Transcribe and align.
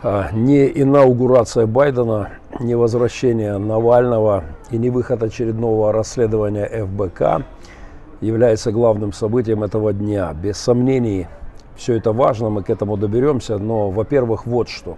А, 0.00 0.30
не 0.32 0.70
инаугурация 0.80 1.66
Байдена, 1.66 2.30
не 2.60 2.76
возвращение 2.76 3.58
Навального 3.58 4.44
и 4.70 4.78
не 4.78 4.90
выход 4.90 5.24
очередного 5.24 5.92
расследования 5.92 6.66
ФБК 6.66 7.44
является 8.20 8.70
главным 8.70 9.12
событием 9.12 9.64
этого 9.64 9.92
дня. 9.92 10.32
Без 10.34 10.56
сомнений, 10.56 11.26
все 11.74 11.94
это 11.94 12.12
важно, 12.12 12.48
мы 12.48 12.62
к 12.62 12.70
этому 12.70 12.96
доберемся, 12.96 13.58
но, 13.58 13.90
во-первых, 13.90 14.46
вот 14.46 14.68
что. 14.68 14.96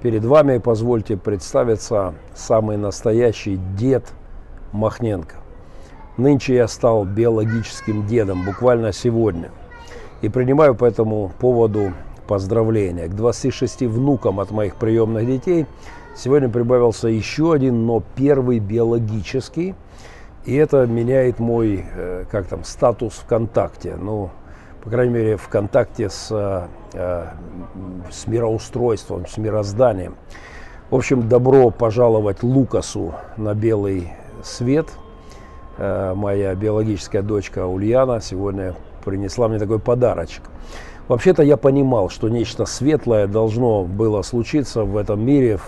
Перед 0.00 0.24
вами, 0.24 0.56
позвольте 0.56 1.18
представиться, 1.18 2.14
самый 2.34 2.78
настоящий 2.78 3.60
дед 3.76 4.14
Махненко. 4.72 5.36
Нынче 6.16 6.54
я 6.54 6.68
стал 6.68 7.04
биологическим 7.04 8.06
дедом, 8.06 8.46
буквально 8.46 8.92
сегодня. 8.92 9.50
И 10.22 10.30
принимаю 10.30 10.74
по 10.74 10.86
этому 10.86 11.30
поводу 11.38 11.92
поздравления. 12.22 13.08
К 13.08 13.14
26 13.14 13.82
внукам 13.82 14.40
от 14.40 14.50
моих 14.50 14.76
приемных 14.76 15.26
детей 15.26 15.66
сегодня 16.16 16.48
прибавился 16.48 17.08
еще 17.08 17.52
один, 17.52 17.86
но 17.86 18.02
первый 18.16 18.58
биологический. 18.58 19.74
И 20.44 20.54
это 20.54 20.86
меняет 20.86 21.38
мой, 21.38 21.84
э, 21.94 22.24
как 22.30 22.46
там, 22.46 22.64
статус 22.64 23.14
ВКонтакте. 23.14 23.96
Ну, 23.96 24.30
по 24.82 24.90
крайней 24.90 25.12
мере, 25.12 25.36
в 25.36 25.48
контакте 25.48 26.10
с, 26.10 26.28
э, 26.92 27.26
с 28.10 28.26
мироустройством, 28.26 29.26
с 29.26 29.36
мирозданием. 29.36 30.16
В 30.90 30.96
общем, 30.96 31.28
добро 31.28 31.70
пожаловать 31.70 32.42
Лукасу 32.42 33.14
на 33.36 33.54
белый 33.54 34.12
свет. 34.42 34.88
Э, 35.78 36.12
моя 36.14 36.54
биологическая 36.54 37.22
дочка 37.22 37.66
Ульяна 37.66 38.20
сегодня 38.20 38.74
принесла 39.04 39.48
мне 39.48 39.58
такой 39.58 39.78
подарочек. 39.78 40.42
Вообще-то 41.08 41.42
я 41.42 41.56
понимал, 41.56 42.08
что 42.08 42.28
нечто 42.28 42.64
светлое 42.64 43.26
должно 43.26 43.84
было 43.84 44.22
случиться 44.22 44.84
в 44.84 44.96
этом 44.96 45.24
мире 45.24 45.58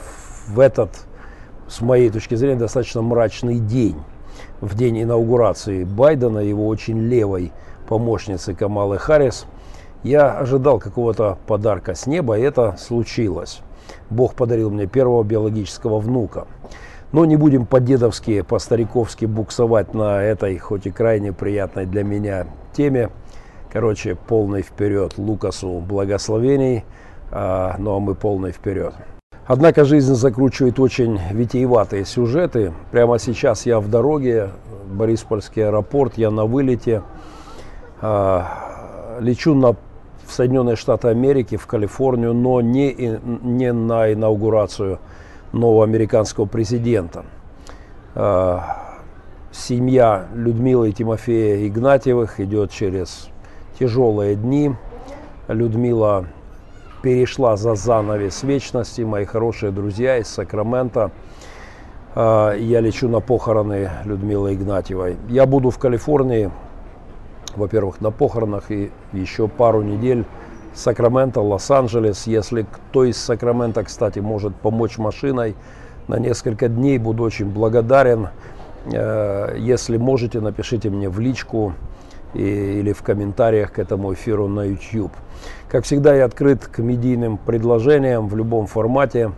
в 0.46 0.60
этот, 0.60 0.90
с 1.68 1.80
моей 1.80 2.10
точки 2.10 2.34
зрения, 2.34 2.58
достаточно 2.58 3.02
мрачный 3.02 3.58
день. 3.58 3.96
В 4.60 4.76
день 4.76 5.02
инаугурации 5.02 5.84
Байдена, 5.84 6.38
его 6.38 6.66
очень 6.66 6.98
левой 6.98 7.52
помощницы 7.88 8.54
Камалы 8.54 8.98
Харрис. 8.98 9.46
Я 10.02 10.38
ожидал 10.38 10.78
какого-то 10.78 11.38
подарка 11.46 11.94
с 11.94 12.06
неба, 12.06 12.38
и 12.38 12.42
это 12.42 12.76
случилось. 12.78 13.60
Бог 14.10 14.34
подарил 14.34 14.70
мне 14.70 14.86
первого 14.86 15.22
биологического 15.22 15.98
внука. 15.98 16.46
Но 17.12 17.24
не 17.24 17.36
будем 17.36 17.64
по-дедовски, 17.64 18.42
по-стариковски 18.42 19.24
буксовать 19.24 19.94
на 19.94 20.22
этой, 20.22 20.58
хоть 20.58 20.86
и 20.86 20.90
крайне 20.90 21.32
приятной 21.32 21.86
для 21.86 22.02
меня 22.02 22.46
теме. 22.72 23.10
Короче, 23.74 24.14
полный 24.14 24.62
вперед 24.62 25.18
Лукасу 25.18 25.80
благословений, 25.80 26.84
а, 27.32 27.74
ну 27.76 27.96
а 27.96 27.98
мы 27.98 28.14
полный 28.14 28.52
вперед. 28.52 28.94
Однако 29.46 29.84
жизнь 29.84 30.14
закручивает 30.14 30.78
очень 30.78 31.18
витиеватые 31.32 32.04
сюжеты. 32.04 32.72
Прямо 32.92 33.18
сейчас 33.18 33.66
я 33.66 33.80
в 33.80 33.90
дороге, 33.90 34.50
Бориспольский 34.86 35.66
аэропорт, 35.66 36.16
я 36.16 36.30
на 36.30 36.44
вылете. 36.44 37.02
А, 38.00 39.18
лечу 39.18 39.56
на, 39.56 39.72
в 39.72 39.76
Соединенные 40.28 40.76
Штаты 40.76 41.08
Америки, 41.08 41.56
в 41.56 41.66
Калифорнию, 41.66 42.32
но 42.32 42.60
не, 42.60 43.18
не 43.42 43.72
на 43.72 44.12
инаугурацию 44.12 45.00
нового 45.50 45.82
американского 45.82 46.44
президента. 46.44 47.24
А, 48.14 49.00
семья 49.50 50.28
Людмилы 50.32 50.90
и 50.90 50.92
Тимофея 50.92 51.66
Игнатьевых 51.66 52.38
идет 52.38 52.70
через 52.70 53.30
тяжелые 53.78 54.36
дни. 54.36 54.74
Людмила 55.48 56.26
перешла 57.02 57.56
за 57.56 57.74
занавес 57.74 58.42
вечности. 58.42 59.02
Мои 59.02 59.24
хорошие 59.24 59.72
друзья 59.72 60.18
из 60.18 60.28
Сакрамента. 60.28 61.10
А, 62.14 62.52
я 62.54 62.80
лечу 62.80 63.08
на 63.08 63.20
похороны 63.20 63.90
Людмилы 64.04 64.54
Игнатьевой. 64.54 65.16
Я 65.28 65.46
буду 65.46 65.70
в 65.70 65.78
Калифорнии, 65.78 66.50
во-первых, 67.56 68.00
на 68.00 68.10
похоронах 68.10 68.70
и 68.70 68.90
еще 69.12 69.48
пару 69.48 69.82
недель 69.82 70.24
Сакраменто, 70.74 71.40
Лос-Анджелес. 71.40 72.26
Если 72.26 72.62
кто 72.62 73.04
из 73.04 73.18
Сакрамента, 73.18 73.84
кстати, 73.84 74.20
может 74.20 74.54
помочь 74.56 74.96
машиной 74.96 75.56
на 76.08 76.18
несколько 76.18 76.68
дней, 76.68 76.98
буду 76.98 77.22
очень 77.22 77.50
благодарен. 77.50 78.28
Э, 78.92 79.56
если 79.58 79.96
можете, 79.96 80.40
напишите 80.40 80.90
мне 80.90 81.08
в 81.08 81.20
личку 81.20 81.74
и, 82.34 82.80
или 82.80 82.92
в 82.92 83.02
комментариях 83.02 83.72
к 83.72 83.78
этому 83.78 84.12
эфиру 84.12 84.48
на 84.48 84.62
YouTube. 84.62 85.12
Как 85.68 85.84
всегда, 85.84 86.14
я 86.14 86.24
открыт 86.24 86.66
к 86.66 86.78
медийным 86.78 87.36
предложениям 87.36 88.28
в 88.28 88.36
любом 88.36 88.66
формате. 88.66 89.32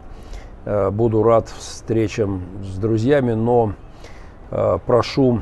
Э, 0.65 0.91
буду 0.91 1.23
рад 1.23 1.49
встречам 1.49 2.43
с 2.63 2.77
друзьями, 2.79 3.33
но 3.33 3.75
э, 4.51 4.79
прошу 4.85 5.41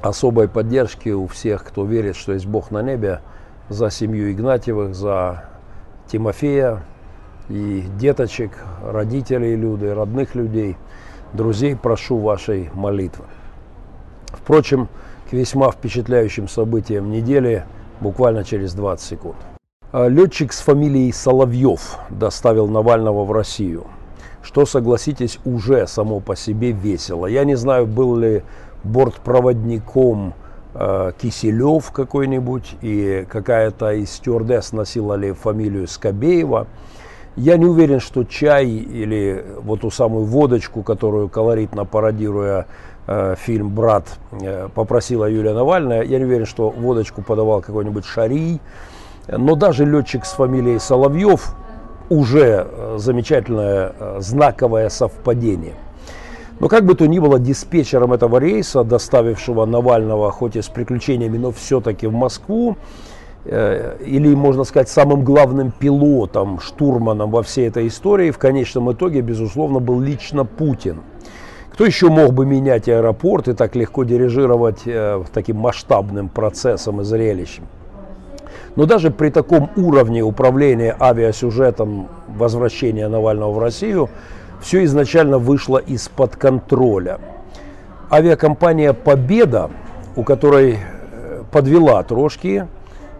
особой 0.00 0.48
поддержки 0.48 1.10
у 1.10 1.26
всех, 1.26 1.64
кто 1.64 1.84
верит, 1.84 2.16
что 2.16 2.32
есть 2.32 2.46
Бог 2.46 2.70
на 2.70 2.82
небе, 2.82 3.20
за 3.68 3.90
семью 3.90 4.32
Игнатьевых, 4.32 4.94
за 4.94 5.44
Тимофея 6.10 6.82
и 7.48 7.84
деточек, 7.98 8.52
родителей 8.84 9.54
Люды, 9.54 9.94
родных 9.94 10.34
людей, 10.34 10.76
друзей, 11.32 11.76
прошу 11.76 12.18
вашей 12.18 12.70
молитвы. 12.74 13.26
Впрочем, 14.26 14.88
к 15.30 15.32
весьма 15.32 15.70
впечатляющим 15.70 16.48
событиям 16.48 17.10
недели 17.10 17.64
буквально 18.00 18.42
через 18.42 18.74
20 18.74 19.06
секунд. 19.06 19.36
А, 19.92 20.08
летчик 20.08 20.52
с 20.52 20.60
фамилией 20.60 21.12
Соловьев 21.12 21.98
доставил 22.10 22.66
Навального 22.66 23.24
в 23.24 23.30
Россию. 23.30 23.86
Что, 24.42 24.66
согласитесь, 24.66 25.38
уже 25.44 25.86
само 25.86 26.18
по 26.18 26.34
себе 26.34 26.72
весело. 26.72 27.26
Я 27.26 27.44
не 27.44 27.54
знаю, 27.54 27.86
был 27.86 28.16
ли 28.16 28.42
бортпроводником 28.82 30.34
э, 30.74 31.12
Киселев 31.20 31.92
какой-нибудь, 31.92 32.76
и 32.80 33.24
какая-то 33.28 33.92
из 33.92 34.10
стюардесс 34.10 34.72
носила 34.72 35.14
ли 35.14 35.32
фамилию 35.32 35.86
Скобеева. 35.86 36.66
Я 37.36 37.56
не 37.56 37.66
уверен, 37.66 38.00
что 38.00 38.24
чай 38.24 38.66
или 38.66 39.44
вот 39.62 39.80
ту 39.82 39.90
самую 39.90 40.24
водочку, 40.24 40.82
которую 40.82 41.28
колоритно 41.28 41.84
пародируя 41.84 42.66
Э, 43.12 43.34
фильм 43.36 43.70
«Брат» 43.70 44.04
э, 44.30 44.68
попросила 44.72 45.28
Юлия 45.28 45.52
Навальная. 45.52 46.02
Я 46.02 46.18
не 46.18 46.24
уверен, 46.26 46.46
что 46.46 46.70
водочку 46.70 47.22
подавал 47.22 47.60
какой-нибудь 47.60 48.04
Шарий. 48.04 48.60
Но 49.26 49.56
даже 49.56 49.84
летчик 49.84 50.24
с 50.24 50.32
фамилией 50.32 50.78
Соловьев 50.78 51.56
уже 52.08 52.68
э, 52.68 52.96
замечательное 52.98 53.94
знаковое 54.18 54.88
совпадение. 54.90 55.74
Но 56.60 56.68
как 56.68 56.84
бы 56.84 56.94
то 56.94 57.06
ни 57.06 57.18
было, 57.18 57.40
диспетчером 57.40 58.12
этого 58.12 58.36
рейса, 58.36 58.84
доставившего 58.84 59.64
Навального, 59.64 60.30
хоть 60.30 60.54
и 60.54 60.62
с 60.62 60.68
приключениями, 60.68 61.36
но 61.36 61.50
все-таки 61.50 62.06
в 62.06 62.12
Москву, 62.12 62.76
или, 63.46 64.34
можно 64.34 64.64
сказать, 64.64 64.88
самым 64.88 65.24
главным 65.24 65.70
пилотом, 65.70 66.60
штурманом 66.60 67.30
во 67.30 67.42
всей 67.42 67.68
этой 67.68 67.88
истории, 67.88 68.30
в 68.30 68.38
конечном 68.38 68.92
итоге, 68.92 69.22
безусловно, 69.22 69.80
был 69.80 70.00
лично 70.00 70.44
Путин– 70.44 71.00
кто 71.80 71.86
еще 71.86 72.10
мог 72.10 72.34
бы 72.34 72.44
менять 72.44 72.90
аэропорт 72.90 73.48
и 73.48 73.54
так 73.54 73.74
легко 73.74 74.04
дирижировать 74.04 74.82
э, 74.84 75.24
таким 75.32 75.56
масштабным 75.56 76.28
процессом 76.28 77.00
и 77.00 77.04
зрелищем? 77.04 77.66
Но 78.76 78.84
даже 78.84 79.10
при 79.10 79.30
таком 79.30 79.70
уровне 79.76 80.22
управления 80.22 80.94
авиасюжетом 81.00 82.08
возвращения 82.28 83.08
Навального 83.08 83.52
в 83.52 83.58
Россию, 83.58 84.10
все 84.60 84.84
изначально 84.84 85.38
вышло 85.38 85.78
из-под 85.78 86.36
контроля. 86.36 87.18
Авиакомпания 88.10 88.92
«Победа», 88.92 89.70
у 90.16 90.22
которой 90.22 90.76
э, 90.76 91.44
подвела 91.50 92.02
трошки, 92.02 92.66
э, 92.66 92.66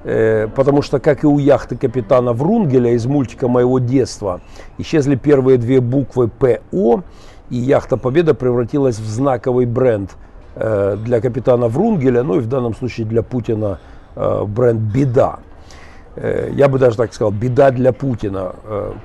потому 0.03 0.83
что, 0.83 0.99
как 0.99 1.25
и 1.25 1.27
у 1.27 1.38
яхты 1.38 1.77
капитана 1.77 2.33
Врунгеля 2.33 2.93
из 2.93 3.05
мультика 3.06 3.49
моего 3.49 3.78
детства, 3.78 4.41
исчезли 4.78 5.15
первые 5.15 5.58
две 5.58 5.81
буквы 5.81 6.29
«ПО», 6.29 7.02
и 7.50 7.56
яхта 7.56 7.97
Победа 7.97 8.35
превратилась 8.35 8.99
в 8.99 9.06
знаковый 9.06 9.67
бренд 9.67 10.17
э, 10.55 10.97
для 11.05 11.20
капитана 11.20 11.69
Врунгеля, 11.69 12.23
ну 12.23 12.37
и 12.37 12.41
в 12.41 12.47
данном 12.47 12.75
случае 12.75 13.06
для 13.06 13.23
Путина 13.23 13.81
э, 14.14 14.44
бренд 14.44 14.81
«Беда». 14.81 15.41
Э, 16.14 16.50
я 16.55 16.69
бы 16.69 16.79
даже 16.79 16.96
так 16.96 17.12
сказал, 17.12 17.32
беда 17.32 17.70
для 17.70 17.93
Путина. 17.93 18.55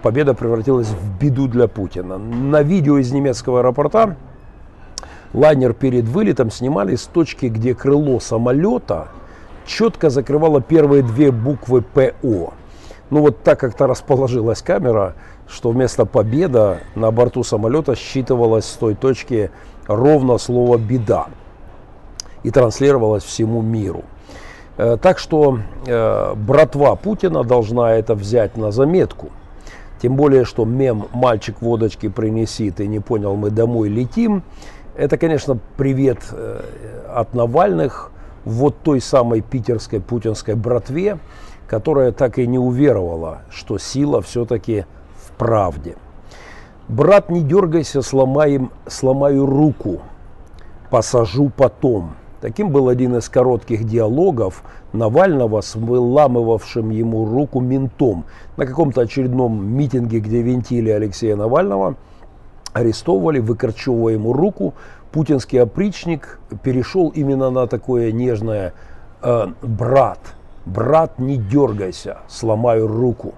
Победа 0.01 0.33
превратилась 0.33 0.87
в 0.87 1.19
беду 1.19 1.47
для 1.47 1.67
Путина. 1.67 2.17
На 2.17 2.61
видео 2.61 2.97
из 2.97 3.11
немецкого 3.11 3.59
аэропорта 3.59 4.15
лайнер 5.33 5.73
перед 5.73 6.05
вылетом 6.05 6.51
снимали 6.51 6.95
с 6.95 7.03
точки, 7.03 7.47
где 7.47 7.73
крыло 7.73 8.19
самолета 8.19 9.07
четко 9.65 10.09
закрывало 10.09 10.61
первые 10.61 11.03
две 11.03 11.31
буквы 11.31 11.81
ПО. 11.81 12.53
Ну 13.09 13.21
вот 13.21 13.43
так 13.43 13.59
как-то 13.59 13.87
расположилась 13.87 14.61
камера, 14.61 15.13
что 15.47 15.69
вместо 15.69 16.05
победа 16.05 16.79
на 16.95 17.11
борту 17.11 17.43
самолета 17.43 17.95
считывалось 17.95 18.65
с 18.65 18.73
той 18.73 18.95
точки 18.95 19.51
ровно 19.87 20.37
слово 20.37 20.77
«беда» 20.77 21.27
и 22.43 22.51
транслировалось 22.51 23.23
всему 23.23 23.61
миру. 23.61 24.03
Э, 24.77 24.97
так 24.99 25.19
что 25.19 25.59
э, 25.85 26.33
братва 26.35 26.95
Путина 26.95 27.43
должна 27.43 27.93
это 27.93 28.15
взять 28.15 28.57
на 28.57 28.71
заметку. 28.71 29.29
Тем 30.01 30.15
более, 30.15 30.45
что 30.45 30.65
мем 30.65 31.07
«мальчик 31.13 31.61
водочки 31.61 32.09
принеси, 32.09 32.71
ты 32.71 32.87
не 32.87 32.99
понял, 32.99 33.35
мы 33.35 33.49
домой 33.51 33.89
летим» 33.89 34.43
это, 34.95 35.17
конечно, 35.17 35.57
привет 35.77 36.19
э, 36.31 36.61
от 37.13 37.33
Навальных 37.33 38.11
вот 38.45 38.77
той 38.83 39.01
самой 39.01 39.41
питерской 39.41 39.99
путинской 39.99 40.55
братве, 40.55 41.19
которая 41.67 42.11
так 42.11 42.37
и 42.39 42.47
не 42.47 42.59
уверовала, 42.59 43.39
что 43.49 43.77
сила 43.77 44.21
все-таки 44.21 44.85
в 45.17 45.31
правде. 45.31 45.95
Брат, 46.87 47.29
не 47.29 47.41
дергайся, 47.41 48.03
сломаем, 48.03 48.71
сломаю 48.87 49.47
руку, 49.47 50.01
посажу 50.91 51.51
потом. 51.55 52.15
Таким 52.41 52.69
был 52.69 52.89
один 52.89 53.17
из 53.17 53.27
коротких 53.27 53.85
диалогов 53.85 54.61
Навального 54.93 55.61
с 55.61 55.73
выламывавшим 55.73 56.91
ему 56.91 57.25
руку 57.25 57.59
ментом 57.59 58.25
на 58.55 58.67
каком-то 58.67 59.01
очередном 59.01 59.65
митинге, 59.67 60.19
где 60.19 60.43
винтили 60.43 60.91
Алексея 60.91 61.35
Навального, 61.35 61.95
арестовывали, 62.73 63.39
выкорчевывая 63.39 64.13
ему 64.13 64.31
руку. 64.31 64.75
Путинский 65.15 65.61
опричник 65.61 66.39
перешел 66.61 67.07
именно 67.07 67.49
на 67.49 67.67
такое 67.67 68.11
нежное 68.11 68.73
э, 69.21 69.47
«брат», 69.61 70.19
«брат, 70.65 71.19
не 71.19 71.37
дергайся, 71.37 72.17
сломаю 72.27 72.85
руку». 72.87 73.33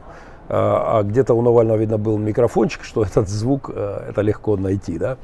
А, 0.50 0.98
а 0.98 1.04
где-то 1.04 1.36
у 1.36 1.44
Навального, 1.44 1.78
видно, 1.78 2.00
был 2.00 2.18
микрофончик, 2.18 2.84
что 2.84 3.04
этот 3.04 3.30
звук, 3.30 3.70
э, 3.72 4.10
это 4.10 4.22
легко 4.22 4.58
найти, 4.58 4.98
да. 4.98 5.18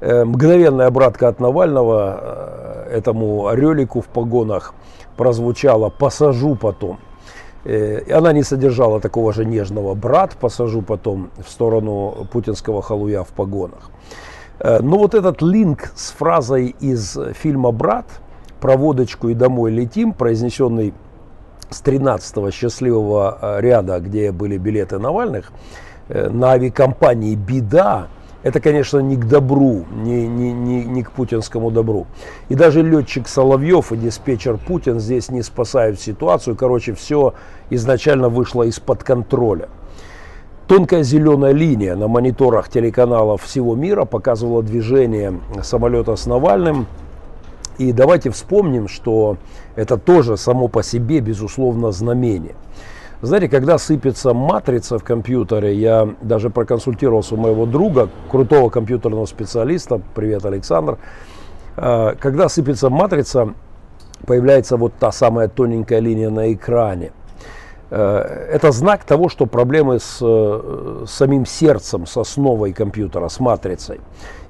Э, 0.00 0.24
мгновенная 0.24 0.86
обратка 0.86 1.28
от 1.28 1.40
Навального 1.40 2.86
э, 2.88 2.96
этому 2.96 3.48
орелику 3.48 4.00
в 4.00 4.06
погонах 4.06 4.72
прозвучала 5.18 5.90
«посажу 5.90 6.54
потом». 6.54 7.00
И 7.66 8.10
она 8.10 8.32
не 8.32 8.44
содержала 8.44 8.98
такого 8.98 9.34
же 9.34 9.44
нежного 9.44 9.94
«брат, 9.94 10.38
посажу 10.40 10.80
потом» 10.80 11.28
в 11.36 11.50
сторону 11.50 12.26
путинского 12.32 12.80
халуя 12.80 13.24
в 13.24 13.28
погонах. 13.28 13.90
Но 14.60 14.98
вот 14.98 15.14
этот 15.14 15.42
линк 15.42 15.92
с 15.96 16.12
фразой 16.12 16.76
из 16.78 17.18
фильма 17.34 17.72
«Брат» 17.72 18.06
про 18.60 18.76
водочку 18.76 19.28
и 19.28 19.34
домой 19.34 19.72
летим, 19.72 20.12
произнесенный 20.12 20.94
с 21.68 21.82
13-го 21.82 22.50
счастливого 22.50 23.38
э, 23.40 23.60
ряда, 23.60 23.98
где 23.98 24.30
были 24.30 24.56
билеты 24.56 24.98
Навальных, 24.98 25.52
э, 26.08 26.28
на 26.28 26.52
авиакомпании 26.52 27.34
«Беда», 27.34 28.08
это, 28.42 28.60
конечно, 28.60 28.98
не 28.98 29.16
к 29.16 29.26
добру, 29.26 29.84
не, 29.92 30.26
не, 30.26 30.52
не, 30.52 30.84
не 30.84 31.02
к 31.04 31.12
путинскому 31.12 31.70
добру. 31.70 32.06
И 32.48 32.56
даже 32.56 32.82
летчик 32.82 33.28
Соловьев 33.28 33.92
и 33.92 33.96
диспетчер 33.96 34.58
Путин 34.58 34.98
здесь 34.98 35.30
не 35.30 35.42
спасают 35.42 36.00
ситуацию. 36.00 36.56
Короче, 36.56 36.92
все 36.94 37.34
изначально 37.70 38.28
вышло 38.28 38.64
из-под 38.64 39.04
контроля. 39.04 39.68
Тонкая 40.72 41.02
зеленая 41.02 41.52
линия 41.52 41.94
на 41.96 42.08
мониторах 42.08 42.70
телеканалов 42.70 43.42
всего 43.42 43.74
мира 43.74 44.06
показывала 44.06 44.62
движение 44.62 45.38
самолета 45.62 46.16
с 46.16 46.24
Навальным– 46.24 46.86
и 47.76 47.92
давайте 47.92 48.30
вспомним, 48.30 48.88
что 48.88 49.36
это 49.76 49.98
тоже 49.98 50.38
само 50.38 50.68
по 50.68 50.82
себе, 50.82 51.20
безусловно, 51.20 51.92
знамение. 51.92 52.54
Знаете, 53.20 53.50
когда 53.50 53.76
сыпется 53.76 54.32
матрица 54.32 54.98
в 54.98 55.04
компьютере, 55.04 55.74
я 55.74 56.08
даже 56.22 56.48
проконсультировался 56.48 57.34
у 57.34 57.38
моего 57.38 57.66
друга, 57.66 58.08
крутого 58.30 58.70
компьютерного 58.70 59.26
специалиста, 59.26 60.00
привет, 60.14 60.46
Александр, 60.46 60.96
э, 61.76 62.14
когда 62.18 62.48
сыпется 62.48 62.88
матрица, 62.88 63.52
появляется 64.26 64.78
вот 64.78 64.94
та 64.98 65.12
самая 65.12 65.48
тоненькая 65.48 66.00
линия 66.00 66.30
на 66.30 66.50
экране– 66.50 67.12
это 67.94 68.72
знак 68.72 69.04
того, 69.04 69.28
что 69.28 69.44
проблемы 69.44 69.98
с, 69.98 70.18
э, 70.22 71.04
с 71.06 71.10
самим 71.10 71.44
сердцем, 71.44 72.06
с 72.06 72.16
основой 72.16 72.72
компьютера, 72.72 73.28
с 73.28 73.38
матрицей. 73.38 74.00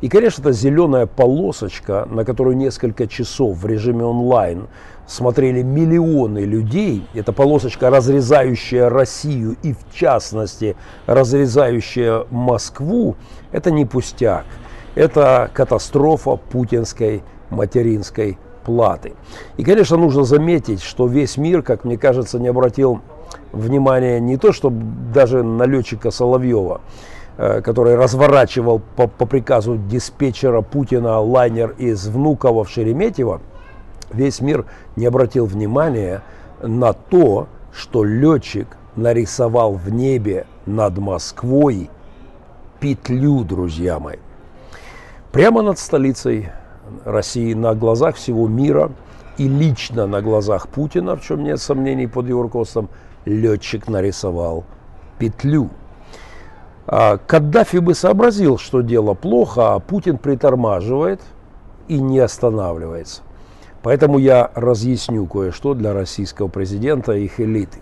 И, 0.00 0.08
конечно, 0.08 0.42
это 0.42 0.52
зеленая 0.52 1.06
полосочка, 1.06 2.06
на 2.08 2.24
которую 2.24 2.56
несколько 2.56 3.08
часов 3.08 3.58
в 3.58 3.66
режиме 3.66 4.04
онлайн 4.04 4.68
смотрели 5.08 5.62
миллионы 5.62 6.40
людей. 6.40 7.04
Это 7.14 7.32
полосочка, 7.32 7.90
разрезающая 7.90 8.88
Россию 8.88 9.56
и, 9.64 9.72
в 9.72 9.92
частности, 9.92 10.76
разрезающая 11.06 12.26
Москву. 12.30 13.16
Это 13.50 13.72
не 13.72 13.84
пустяк. 13.84 14.44
Это 14.94 15.50
катастрофа 15.52 16.36
путинской 16.36 17.24
материнской 17.50 18.38
платы. 18.64 19.14
И, 19.56 19.64
конечно, 19.64 19.96
нужно 19.96 20.22
заметить, 20.22 20.80
что 20.80 21.06
весь 21.06 21.36
мир, 21.36 21.62
как 21.62 21.84
мне 21.84 21.98
кажется, 21.98 22.38
не 22.38 22.48
обратил 22.48 23.00
внимание 23.52 24.20
не 24.20 24.36
то, 24.36 24.52
что 24.52 24.72
даже 25.14 25.42
на 25.42 25.64
летчика 25.64 26.10
Соловьева, 26.10 26.80
э, 27.36 27.60
который 27.60 27.94
разворачивал 27.94 28.80
по, 28.96 29.06
по 29.06 29.26
приказу 29.26 29.76
диспетчера 29.76 30.62
Путина 30.62 31.20
лайнер 31.20 31.74
из 31.78 32.06
Внуково 32.08 32.64
в 32.64 32.70
Шереметьево, 32.70 33.40
весь 34.12 34.40
мир 34.40 34.66
не 34.96 35.06
обратил 35.06 35.46
внимания 35.46 36.22
на 36.62 36.92
то, 36.92 37.48
что 37.72 38.04
летчик 38.04 38.66
нарисовал 38.96 39.74
в 39.74 39.90
небе 39.90 40.46
над 40.66 40.98
Москвой 40.98 41.90
петлю, 42.80 43.44
друзья 43.44 43.98
мои. 43.98 44.16
Прямо 45.30 45.62
над 45.62 45.78
столицей 45.78 46.50
России, 47.04 47.54
на 47.54 47.74
глазах 47.74 48.16
всего 48.16 48.48
мира 48.48 48.92
и 49.38 49.48
лично 49.48 50.06
на 50.06 50.20
глазах 50.20 50.68
Путина, 50.68 51.16
в 51.16 51.22
чем 51.22 51.42
нет 51.42 51.60
сомнений 51.60 52.06
под 52.06 52.28
его 52.28 52.42
руководством, 52.42 52.90
летчик 53.24 53.88
нарисовал 53.88 54.64
петлю. 55.18 55.70
А 56.86 57.16
Каддафи 57.16 57.78
бы 57.78 57.94
сообразил, 57.94 58.58
что 58.58 58.80
дело 58.80 59.14
плохо, 59.14 59.74
а 59.74 59.78
Путин 59.78 60.18
притормаживает 60.18 61.20
и 61.88 62.00
не 62.00 62.18
останавливается. 62.18 63.22
Поэтому 63.82 64.18
я 64.18 64.50
разъясню 64.54 65.26
кое-что 65.26 65.74
для 65.74 65.92
российского 65.92 66.48
президента 66.48 67.12
и 67.12 67.24
их 67.24 67.40
элиты. 67.40 67.78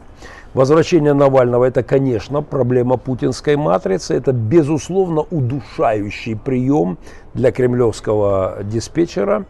Возвращение 0.53 1.13
Навального– 1.13 1.65
это, 1.67 1.83
конечно, 1.83 2.43
проблема 2.43 2.97
путинской 2.97 3.57
матрицы. 3.57 4.15
Это, 4.15 4.33
безусловно, 4.33 5.21
удушающий 5.31 6.37
прием 6.37 6.99
для 7.35 7.53
кремлевского 7.53 8.59
диспетчера 8.65 9.45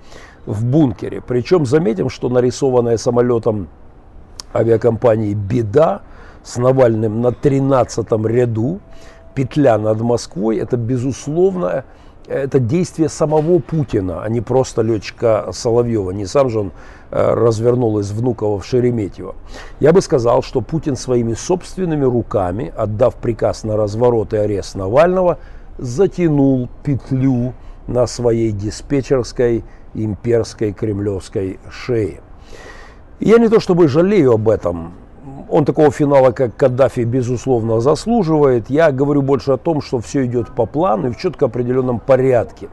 в 0.45 0.65
бункере. 0.65 1.23
Причем 1.27 1.65
заметим, 1.65 2.11
что 2.11 2.29
нарисованная 2.29 2.99
самолетом 2.99 3.69
авиакомпании 4.55 5.35
«Беда» 5.35 6.03
с 6.43 6.57
Навальным 6.57 7.21
на 7.21 7.33
13 7.33 8.11
ряду, 8.27 8.81
петля 9.35 9.79
над 9.79 10.01
Москвой, 10.01 10.59
это, 10.59 10.77
безусловно, 10.77 11.85
это 12.27 12.61
действие 12.61 13.09
самого 13.09 13.59
Путина, 13.59 14.23
а 14.23 14.29
не 14.29 14.41
просто 14.41 14.83
летчика 14.83 15.49
Соловьева. 15.53 16.13
Не 16.13 16.27
сам 16.27 16.49
же 16.49 16.61
он 16.61 16.73
э, 17.11 17.35
развернул 17.35 17.99
из 17.99 18.13
Внуково 18.13 18.61
в 18.61 18.65
Шереметьево. 18.65 19.35
Я 19.81 19.93
бы 19.93 20.01
сказал, 20.01 20.43
что 20.43 20.61
Путин 20.61 20.97
своими 20.97 21.35
собственными 21.35 22.05
руками, 22.05 22.73
отдав 22.77 23.17
приказ 23.17 23.65
на 23.65 23.77
разворот 23.77 24.33
и 24.33 24.37
арест 24.37 24.77
Навального, 24.77 25.39
затянул 25.79 26.69
петлю 26.85 27.53
на 27.89 28.07
своей 28.07 28.53
диспетчерской 28.53 29.65
имперской 29.95 30.73
кремлевской 30.73 31.59
шее. 31.69 32.21
Я 33.21 33.37
не 33.37 33.51
то 33.51 33.61
чтобы 33.61 33.87
жалею 33.87 34.33
об 34.33 34.49
этом. 34.49 34.95
Он 35.51 35.67
такого 35.67 35.91
финала, 35.91 36.31
как 36.31 36.57
Каддафи, 36.57 37.01
безусловно, 37.01 37.81
заслуживает. 37.81 38.71
Я 38.71 38.93
говорю 38.93 39.21
больше 39.21 39.53
о 39.53 39.57
том, 39.59 39.83
что 39.83 39.99
все 39.99 40.25
идет 40.25 40.55
по 40.55 40.65
плану 40.65 41.09
и 41.09 41.13
в 41.13 41.19
четко 41.19 41.47
определенном 41.47 41.99
порядке. 41.99 42.71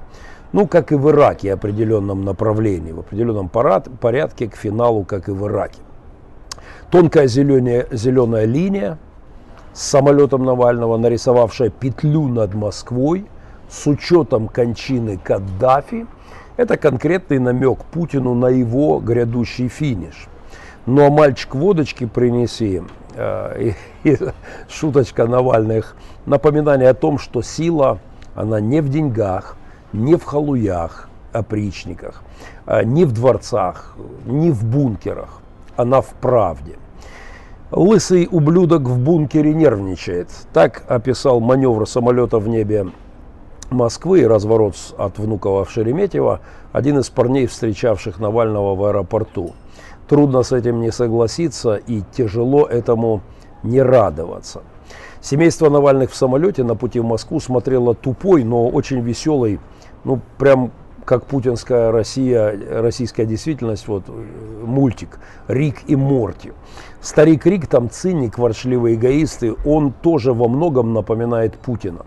Ну, 0.53 0.65
как 0.65 0.93
и 0.93 0.95
в 0.95 1.09
Ираке, 1.09 1.51
определенном 1.51 2.23
направлении, 2.23 2.93
в 2.93 2.99
определенном 2.99 3.49
порядке 3.49 4.47
к 4.47 4.55
финалу, 4.55 5.03
как 5.03 5.27
и 5.27 5.31
в 5.31 5.45
Ираке. 5.47 5.81
Тонкая 6.91 7.27
зеленая, 7.27 7.85
зеленая 7.91 8.45
линия 8.45 8.97
с 9.73 9.81
самолетом 9.81 10.45
Навального, 10.45 10.95
нарисовавшая 10.95 11.71
петлю 11.71 12.29
над 12.29 12.53
Москвой 12.53 13.25
с 13.67 13.85
учетом 13.85 14.47
кончины 14.47 15.19
Каддафи, 15.21 16.07
это 16.55 16.77
конкретный 16.77 17.39
намек 17.39 17.83
Путину 17.91 18.33
на 18.33 18.47
его 18.47 18.99
грядущий 18.99 19.67
финиш– 19.67 20.29
ну 20.87 21.05
а 21.05 21.09
мальчик 21.09 21.53
водочки 21.53 22.05
принеси. 22.05 22.81
Э, 23.15 23.73
и, 24.03 24.09
и 24.09 24.17
шуточка 24.69 25.27
Навальных. 25.27 25.95
Напоминание 26.25 26.89
о 26.89 26.93
том, 26.93 27.19
что 27.19 27.41
сила, 27.41 27.99
она 28.33 28.59
не 28.59 28.81
в 28.81 28.89
деньгах, 28.89 29.57
не 29.91 30.15
в 30.15 30.23
халуях, 30.23 31.09
опричниках, 31.33 32.23
э, 32.65 32.83
не 32.83 33.05
в 33.05 33.11
дворцах, 33.11 33.95
не 34.25 34.49
в 34.49 34.63
бункерах. 34.63 35.41
Она 35.75 36.01
в 36.01 36.07
правде. 36.21 36.77
Лысый 37.69 38.27
ублюдок 38.31 38.83
в 38.83 38.97
бункере 38.97 39.53
нервничает. 39.53 40.29
Так 40.53 40.83
описал 40.87 41.41
маневр 41.41 41.85
самолета 41.85 42.39
в 42.39 42.47
небе 42.47 42.87
Москвы 43.69 44.21
и 44.21 44.25
разворот 44.25 44.75
от 44.97 45.19
Внуково 45.19 45.65
в 45.65 45.71
Шереметьево 45.71 46.39
один 46.71 46.99
из 46.99 47.09
парней, 47.09 47.47
встречавших 47.47 48.19
Навального 48.19 48.75
в 48.75 48.85
аэропорту. 48.85 49.53
Трудно 50.07 50.43
с 50.43 50.51
этим 50.51 50.79
не 50.79 50.91
согласиться 50.91 51.75
и 51.75 52.01
тяжело 52.15 52.65
этому 52.65 53.21
не 53.63 53.81
радоваться. 53.81 54.61
Семейство 55.21 55.69
Навальных 55.69 56.11
в 56.11 56.15
самолете 56.15 56.63
на 56.63 56.75
пути 56.75 56.99
в 56.99 57.05
Москву 57.05 57.39
смотрело 57.39 57.93
тупой, 57.93 58.43
но 58.43 58.67
очень 58.69 59.01
веселый, 59.01 59.59
ну 60.03 60.21
прям 60.37 60.71
как 61.03 61.25
путинская 61.25 61.91
Россия, 61.91 62.53
российская 62.81 63.25
действительность, 63.25 63.87
вот 63.87 64.03
мультик 64.63 65.19
Рик 65.47 65.83
и 65.87 65.95
Морти. 65.95 66.51
Старик 67.01 67.45
Рик, 67.45 67.67
там 67.67 67.89
циник, 67.89 68.37
ворчливый 68.37 68.95
эгоист, 68.95 69.43
и 69.43 69.53
он 69.65 69.93
тоже 69.93 70.33
во 70.33 70.49
многом 70.49 70.93
напоминает 70.93 71.57
Путина. 71.57 72.05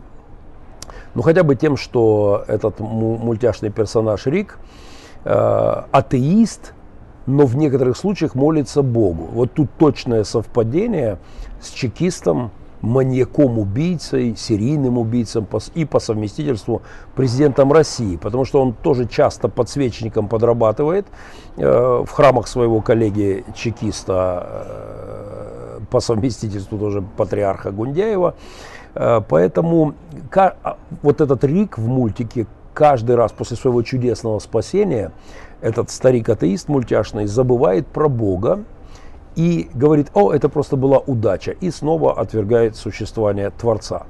Ну 1.14 1.23
хотя 1.23 1.42
бы 1.42 1.57
тем, 1.57 1.76
что 1.76 2.45
этот 2.47 2.78
мультяшный 2.78 3.71
персонаж 3.71 4.26
Рик 4.26 4.59
э, 5.25 5.83
атеист, 5.90 6.75
но 7.26 7.46
в 7.46 7.56
некоторых 7.56 7.96
случаях 7.96 8.34
молится 8.34 8.82
Богу. 8.82 9.28
Вот 9.32 9.52
тут 9.52 9.70
точное 9.78 10.24
совпадение 10.24 11.18
с 11.60 11.70
чекистом 11.70 12.50
маньяком-убийцей, 12.82 14.34
серийным 14.36 14.98
убийцем 14.98 15.46
и 15.74 15.84
по 15.84 16.00
совместительству 16.00 16.82
президентом 17.14 17.72
России, 17.72 18.16
потому 18.16 18.44
что 18.44 18.62
он 18.62 18.72
тоже 18.72 19.06
часто 19.06 19.48
подсвечником 19.48 20.28
подрабатывает 20.28 21.06
э, 21.56 22.04
в 22.06 22.10
храмах 22.10 22.48
своего 22.48 22.80
коллеги 22.80 23.44
чекиста 23.54 24.46
э, 24.48 25.80
по 25.90 26.00
совместительству 26.00 26.78
тоже 26.78 27.02
патриарха 27.02 27.70
Гундяева. 27.70 28.34
Э, 28.94 29.20
поэтому 29.28 29.94
а, 30.34 30.76
вот 31.02 31.20
этот 31.20 31.44
Рик 31.44 31.76
в 31.76 31.86
мультике 31.86 32.46
каждый 32.72 33.16
раз 33.16 33.32
после 33.32 33.56
своего 33.56 33.82
чудесного 33.82 34.38
спасения 34.38 35.12
этот 35.60 35.90
старик-атеист 35.90 36.68
мультяшный 36.68 37.26
забывает 37.26 37.86
про 37.86 38.08
Бога, 38.08 38.64
и 39.36 39.70
говорит, 39.74 40.08
о, 40.14 40.32
это 40.32 40.48
просто 40.48 40.76
была 40.76 40.98
удача, 40.98 41.52
и 41.52 41.70
снова 41.70 42.18
отвергает 42.20 42.76
существование 42.76 43.50
Творца. 43.50 44.06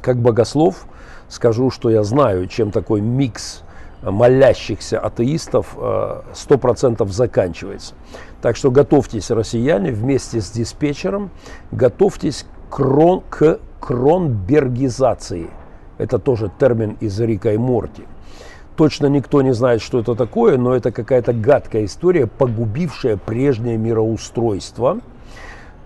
Как 0.00 0.16
богослов 0.16 0.86
скажу, 1.28 1.70
что 1.70 1.90
я 1.90 2.02
знаю, 2.02 2.46
чем 2.46 2.70
такой 2.70 3.00
микс 3.00 3.62
молящихся 4.02 4.98
атеистов 4.98 5.76
100% 5.76 7.02
э, 7.02 7.12
заканчивается. 7.12 7.94
Так 8.40 8.56
что 8.56 8.70
готовьтесь, 8.70 9.30
россияне, 9.30 9.92
вместе 9.92 10.40
с 10.40 10.50
диспетчером, 10.50 11.30
готовьтесь 11.70 12.46
крон, 12.70 13.22
к 13.28 13.60
кронбергизации. 13.78 15.50
Это 15.98 16.18
тоже 16.18 16.50
термин 16.58 16.96
из 17.00 17.20
Рика 17.20 17.52
и 17.52 17.58
Морти. 17.58 18.04
Точно 18.80 19.08
никто 19.08 19.42
не 19.42 19.52
знает, 19.52 19.82
что 19.82 20.00
это 20.00 20.14
такое, 20.14 20.56
но 20.56 20.74
это 20.74 20.90
какая-то 20.90 21.34
гадкая 21.34 21.84
история, 21.84 22.26
погубившая 22.26 23.18
прежнее 23.18 23.76
мироустройство. 23.76 25.00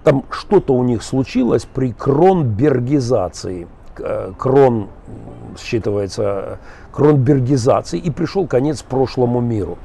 Там 0.04 0.22
что-то 0.30 0.74
у 0.74 0.84
них 0.84 1.02
случилось 1.02 1.64
при 1.64 1.90
кронбергизации. 1.90 3.66
Э, 3.98 4.32
крон 4.38 4.90
считывается 5.56 6.60
кронбергизации, 6.92 7.98
и 7.98 8.12
пришел 8.12 8.46
конец 8.46 8.84
прошлому 8.84 9.40
миру. 9.40 9.76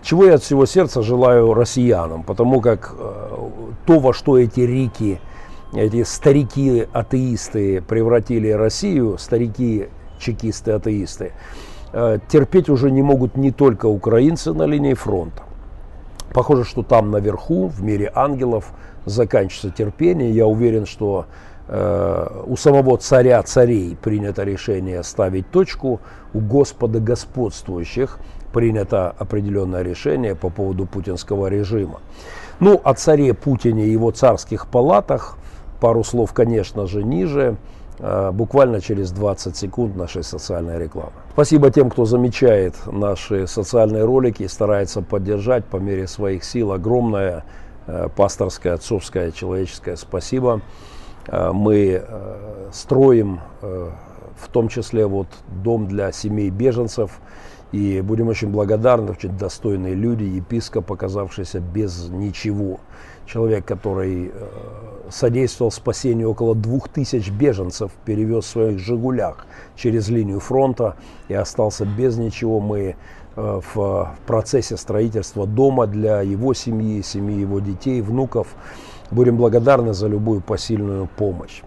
Чего 0.00 0.26
я 0.26 0.34
от 0.34 0.44
всего 0.44 0.64
сердца 0.64 1.02
желаю 1.02 1.54
россиянам, 1.54 2.22
потому 2.22 2.60
как 2.60 2.94
э, 2.96 3.48
то, 3.84 3.98
во 3.98 4.14
что 4.14 4.38
эти 4.38 4.60
рики, 4.60 5.20
эти 5.74 6.04
старики-атеисты 6.04 7.82
превратили 7.82 8.50
Россию, 8.50 9.18
старики-чекисты-атеисты, 9.18 11.32
терпеть 12.28 12.68
уже 12.68 12.90
не 12.90 13.02
могут 13.02 13.36
не 13.36 13.52
только 13.52 13.86
украинцы 13.86 14.52
на 14.52 14.64
линии 14.66 14.94
фронта. 14.94 15.42
Похоже, 16.32 16.64
что 16.64 16.82
там 16.82 17.10
наверху, 17.12 17.68
в 17.68 17.82
мире 17.82 18.10
ангелов, 18.14 18.72
заканчивается 19.06 19.70
терпение. 19.70 20.32
Я 20.32 20.46
уверен, 20.46 20.84
что 20.84 21.26
э, 21.68 22.26
у 22.46 22.56
самого 22.56 22.96
царя 22.96 23.40
царей 23.44 23.96
принято 23.96 24.42
решение 24.42 25.04
ставить 25.04 25.48
точку, 25.50 26.00
у 26.32 26.40
Господа 26.40 26.98
господствующих 26.98 28.18
принято 28.52 29.14
определенное 29.16 29.82
решение 29.82 30.34
по 30.34 30.48
поводу 30.48 30.86
путинского 30.86 31.46
режима. 31.46 32.00
Ну, 32.60 32.80
о 32.82 32.94
царе 32.94 33.34
Путине 33.34 33.86
и 33.86 33.90
его 33.90 34.10
царских 34.10 34.66
палатах 34.66 35.36
пару 35.80 36.02
слов, 36.02 36.32
конечно 36.32 36.86
же, 36.86 37.04
ниже. 37.04 37.56
Э, 38.06 38.32
буквально 38.32 38.82
через 38.82 39.12
20 39.12 39.56
секунд 39.56 39.96
нашей 39.96 40.22
социальной 40.22 40.78
рекламы. 40.78 41.12
Спасибо 41.32 41.70
тем, 41.70 41.88
кто 41.88 42.04
замечает 42.04 42.74
наши 42.86 43.46
социальные 43.46 44.04
ролики 44.04 44.42
и 44.42 44.48
старается 44.48 45.00
поддержать 45.00 45.64
по 45.64 45.78
мере 45.78 46.06
своих 46.06 46.44
сил. 46.44 46.72
Огромное 46.72 47.46
э, 47.86 48.08
пасторское, 48.14 48.74
отцовское, 48.74 49.30
человеческое 49.30 49.96
спасибо. 49.96 50.60
Э, 51.28 51.52
мы 51.52 52.04
строим 52.72 53.40
в 53.62 54.48
том 54.52 54.68
числе 54.68 55.06
вот 55.06 55.28
дом 55.46 55.86
для 55.86 56.12
семей 56.12 56.50
беженцев. 56.50 57.20
И 57.72 58.02
будем 58.02 58.28
очень 58.28 58.50
благодарны, 58.50 59.12
очень 59.12 59.36
достойные 59.36 59.94
люди, 59.94 60.24
епископ, 60.24 60.92
оказавшийся 60.92 61.60
без 61.60 62.08
ничего. 62.10 62.80
Человек, 63.26 63.64
который 63.64 64.32
содействовал 65.10 65.70
спасению 65.70 66.30
около 66.30 66.54
двух 66.54 66.88
тысяч 66.88 67.30
беженцев, 67.30 67.92
перевез 68.04 68.44
в 68.44 68.48
своих 68.48 68.78
«Жигулях» 68.78 69.46
через 69.76 70.08
линию 70.08 70.40
фронта 70.40 70.96
и 71.28 71.34
остался 71.34 71.84
без 71.84 72.16
ничего. 72.16 72.60
Мы 72.60 72.96
э, 73.36 73.60
в 73.74 74.14
процессе 74.26 74.76
строительства 74.76 75.46
дома 75.46 75.86
для 75.86 76.22
его 76.22 76.54
семьи, 76.54 77.02
семьи 77.02 77.40
его 77.40 77.60
детей, 77.60 78.00
внуков. 78.00 78.48
Будем 79.10 79.36
благодарны 79.36 79.94
за 79.94 80.08
любую 80.08 80.40
посильную 80.40 81.08
помощь. 81.16 81.62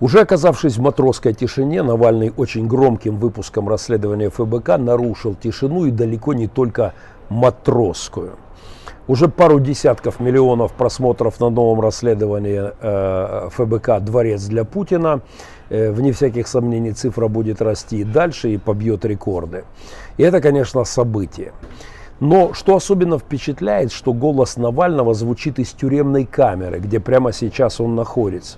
Уже 0.00 0.20
оказавшись 0.20 0.76
в 0.76 0.82
матросской 0.82 1.32
тишине, 1.32 1.82
Навальный 1.82 2.32
очень 2.36 2.66
громким 2.66 3.16
выпуском 3.16 3.68
расследования 3.68 4.28
ФБК 4.28 4.76
нарушил 4.76 5.34
тишину 5.34 5.86
и 5.86 5.90
далеко 5.90 6.34
не 6.34 6.46
только 6.46 6.92
матросскую. 7.30 8.32
Уже 9.06 9.28
пару 9.28 9.60
десятков 9.60 10.18
миллионов 10.18 10.72
просмотров 10.72 11.38
на 11.38 11.50
новом 11.50 11.80
расследовании 11.80 12.72
э, 12.80 13.48
ФБК 13.50 14.00
«Дворец 14.00 14.44
для 14.44 14.64
Путина». 14.64 15.20
Э, 15.68 15.90
вне 15.90 16.12
всяких 16.12 16.48
сомнений 16.48 16.92
цифра 16.92 17.28
будет 17.28 17.60
расти 17.60 18.02
дальше 18.02 18.54
и 18.54 18.56
побьет 18.56 19.04
рекорды. 19.04 19.64
И 20.16 20.22
это, 20.22 20.40
конечно, 20.40 20.84
событие. 20.84 21.52
Но 22.20 22.54
что 22.54 22.76
особенно 22.76 23.18
впечатляет, 23.18 23.92
что 23.92 24.14
голос 24.14 24.56
Навального 24.56 25.12
звучит 25.12 25.58
из 25.58 25.72
тюремной 25.72 26.24
камеры, 26.24 26.78
где 26.78 26.98
прямо 26.98 27.32
сейчас 27.32 27.80
он 27.80 27.94
находится, 27.94 28.56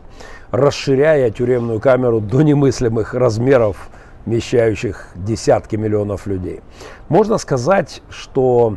расширяя 0.53 1.31
тюремную 1.31 1.81
камеру 1.81 2.21
до 2.21 2.43
немыслимых 2.43 3.15
размеров, 3.15 3.89
вмещающих 4.27 5.09
десятки 5.17 5.75
миллионов 5.75 6.27
людей. 6.27 6.61
Можно 7.09 7.39
сказать, 7.39 8.03
что 8.11 8.77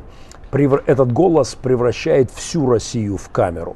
этот 0.52 1.12
голос 1.12 1.56
превращает 1.56 2.32
всю 2.32 2.70
Россию 2.70 3.18
в 3.18 3.30
камеру, 3.30 3.76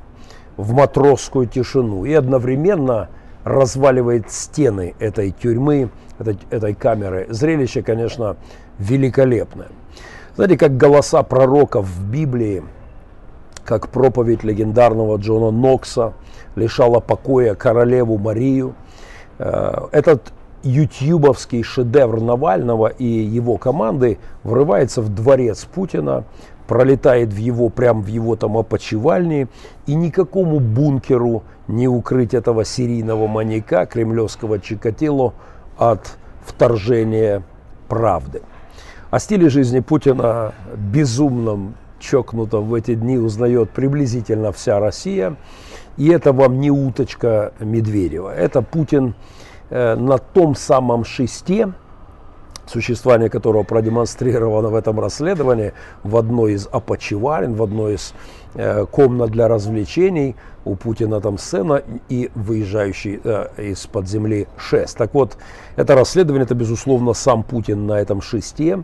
в 0.58 0.74
матросскую 0.74 1.48
тишину 1.48 2.06
и 2.06 2.13
одновременно 2.13 3.10
разваливает 3.44 4.32
стены 4.32 4.96
этой 5.00 5.32
тюрьмы, 5.32 5.89
этой, 6.20 6.38
этой 6.50 6.74
камеры. 6.74 7.27
Зрелище, 7.30 7.82
конечно, 7.82 8.38
великолепное. 8.80 9.68
Знаете, 10.36 10.58
как 10.58 10.77
голоса 10.77 11.22
пророков 11.24 11.86
в 11.86 12.10
Библии, 12.10 12.63
как 13.65 13.89
проповедь 13.89 14.44
легендарного 14.44 15.18
Джона 15.18 15.51
Нокса 15.51 16.13
лишала 16.56 17.00
покоя 17.00 17.56
королеву 17.56 18.18
Марию. 18.18 18.75
Э, 19.38 19.88
этот 19.92 20.34
ютьюбовский 20.63 21.62
шедевр 21.62 22.22
Навального 22.22 22.88
и 22.88 23.06
его 23.06 23.58
команды 23.58 24.18
врывается 24.44 25.01
в 25.01 25.13
дворец 25.13 25.65
Путина, 25.65 26.24
пролетает 26.67 27.34
в 27.34 27.38
его, 27.38 27.70
прям 27.70 28.01
в 28.01 28.08
его 28.08 28.36
там 28.36 28.58
опочивальне, 28.58 29.48
и 29.86 29.96
никакому 29.96 30.60
бункеру 30.60 31.43
не 31.67 31.88
укрыть 31.88 32.34
этого 32.34 32.65
серийного 32.65 33.27
маньяка, 33.27 33.86
кремлевского 33.86 34.60
Чикатило, 34.60 35.34
от 35.77 36.17
вторжения 36.46 37.43
правды. 37.88 38.41
О 39.10 39.20
стиле 39.20 39.50
жизни 39.50 39.79
Путина 39.79 40.53
безумном, 40.75 41.75
чокнутом 42.00 42.65
в 42.65 42.74
эти 42.74 42.96
дни 42.96 43.17
узнает 43.17 43.70
приблизительно 43.70 44.51
вся 44.51 44.79
Россия. 44.79 45.36
И 45.98 46.10
это 46.10 46.34
вам 46.34 46.60
не 46.60 46.72
уточка 46.72 47.53
Медведева. 47.60 48.34
Это 48.34 48.62
Путин 48.62 49.15
э, 49.70 49.96
на 49.96 50.17
том 50.17 50.55
самом 50.55 51.05
шесте, 51.05 51.72
существование 52.65 53.29
которого 53.29 53.63
продемонстрировано 53.63 54.70
в 54.70 54.75
этом 54.75 55.00
расследовании 55.00 55.74
в 56.03 56.17
одной 56.17 56.53
из 56.53 56.67
опочивален, 56.72 57.53
в 57.53 57.63
одной 57.63 57.96
из 57.96 58.13
э, 58.55 58.86
комнат 58.86 59.32
для 59.32 59.48
развлечений. 59.48 60.36
У 60.65 60.75
Путина 60.75 61.20
там 61.20 61.38
сцена 61.38 61.84
и 62.08 62.32
выезжающий 62.36 63.20
э, 63.24 63.48
из-под 63.72 64.08
земли 64.08 64.48
шест. 64.58 64.98
Так 64.98 65.13
вот, 65.13 65.38
это 65.75 65.96
расследование, 65.96 66.46
это 66.46 66.55
безусловно 66.55 67.13
сам 67.13 67.43
Путин 67.43 67.86
на 67.86 68.00
этом 68.00 68.22
шесте 68.22 68.84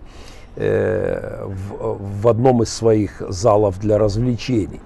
э, 0.55 1.45
в, 1.45 2.21
в 2.21 2.27
одном 2.27 2.63
из 2.63 2.74
своих 2.74 3.21
залов 3.29 3.79
для 3.79 3.98
развлечений. 3.98 4.81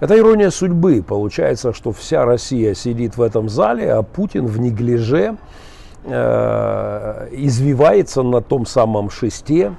Это 0.00 0.18
ирония 0.18 0.48
судьбы. 0.48 1.04
Получается, 1.06 1.74
что 1.74 1.92
вся 1.92 2.24
Россия 2.24 2.72
сидит 2.74 3.18
в 3.18 3.22
этом 3.22 3.50
зале, 3.50 3.92
а 3.92 4.02
Путин 4.02 4.46
в 4.46 4.58
неглиже 4.58 5.36
извивается 7.32 8.22
на 8.22 8.40
том 8.40 8.66
самом 8.66 9.10
шесте 9.10 9.74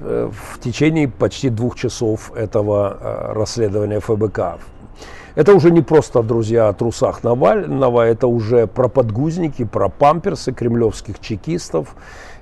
э, 0.00 0.30
в 0.32 0.60
течение 0.60 1.08
почти 1.08 1.50
двух 1.50 1.76
часов 1.76 2.32
этого 2.34 2.98
э, 3.00 3.32
расследования 3.34 4.00
ФБК. 4.00 4.58
Это 5.34 5.54
уже 5.54 5.70
не 5.70 5.82
просто, 5.82 6.22
друзья, 6.22 6.68
о 6.68 6.72
трусах 6.72 7.22
Навального, 7.22 8.02
это 8.02 8.26
уже 8.26 8.66
про 8.66 8.88
подгузники, 8.88 9.64
про 9.64 9.88
памперсы 9.88 10.52
кремлевских 10.52 11.20
чекистов. 11.20 11.94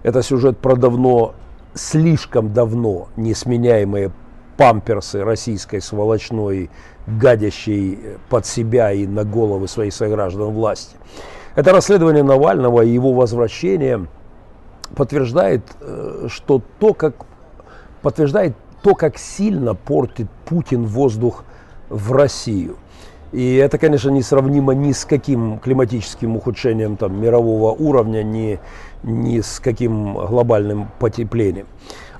Это 0.02 0.22
сюжет 0.22 0.58
про 0.58 0.76
давно, 0.76 1.34
слишком 1.74 2.54
давно 2.54 3.08
несменяемые 3.16 4.12
памперсы 4.56 5.22
российской 5.22 5.80
сволочной, 5.80 6.70
гадящей 7.06 7.98
под 8.30 8.46
себя 8.46 8.92
и 8.92 9.06
на 9.06 9.24
головы 9.24 9.68
своих 9.68 9.92
сограждан 9.92 10.50
власти. 10.52 10.96
Это 11.56 11.72
расследование 11.72 12.22
Навального 12.22 12.82
и 12.82 12.90
его 12.90 13.14
возвращение 13.14 14.06
подтверждает, 14.94 15.62
э, 15.80 16.26
что 16.28 16.60
то, 16.78 16.92
как 16.92 17.14
подтверждает 18.02 18.54
то, 18.82 18.94
как 18.94 19.16
сильно 19.16 19.74
портит 19.74 20.28
Путин 20.44 20.84
воздух 20.84 21.44
в 21.88 22.12
Россию. 22.12 22.76
И 23.32 23.54
это, 23.56 23.78
конечно, 23.78 24.10
не 24.10 24.22
сравнимо 24.22 24.74
ни 24.74 24.92
с 24.92 25.06
каким 25.06 25.58
климатическим 25.58 26.36
ухудшением 26.36 26.98
там, 26.98 27.18
мирового 27.18 27.72
уровня, 27.72 28.22
ни, 28.22 28.60
ни 29.02 29.40
с 29.40 29.58
каким 29.58 30.14
глобальным 30.14 30.88
потеплением. 30.98 31.66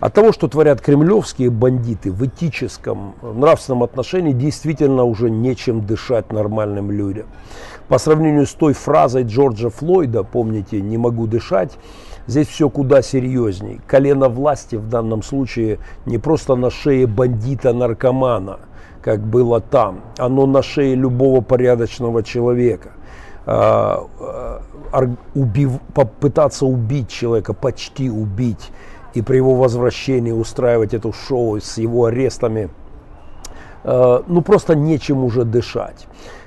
От 0.00 0.14
того, 0.14 0.32
что 0.32 0.48
творят 0.48 0.80
кремлевские 0.80 1.50
бандиты 1.50 2.10
в 2.10 2.24
этическом, 2.24 3.14
в 3.20 3.38
нравственном 3.38 3.82
отношении, 3.82 4.32
действительно 4.32 5.04
уже 5.04 5.30
нечем 5.30 5.86
дышать 5.86 6.32
нормальным 6.32 6.90
людям. 6.90 7.26
По 7.88 7.98
сравнению 7.98 8.46
с 8.46 8.52
той 8.52 8.72
фразой 8.72 9.22
Джорджа 9.22 9.70
Флойда, 9.70 10.24
помните, 10.24 10.80
«не 10.80 10.98
могу 10.98 11.26
дышать», 11.26 11.78
здесь 12.26 12.48
все 12.48 12.68
куда 12.68 13.02
серьезней. 13.02 13.80
Колено 13.86 14.28
власти 14.28 14.76
в 14.76 14.88
данном 14.88 15.22
случае 15.22 15.78
не 16.04 16.18
просто 16.18 16.56
на 16.56 16.70
шее 16.70 17.06
бандита-наркомана, 17.06 18.58
как 19.02 19.20
было 19.20 19.60
там, 19.60 20.00
оно 20.18 20.46
на 20.46 20.62
шее 20.62 20.96
любого 20.96 21.40
порядочного 21.40 22.24
человека 22.24 22.90
а, 23.46 24.04
а, 24.20 24.60
убив, 25.34 25.78
попытаться 25.94 26.66
убить 26.66 27.08
человека, 27.08 27.52
почти 27.52 28.10
убить, 28.10 28.72
и 29.14 29.22
при 29.22 29.36
его 29.36 29.54
возвращении 29.54 30.32
устраивать 30.32 30.92
это 30.92 31.12
шоу 31.12 31.60
с 31.60 31.78
его 31.78 32.06
арестами, 32.06 32.68
э, 33.84 34.22
ну 34.26 34.42
просто 34.42 34.74
нечем 34.74 35.24
уже 35.24 35.44
дышать. 35.44 36.06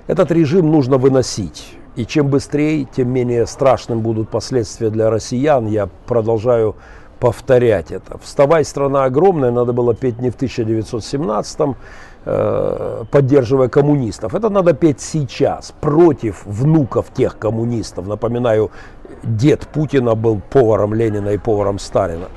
Этот 0.09 0.31
режим 0.31 0.71
нужно 0.71 0.97
выносить. 0.97 1.77
И 1.95 2.03
чем 2.03 2.29
быстрее, 2.29 2.87
тем 2.95 3.09
менее 3.09 3.45
страшным 3.45 3.99
будут 3.99 4.29
последствия 4.29 4.89
для 4.89 5.11
россиян. 5.11 5.67
Я 5.67 5.87
продолжаю 6.07 6.75
повторять 7.19 7.91
это. 7.91 8.17
«Вставай, 8.17 8.65
страна 8.65 9.03
огромная» 9.03 9.51
надо 9.51 9.71
было 9.71 9.93
петь 9.93 10.19
не 10.19 10.31
в 10.31 10.35
1917-м, 10.35 11.75
э, 12.25 13.03
поддерживая 13.11 13.69
коммунистов. 13.69 14.33
Это 14.33 14.49
надо 14.49 14.73
петь 14.73 14.99
сейчас, 14.99 15.75
против 15.79 16.43
внуков 16.43 17.13
тех 17.13 17.37
коммунистов. 17.37 18.07
Напоминаю, 18.07 18.71
дед 19.21 19.67
Путина 19.67 20.15
был 20.15 20.41
поваром 20.49 20.95
Ленина 20.95 21.29
и 21.29 21.37
поваром 21.37 21.77
Сталина. 21.77 22.29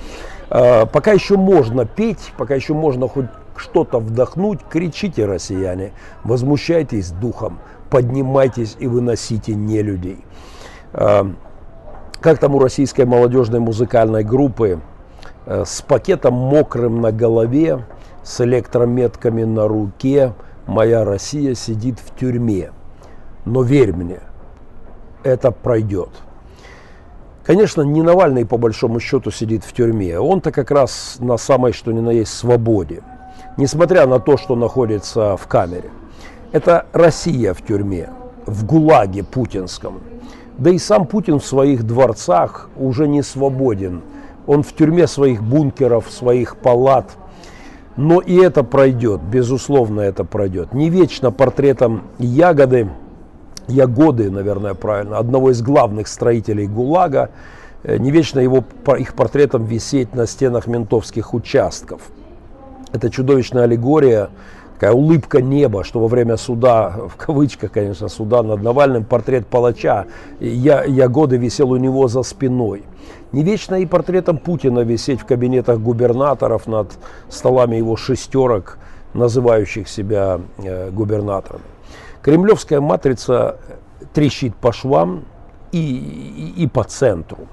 Э, 0.50 0.84
пока 0.84 1.12
еще 1.12 1.38
можно 1.38 1.86
петь, 1.86 2.34
пока 2.36 2.54
еще 2.54 2.74
можно 2.74 3.08
хоть 3.08 3.30
что-то 3.56 3.98
вдохнуть, 3.98 4.60
кричите, 4.68 5.26
россияне, 5.26 5.92
возмущайтесь 6.24 7.10
духом, 7.10 7.58
поднимайтесь 7.90 8.76
и 8.78 8.86
выносите 8.86 9.54
не 9.54 9.82
людей. 9.82 10.24
Э, 10.92 11.24
как 12.20 12.38
там 12.38 12.54
у 12.54 12.58
российской 12.58 13.04
молодежной 13.04 13.60
музыкальной 13.60 14.24
группы 14.24 14.80
э, 15.46 15.64
с 15.66 15.82
пакетом 15.82 16.34
мокрым 16.34 17.00
на 17.00 17.12
голове, 17.12 17.84
с 18.22 18.40
электрометками 18.40 19.44
на 19.44 19.66
руке, 19.66 20.34
моя 20.66 21.04
Россия 21.04 21.54
сидит 21.54 21.98
в 21.98 22.16
тюрьме. 22.18 22.70
Но 23.44 23.62
верь 23.62 23.92
мне, 23.92 24.20
это 25.24 25.50
пройдет. 25.50 26.10
Конечно, 27.44 27.82
не 27.82 28.02
Навальный 28.02 28.46
по 28.46 28.56
большому 28.56 29.00
счету 29.00 29.32
сидит 29.32 29.64
в 29.64 29.72
тюрьме. 29.72 30.18
Он-то 30.20 30.52
как 30.52 30.70
раз 30.70 31.16
на 31.18 31.36
самой 31.36 31.72
что 31.72 31.90
ни 31.90 31.98
на 31.98 32.10
есть 32.10 32.32
свободе. 32.32 33.02
Несмотря 33.56 34.06
на 34.06 34.18
то, 34.18 34.36
что 34.36 34.56
находится 34.56 35.36
в 35.36 35.46
камере. 35.46 35.90
Это 36.52 36.86
Россия 36.92 37.54
в 37.54 37.62
тюрьме, 37.62 38.10
в 38.46 38.64
ГУЛАГе 38.64 39.24
путинском. 39.24 40.00
Да 40.58 40.70
и 40.70 40.78
сам 40.78 41.06
Путин 41.06 41.38
в 41.38 41.46
своих 41.46 41.84
дворцах 41.84 42.68
уже 42.76 43.08
не 43.08 43.22
свободен. 43.22 44.02
Он 44.46 44.62
в 44.62 44.72
тюрьме 44.74 45.06
своих 45.06 45.42
бункеров, 45.42 46.10
своих 46.10 46.56
палат. 46.56 47.16
Но 47.96 48.20
и 48.20 48.36
это 48.36 48.64
пройдет, 48.64 49.20
безусловно, 49.22 50.00
это 50.00 50.24
пройдет. 50.24 50.72
Не 50.72 50.88
вечно 50.88 51.30
портретом 51.30 52.02
ягоды 52.18 52.90
Ягоды, 53.68 54.30
наверное, 54.30 54.74
правильно, 54.74 55.18
одного 55.18 55.50
из 55.50 55.62
главных 55.62 56.08
строителей 56.08 56.66
ГУЛАГа, 56.66 57.30
э, 57.84 57.96
не 57.98 58.10
вечно 58.10 58.40
его, 58.40 58.64
их 58.98 59.14
портретом 59.14 59.64
висеть 59.64 60.14
на 60.14 60.26
стенах 60.26 60.66
ментовских 60.66 61.32
участков. 61.32 62.02
Это 62.92 63.10
чудовищная 63.10 63.64
аллегория, 63.64 64.30
такая 64.74 64.92
улыбка 64.92 65.40
неба, 65.40 65.84
что 65.84 66.00
во 66.00 66.08
время 66.08 66.36
суда, 66.36 66.90
в 67.08 67.16
кавычках, 67.16 67.72
конечно, 67.72 68.08
суда 68.08 68.42
над 68.42 68.62
Навальным, 68.62 69.04
портрет 69.04 69.46
палача 69.46 70.06
я, 70.40 70.84
Ягоды 70.84 71.36
висел 71.36 71.70
у 71.70 71.76
него 71.76 72.08
за 72.08 72.22
спиной. 72.22 72.82
Не 73.32 73.42
вечно 73.44 73.76
и 73.76 73.86
портретом 73.86 74.38
Путина 74.38 74.80
висеть 74.80 75.20
в 75.20 75.24
кабинетах 75.24 75.78
губернаторов 75.80 76.66
над 76.66 76.92
столами 77.30 77.76
его 77.76 77.96
шестерок, 77.96 78.78
называющих 79.14 79.88
себя 79.88 80.40
э, 80.58 80.90
губернаторами. 80.90 81.64
Кремлевская 82.20 82.80
матрица 82.80 83.56
трещит 84.12 84.54
по 84.54 84.72
швам 84.72 85.24
и, 85.72 85.78
и, 85.78 86.64
и 86.64 86.66
по 86.66 86.84
центру. 86.84 87.48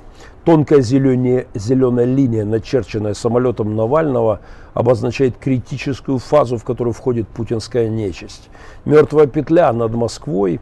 Тонкая 0.49 0.81
зеленая, 0.81 1.45
зеленая 1.53 2.05
линия, 2.05 2.43
начерченная 2.43 3.13
самолетом 3.13 3.75
Навального, 3.75 4.39
обозначает 4.73 5.37
критическую 5.37 6.17
фазу, 6.17 6.57
в 6.57 6.63
которую 6.63 6.95
входит 6.95 7.27
путинская 7.27 7.87
нечисть. 7.87 8.49
Мертвая 8.83 9.27
петля 9.27 9.71
над 9.71 9.93
Москвой, 9.93 10.59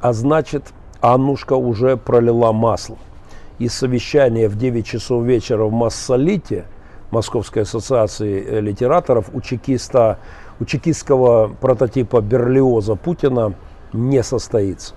а 0.00 0.12
значит, 0.12 0.72
Аннушка 1.00 1.52
уже 1.52 1.96
пролила 1.96 2.52
масло. 2.52 2.98
И 3.60 3.68
совещание 3.68 4.48
в 4.48 4.58
9 4.58 4.84
часов 4.84 5.22
вечера 5.22 5.66
в 5.66 5.72
Массолите, 5.72 6.64
Московской 7.12 7.62
ассоциации 7.62 8.58
литераторов, 8.58 9.30
у 9.32 9.40
чекиста 9.40 10.18
у 10.58 10.64
чекистского 10.64 11.46
прототипа 11.60 12.20
Берлиоза 12.22 12.96
Путина 12.96 13.54
не 13.92 14.24
состоится. 14.24 14.96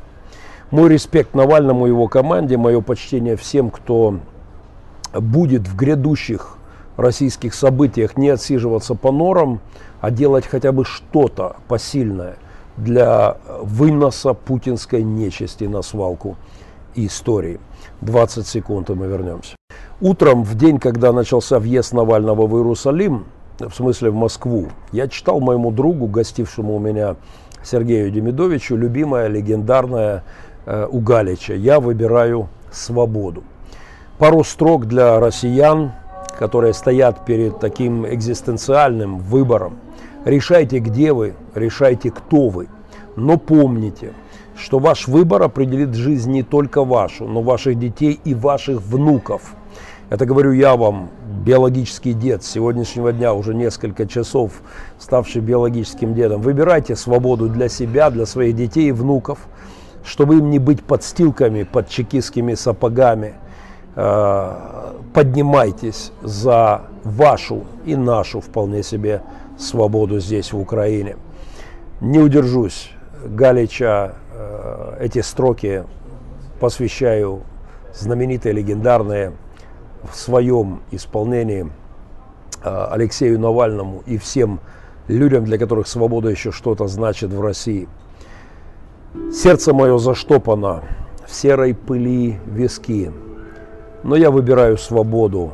Мой 0.71 0.89
респект 0.89 1.35
Навальному 1.35 1.85
и 1.85 1.89
его 1.89 2.07
команде, 2.07 2.57
мое 2.57 2.81
почтение 2.81 3.35
всем, 3.35 3.69
кто 3.69 4.19
будет 5.13 5.67
в 5.67 5.75
грядущих 5.75 6.57
российских 6.97 7.53
событиях 7.53 8.17
не 8.17 8.29
отсиживаться 8.29 8.95
по 8.95 9.11
норам, 9.11 9.59
а 10.01 10.11
делать 10.11 10.45
хотя 10.47 10.71
бы 10.71 10.83
что-то 10.83 11.57
посильное 11.67 12.37
для 12.77 13.37
выноса 13.61 14.33
путинской 14.33 15.03
нечисти 15.03 15.65
на 15.65 15.81
свалку 15.81 16.35
истории. 16.95 17.59
20 18.01 18.47
секунд, 18.47 18.89
и 18.89 18.93
мы 18.93 19.07
вернемся. 19.07 19.55
Утром, 20.01 20.43
в 20.43 20.55
день, 20.55 20.79
когда 20.79 21.11
начался 21.13 21.59
въезд 21.59 21.93
Навального 21.93 22.47
в 22.47 22.55
Иерусалим, 22.57 23.25
в 23.59 23.73
смысле 23.73 24.09
в 24.09 24.15
Москву, 24.15 24.67
я 24.91 25.07
читал 25.07 25.39
моему 25.39 25.71
другу, 25.71 26.07
гостившему 26.07 26.75
у 26.75 26.79
меня 26.79 27.15
Сергею 27.63 28.11
Демидовичу, 28.11 28.75
любимая, 28.75 29.27
легендарная 29.27 30.17
э, 30.17 30.21
у 30.65 30.99
Галича 30.99 31.53
«Я 31.53 31.79
выбираю 31.79 32.49
свободу». 32.71 33.43
Пару 34.17 34.43
строк 34.43 34.85
для 34.85 35.19
россиян, 35.19 35.91
которые 36.39 36.73
стоят 36.73 37.25
перед 37.25 37.59
таким 37.59 38.05
экзистенциальным 38.05 39.19
выбором. 39.19 39.79
Решайте, 40.25 40.79
где 40.79 41.13
вы, 41.13 41.33
решайте, 41.53 42.11
кто 42.11 42.49
вы. 42.49 42.67
Но 43.15 43.37
помните, 43.37 44.13
что 44.57 44.79
ваш 44.79 45.07
выбор 45.07 45.43
определит 45.43 45.93
жизнь 45.93 46.31
не 46.31 46.43
только 46.43 46.83
вашу, 46.83 47.25
но 47.25 47.41
ваших 47.41 47.77
детей 47.77 48.19
и 48.23 48.33
ваших 48.33 48.81
внуков– 48.81 49.53
это 50.09 50.27
говорю 50.27 50.51
я 50.51 50.75
вам, 50.75 51.09
биологический 51.43 52.13
дед 52.13 52.43
с 52.43 52.51
сегодняшнего 52.51 53.11
дня, 53.11 53.33
уже 53.33 53.55
несколько 53.55 54.05
часов 54.05 54.51
ставший 54.99 55.41
биологическим 55.41 56.13
дедом. 56.13 56.41
Выбирайте 56.41 56.95
свободу 56.95 57.49
для 57.49 57.69
себя, 57.69 58.11
для 58.11 58.27
своих 58.27 58.55
детей 58.55 58.89
и 58.89 58.91
внуков, 58.91 59.47
чтобы 60.05 60.37
им 60.37 60.49
не 60.49 60.59
быть 60.59 60.83
подстилками 60.83 61.63
под 61.63 61.89
чекистскими 61.89 62.53
сапогами. 62.53 63.33
Э, 63.95 64.93
поднимайтесь 65.13 66.11
за 66.21 66.83
вашу 67.03 67.63
и 67.85 67.95
нашу 67.95 68.39
вполне 68.39 68.83
себе 68.83 69.21
свободу 69.57 70.19
здесь, 70.19 70.53
в 70.53 70.59
Украине. 70.59 71.17
Не 72.01 72.19
удержусь. 72.19 72.91
Галича 73.25 74.13
э, 74.33 74.97
эти 74.99 75.19
строки 75.21 75.83
посвящаю 76.59 77.41
знаменитые, 77.93 78.53
легендарные 78.53 79.31
в 80.11 80.15
своем 80.15 80.81
исполнении 80.91 81.71
э, 82.63 82.87
Алексею 82.91 83.39
Навальному 83.39 84.03
и 84.05 84.17
всем 84.17 84.59
людям, 85.07 85.45
для 85.45 85.57
которых 85.57 85.87
свобода 85.87 86.29
еще 86.29 86.51
что-то 86.51 86.87
значит 86.87 87.31
в 87.31 87.41
России. 87.41 87.87
Сердце 89.31 89.73
мое 89.73 89.97
заштопано 89.97 90.83
в 91.25 91.33
серой 91.33 91.73
пыли 91.73 92.39
виски, 92.45 93.11
но 94.03 94.15
я 94.15 94.31
выбираю 94.31 94.77
свободу 94.77 95.53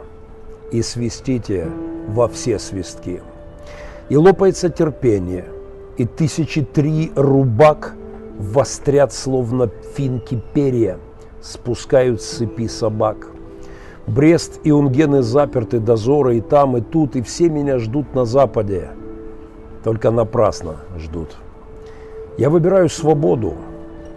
и 0.71 0.81
свистите 0.81 1.67
во 2.07 2.27
все 2.27 2.59
свистки. 2.59 3.21
И 4.09 4.17
лопается 4.17 4.69
терпение, 4.69 5.45
и 5.97 6.05
тысячи 6.05 6.61
три 6.61 7.11
рубак 7.15 7.95
вострят, 8.37 9.13
словно 9.13 9.69
финки 9.95 10.41
перья, 10.53 10.97
спускают 11.41 12.21
с 12.21 12.37
цепи 12.37 12.67
собак. 12.67 13.27
Брест 14.07 14.59
и 14.63 14.71
Унгены 14.71 15.21
заперты, 15.21 15.79
дозоры 15.79 16.37
и 16.37 16.41
там, 16.41 16.77
и 16.77 16.81
тут, 16.81 17.15
и 17.15 17.21
все 17.21 17.49
меня 17.49 17.79
ждут 17.79 18.13
на 18.13 18.25
западе. 18.25 18.89
Только 19.83 20.11
напрасно 20.11 20.77
ждут. 20.97 21.37
Я 22.37 22.49
выбираю 22.49 22.89
свободу, 22.89 23.55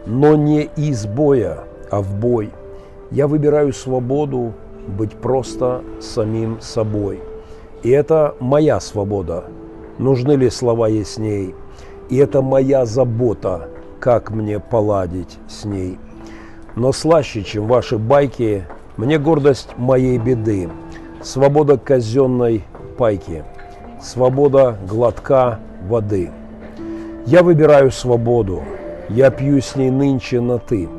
но 0.07 0.37
не 0.37 0.71
из 0.77 1.07
боя, 1.07 1.65
а 1.91 2.01
в 2.01 2.15
бой. 2.15 2.51
Я 3.11 3.27
выбираю 3.27 3.73
свободу 3.73 4.53
быть 4.87 5.13
просто 5.13 5.83
самим 6.01 6.61
собой. 6.61 7.21
И 7.83 7.91
это 7.91 8.35
моя 8.41 8.81
свобода. 8.81 9.45
Нужны 9.99 10.33
ли 10.33 10.51
слова 10.51 10.89
ясней? 10.89 11.55
И 12.09 12.17
это 12.17 12.43
моя 12.43 12.87
забота, 12.87 13.69
как 14.01 14.31
мне 14.31 14.61
поладить 14.61 15.39
с 15.49 15.65
ней. 15.65 15.99
Но 16.77 16.93
слаще, 16.93 17.43
чем 17.43 17.67
ваши 17.67 17.99
байки, 17.99 18.67
мне 18.97 19.19
гордость 19.19 19.71
моей 19.77 20.19
беды. 20.19 20.69
Свобода 21.23 21.79
казенной 21.79 22.65
пайки. 22.97 23.45
Свобода 24.01 24.77
глотка 24.89 25.61
воды. 25.89 26.31
Я 27.27 27.43
выбираю 27.43 27.91
свободу. 27.91 28.63
Я 29.09 29.31
пью 29.31 29.59
с 29.63 29.77
ней 29.77 29.91
нынче 29.91 30.43
на 30.43 30.59
«ты». 30.59 30.91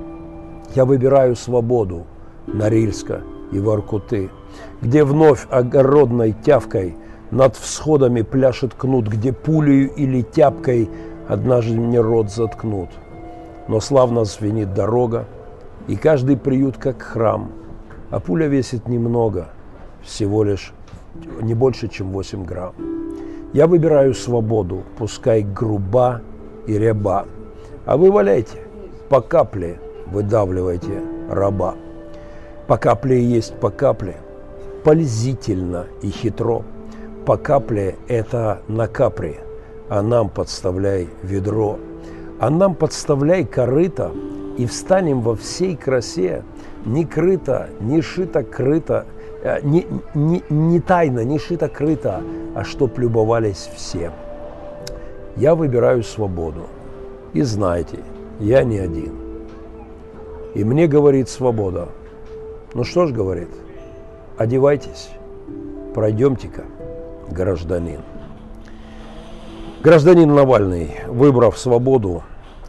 Я 0.73 0.85
выбираю 0.85 1.35
свободу 1.35 2.07
Норильска 2.47 3.21
и 3.51 3.59
Воркуты, 3.59 4.31
где 4.81 5.03
вновь 5.03 5.45
огородной 5.51 6.31
тявкой 6.33 6.97
над 7.29 7.55
всходами 7.55 8.23
пляшет 8.23 8.73
кнут, 8.73 9.07
где 9.07 9.33
пулею 9.33 9.93
или 9.93 10.23
тяпкой 10.23 10.89
однажды 11.27 11.79
мне 11.79 12.01
рот 12.01 12.31
заткнут. 12.31 12.89
Но 13.67 13.79
славно 13.79 14.25
звенит 14.25 14.73
дорога, 14.73 15.27
и 15.87 15.95
каждый 15.95 16.37
приют 16.37 16.77
как 16.77 17.03
храм, 17.03 17.51
а 18.09 18.19
пуля 18.19 18.47
весит 18.47 18.87
немного, 18.87 19.49
всего 20.03 20.43
лишь 20.43 20.73
не 21.41 21.53
больше, 21.53 21.87
чем 21.87 22.11
8 22.11 22.45
грамм. 22.45 22.73
Я 23.55 23.67
выбираю 23.67 24.13
свободу, 24.13 24.83
пускай 24.97 25.41
груба 25.41 26.21
и 26.67 26.77
ряба, 26.77 27.25
а 27.85 27.95
вы 27.95 28.11
валяйте, 28.11 28.57
по 29.07 29.21
капле 29.21 29.79
выдавливайте 30.07 31.01
раба. 31.29 31.75
По 32.67 32.77
капле 32.77 33.23
есть 33.23 33.57
по 33.61 33.69
капле, 33.69 34.17
пользительно 34.83 35.85
и 36.01 36.09
хитро. 36.09 36.63
По 37.25 37.37
капле 37.37 37.95
это 38.09 38.59
на 38.67 38.89
капре, 38.89 39.39
а 39.87 40.01
нам 40.01 40.27
подставляй 40.27 41.07
ведро. 41.23 41.79
А 42.41 42.49
нам 42.49 42.75
подставляй 42.75 43.45
корыто, 43.45 44.11
и 44.57 44.65
встанем 44.65 45.21
во 45.21 45.33
всей 45.33 45.77
красе, 45.77 46.43
не 46.85 47.05
крыто, 47.05 47.67
не 47.79 48.01
шито 48.01 48.43
крыто, 48.43 49.05
э, 49.05 49.24
не, 49.61 49.85
не, 50.15 50.43
не 50.49 50.79
тайно, 50.79 51.23
не 51.23 51.37
шито 51.37 51.69
крыто, 51.69 52.21
а 52.55 52.63
чтоб 52.63 52.97
любовались 52.97 53.69
все. 53.75 54.11
Я 55.35 55.53
выбираю 55.53 56.03
свободу. 56.03 56.67
И 57.33 57.43
знайте, 57.43 57.99
я 58.39 58.63
не 58.63 58.79
один. 58.79 59.13
И 60.55 60.63
мне 60.63 60.87
говорит 60.87 61.29
свобода. 61.29 61.89
Ну 62.73 62.83
что 62.83 63.05
ж, 63.05 63.11
говорит, 63.11 63.49
одевайтесь, 64.37 65.09
пройдемте-ка, 65.93 66.63
гражданин. 67.29 68.01
Гражданин 69.83 70.33
Навальный, 70.33 70.95
выбрав 71.07 71.59
свободу 71.59 72.23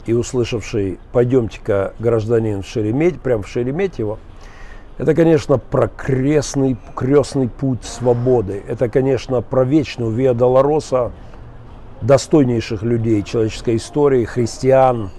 и 0.05 0.13
услышавший 0.13 0.99
«пойдемте-ка, 1.13 1.95
гражданин, 1.99 2.63
в 2.63 2.67
Шеремет, 2.67 3.21
прям 3.21 3.43
в 3.43 3.49
Шереметьево», 3.49 4.19
это, 4.99 5.15
конечно, 5.15 5.59
про 5.59 5.89
крестный, 5.89 6.77
крестный 6.95 7.49
путь 7.49 7.85
свободы. 7.85 8.63
Это, 8.67 8.89
конечно, 8.89 9.43
про 9.43 9.65
вечную 9.65 10.11
Виа 10.11 10.35
Долороса– 10.35 11.13
достойнейших 12.01 12.83
людей 12.83 13.23
человеческой 13.23 13.77
истории, 13.77 14.25
христиан, 14.25 15.11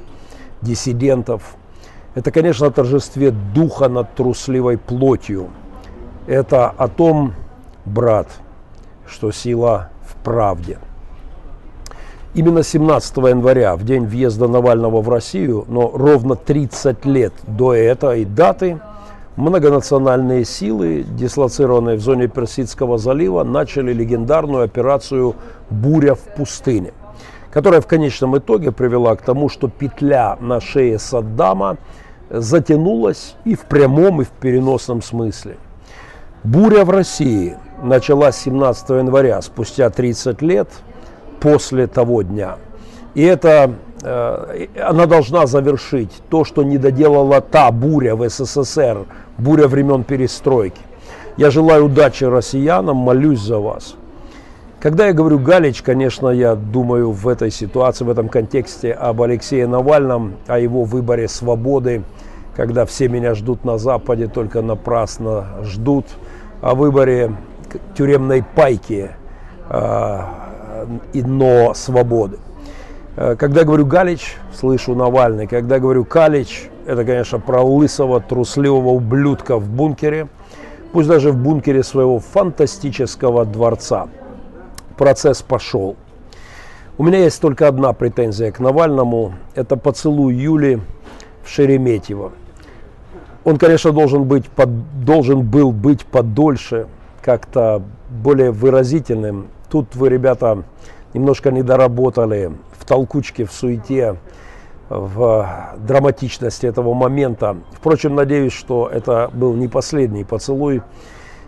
диссидентов. 0.62 1.56
Это, 2.16 2.32
конечно, 2.32 2.68
о 2.68 2.72
торжестве 2.72 3.32
духа 3.32 3.90
над 3.90 4.14
трусливой 4.16 4.78
плотью. 4.78 5.50
Это 6.26 6.70
о 6.70 6.88
том, 6.88 7.34
брат, 7.86 8.28
что 9.08 9.32
сила 9.32 9.90
в 10.04 10.16
правде. 10.24 10.80
Именно 12.34 12.64
17 12.64 13.18
января, 13.18 13.76
в 13.76 13.84
день 13.84 14.06
въезда 14.06 14.48
Навального 14.48 15.02
в 15.02 15.10
Россию, 15.10 15.66
но 15.68 15.90
ровно 15.94 16.36
30 16.36 17.06
лет 17.06 17.34
до 17.46 17.74
этой 17.74 18.26
даты– 18.26 18.80
многонациональные 19.38 20.44
силы, 20.44 21.06
дислоцированные 21.08 21.96
в 21.96 22.02
зоне 22.02 22.28
Персидского 22.28 22.98
залива, 22.98 23.44
начали 23.44 23.94
легендарную 23.94 24.64
операцию 24.64 25.36
«Буря 25.70 26.16
в 26.16 26.22
пустыне», 26.36 26.92
которая 27.52 27.80
в 27.80 27.88
конечном 27.88 28.38
итоге 28.38 28.72
привела 28.72 29.16
к 29.16 29.22
тому, 29.22 29.48
что 29.48 29.70
петля 29.70 30.38
на 30.42 30.60
шее 30.60 31.00
Саддама 31.00 31.78
затянулась 32.30 33.36
и 33.46 33.56
в 33.56 33.62
прямом, 33.62 34.22
и 34.22 34.26
в 34.26 34.30
переносном 34.30 35.02
смысле. 35.02 35.58
Буря 36.44 36.84
в 36.84 36.90
России 36.90 37.56
началась 37.82 38.38
17 38.38 38.90
января, 38.90 39.42
спустя 39.42 39.90
30 39.90 40.42
лет 40.42 40.70
после 41.40 41.88
того 41.88 42.24
дня. 42.24 42.58
И 43.14 43.22
это 43.22 43.76
она 44.02 45.06
должна 45.08 45.48
завершить 45.48 46.12
то, 46.30 46.44
что 46.44 46.64
не 46.64 46.78
доделала 46.78 47.42
та 47.42 47.72
буря 47.72 48.16
в 48.16 48.30
СССР 48.30 49.06
буря 49.38 49.68
времен 49.68 50.04
перестройки. 50.04 50.82
Я 51.38 51.52
желаю 51.52 51.86
удачи 51.86 52.24
россиянам, 52.24 52.98
молюсь 52.98 53.40
за 53.40 53.60
вас. 53.60 53.96
Когда 54.80 55.08
я 55.08 55.14
говорю 55.14 55.40
Галич, 55.40 55.82
конечно, 55.82 56.30
я 56.30 56.56
думаю 56.56 57.12
в 57.12 57.28
этой 57.28 57.50
ситуации, 57.50 58.06
в 58.06 58.10
этом 58.10 58.30
контексте 58.30 58.92
об 58.92 59.22
Алексее 59.22 59.66
Навальном, 59.68 60.36
о 60.48 60.60
его 60.60 60.84
выборе 60.84 61.28
свободы, 61.28 62.04
когда 62.56 62.86
все 62.86 63.08
меня 63.08 63.34
ждут 63.34 63.66
на 63.66 63.78
Западе, 63.78 64.28
только 64.28 64.62
напрасно 64.62 65.48
ждут, 65.64 66.06
о 66.62 66.76
выборе 66.76 67.36
тюремной 67.96 68.44
пайки, 68.44 69.12
э, 69.70 70.20
но 71.14 71.74
свободы. 71.74 72.38
Э, 73.18 73.36
когда 73.36 73.64
говорю 73.64 73.86
Галич, 73.86 74.38
слышу 74.54 74.94
Навальный. 74.96 75.48
Когда 75.48 75.80
говорю 75.80 76.06
Калич, 76.06 76.70
это, 76.86 77.04
конечно, 77.04 77.40
про 77.40 77.62
лысого, 77.62 78.22
трусливого 78.22 78.90
ублюдка 78.90 79.58
в 79.58 79.68
бункере, 79.68 80.28
пусть 80.94 81.10
даже 81.10 81.32
в 81.32 81.38
бункере 81.38 81.84
своего 81.84 82.20
фантастического 82.20 83.44
дворца. 83.44 84.08
Процесс 84.98 85.42
пошел. 85.42 85.96
У 87.00 87.04
меня 87.04 87.20
есть 87.20 87.42
только 87.42 87.68
одна 87.68 87.92
претензия 87.94 88.52
к 88.52 88.60
Навальному. 88.60 89.34
Это 89.56 89.78
поцелуй 89.78 90.36
Юли 90.36 90.80
в 91.44 91.50
Шереметьево. 91.50 92.32
Он, 93.44 93.58
конечно, 93.58 93.92
должен, 93.92 94.26
быть, 94.26 94.46
под, 94.48 95.04
должен 95.04 95.42
был 95.42 95.72
быть 95.72 96.06
подольше, 96.06 96.88
как-то 97.22 97.82
более 98.10 98.52
выразительным. 98.52 99.48
Тут 99.70 99.96
вы, 99.96 100.10
ребята, 100.10 100.64
немножко 101.18 101.52
не 101.52 101.64
доработали 101.64 102.52
в 102.78 102.86
толкучке, 102.86 103.46
в 103.46 103.52
суете 103.52 104.18
в 104.90 105.76
драматичности 105.80 106.66
этого 106.66 106.94
момента. 106.94 107.58
Впрочем, 107.74 108.16
надеюсь, 108.16 108.54
что 108.54 108.88
это 108.88 109.30
был 109.34 109.54
не 109.56 109.68
последний 109.68 110.24
поцелуй. 110.24 110.82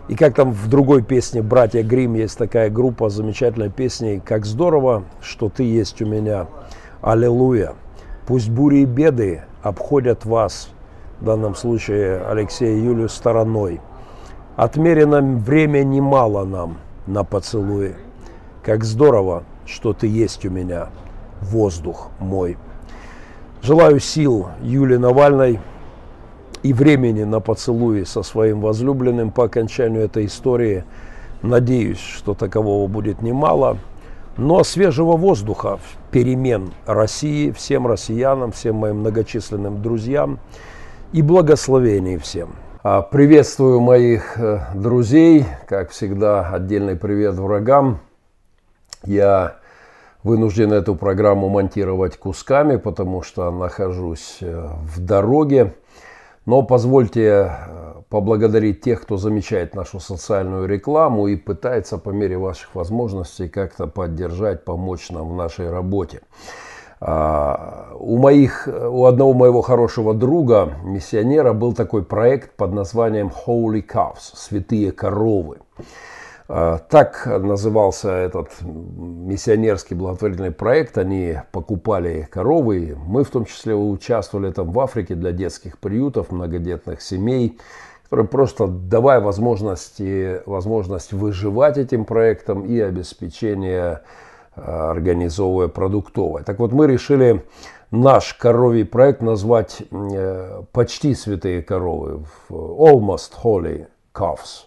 И 0.08 0.16
как 0.16 0.34
там 0.34 0.50
в 0.52 0.68
другой 0.68 1.02
песне 1.02 1.40
«Братья 1.40 1.82
Грим» 1.82 2.14
есть 2.14 2.36
такая 2.36 2.68
группа 2.68 3.08
замечательной 3.08 3.70
песни 3.70 4.20
«Как 4.24 4.44
здорово, 4.44 5.04
что 5.22 5.48
ты 5.48 5.62
есть 5.62 6.02
у 6.02 6.06
меня, 6.06 6.48
аллилуйя». 7.00 7.74
Пусть 8.26 8.50
бури 8.50 8.80
и 8.80 8.84
беды 8.84 9.42
обходят 9.62 10.24
вас, 10.24 10.68
в 11.20 11.24
данном 11.24 11.54
случае 11.54 12.22
Алексея 12.28 12.76
и 12.76 12.80
Юлию, 12.80 13.08
стороной. 13.08 13.80
Отмерено 14.56 15.22
время 15.22 15.84
немало 15.84 16.44
нам 16.44 16.78
на 17.06 17.24
поцелуи. 17.24 17.94
Как 18.62 18.84
здорово, 18.84 19.44
что 19.70 19.92
ты 19.92 20.06
есть 20.06 20.44
у 20.44 20.50
меня, 20.50 20.88
воздух 21.40 22.10
мой. 22.18 22.56
Желаю 23.62 24.00
сил 24.00 24.48
Юлии 24.62 24.96
Навальной 24.96 25.60
и 26.62 26.72
времени 26.72 27.24
на 27.24 27.40
поцелуи 27.40 28.04
со 28.04 28.22
своим 28.22 28.60
возлюбленным 28.60 29.30
по 29.30 29.44
окончанию 29.44 30.02
этой 30.02 30.26
истории. 30.26 30.84
Надеюсь, 31.42 32.00
что 32.00 32.34
такового 32.34 32.86
будет 32.86 33.22
немало. 33.22 33.78
Но 34.36 34.64
свежего 34.64 35.16
воздуха, 35.16 35.78
перемен 36.10 36.72
России, 36.86 37.50
всем 37.50 37.86
россиянам, 37.86 38.52
всем 38.52 38.76
моим 38.76 39.00
многочисленным 39.00 39.82
друзьям 39.82 40.38
и 41.12 41.20
благословений 41.20 42.16
всем. 42.16 42.50
А, 42.82 43.02
приветствую 43.02 43.80
моих 43.80 44.38
э, 44.38 44.60
друзей, 44.74 45.44
как 45.68 45.90
всегда, 45.90 46.48
отдельный 46.48 46.96
привет 46.96 47.34
врагам. 47.34 48.00
Я 49.04 49.59
вынужден 50.22 50.72
эту 50.72 50.94
программу 50.94 51.48
монтировать 51.48 52.16
кусками, 52.16 52.76
потому 52.76 53.22
что 53.22 53.50
нахожусь 53.50 54.38
э, 54.40 54.68
в 54.82 55.00
дороге. 55.00 55.74
Но 56.46 56.62
позвольте 56.62 57.50
э, 57.50 57.92
поблагодарить 58.08 58.80
тех, 58.80 59.02
кто 59.02 59.16
замечает 59.16 59.74
нашу 59.74 60.00
социальную 60.00 60.66
рекламу 60.66 61.26
и 61.26 61.36
пытается 61.36 61.98
по 61.98 62.10
мере 62.10 62.38
ваших 62.38 62.74
возможностей 62.74 63.48
как-то 63.48 63.86
поддержать, 63.86 64.64
помочь 64.64 65.10
нам 65.10 65.28
в 65.30 65.36
нашей 65.36 65.70
работе. 65.70 66.22
А, 67.02 67.92
у, 67.98 68.18
моих, 68.18 68.68
у 68.68 69.06
одного 69.06 69.32
моего 69.32 69.62
хорошего 69.62 70.12
друга, 70.12 70.74
миссионера, 70.84 71.54
был 71.54 71.72
такой 71.72 72.04
проект 72.04 72.56
под 72.56 72.72
названием 72.74 73.30
Holy 73.46 73.82
Cows– 73.86 74.18
«Святые 74.34 74.92
коровы». 74.92 75.58
А, 76.52 76.78
так 76.78 77.26
назывался 77.26 78.10
этот 78.10 78.48
миссионерский 78.62 79.94
благотворительный 79.94 80.50
проект. 80.50 80.98
Они 80.98 81.36
покупали 81.52 82.26
коровы. 82.28 82.98
Мы 83.06 83.22
в 83.22 83.30
том 83.30 83.44
числе 83.44 83.76
участвовали 83.76 84.50
там 84.50 84.72
в 84.72 84.80
Африке 84.80 85.14
для 85.14 85.30
детских 85.30 85.78
приютов, 85.78 86.32
многодетных 86.32 87.02
семей, 87.02 87.56
которые 88.02 88.26
просто 88.26 88.66
давая 88.66 89.20
возможности, 89.20 90.42
возможность 90.44 91.12
выживать 91.12 91.78
этим 91.78 92.04
проектом 92.04 92.66
и 92.66 92.80
обеспечение 92.80 94.00
а, 94.56 94.90
организовывая 94.90 95.68
продуктовое. 95.68 96.42
Так 96.42 96.58
вот, 96.58 96.72
мы 96.72 96.88
решили 96.88 97.44
наш 97.92 98.34
коровий 98.34 98.84
проект 98.84 99.22
назвать 99.22 99.82
э, 99.92 100.62
почти 100.72 101.14
святые 101.14 101.62
коровы, 101.62 102.24
almost 102.48 103.34
holy 103.40 103.86
calves 104.12 104.66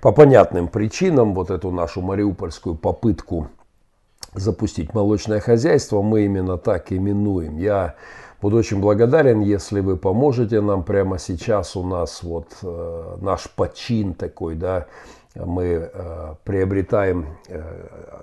по 0.00 0.12
понятным 0.12 0.68
причинам 0.68 1.34
вот 1.34 1.50
эту 1.50 1.70
нашу 1.70 2.00
мариупольскую 2.00 2.74
попытку 2.74 3.48
запустить 4.34 4.94
молочное 4.94 5.40
хозяйство 5.40 6.02
мы 6.02 6.24
именно 6.24 6.56
так 6.56 6.92
именуем. 6.92 7.58
Я 7.58 7.96
буду 8.40 8.56
очень 8.56 8.80
благодарен, 8.80 9.40
если 9.40 9.80
вы 9.80 9.96
поможете 9.96 10.60
нам 10.60 10.84
прямо 10.84 11.18
сейчас. 11.18 11.76
У 11.76 11.84
нас 11.84 12.22
вот 12.22 12.56
э, 12.62 13.16
наш 13.20 13.50
почин 13.50 14.14
такой, 14.14 14.54
да, 14.54 14.86
мы 15.34 15.90
э, 15.92 16.34
приобретаем 16.44 17.36
э, 17.48 17.62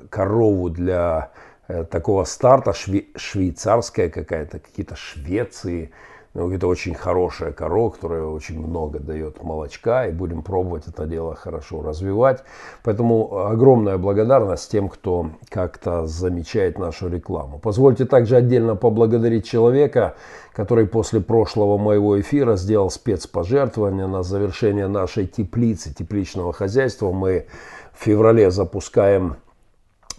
корову 0.09 0.69
для 0.69 1.31
э, 1.67 1.83
такого 1.83 2.23
старта, 2.23 2.73
шве 2.73 3.05
швейцарская 3.15 4.09
какая-то, 4.09 4.59
какие-то 4.59 4.95
Швеции, 4.95 5.91
ну, 6.37 6.51
это 6.51 6.67
очень 6.67 6.93
хорошая 6.93 7.51
корова, 7.51 7.89
которая 7.89 8.23
очень 8.25 8.59
много 8.59 8.99
дает 8.99 9.41
молочка, 9.41 10.05
и 10.05 10.11
будем 10.11 10.43
пробовать 10.43 10.83
это 10.85 11.07
дело 11.07 11.33
хорошо 11.33 11.81
развивать. 11.81 12.43
Поэтому 12.83 13.47
огромная 13.47 13.97
благодарность 13.97 14.69
тем, 14.69 14.87
кто 14.87 15.31
как-то 15.49 16.05
замечает 16.05 16.77
нашу 16.77 17.09
рекламу. 17.09 17.57
Позвольте 17.57 18.05
также 18.05 18.35
отдельно 18.35 18.75
поблагодарить 18.75 19.47
человека, 19.47 20.13
который 20.53 20.85
после 20.85 21.21
прошлого 21.21 21.79
моего 21.79 22.21
эфира 22.21 22.55
сделал 22.55 22.91
спецпожертвование 22.91 24.05
на 24.05 24.21
завершение 24.21 24.87
нашей 24.87 25.25
теплицы, 25.25 25.91
тепличного 25.91 26.53
хозяйства. 26.53 27.11
Мы 27.11 27.47
в 27.93 28.03
феврале 28.03 28.51
запускаем 28.51 29.37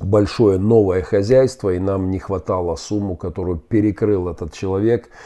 большое 0.00 0.58
новое 0.58 1.02
хозяйство, 1.02 1.70
и 1.70 1.78
нам 1.78 2.10
не 2.10 2.18
хватало 2.18 2.74
сумму, 2.74 3.14
которую 3.14 3.58
перекрыл 3.58 4.28
этот 4.28 4.52
человек– 4.52 5.10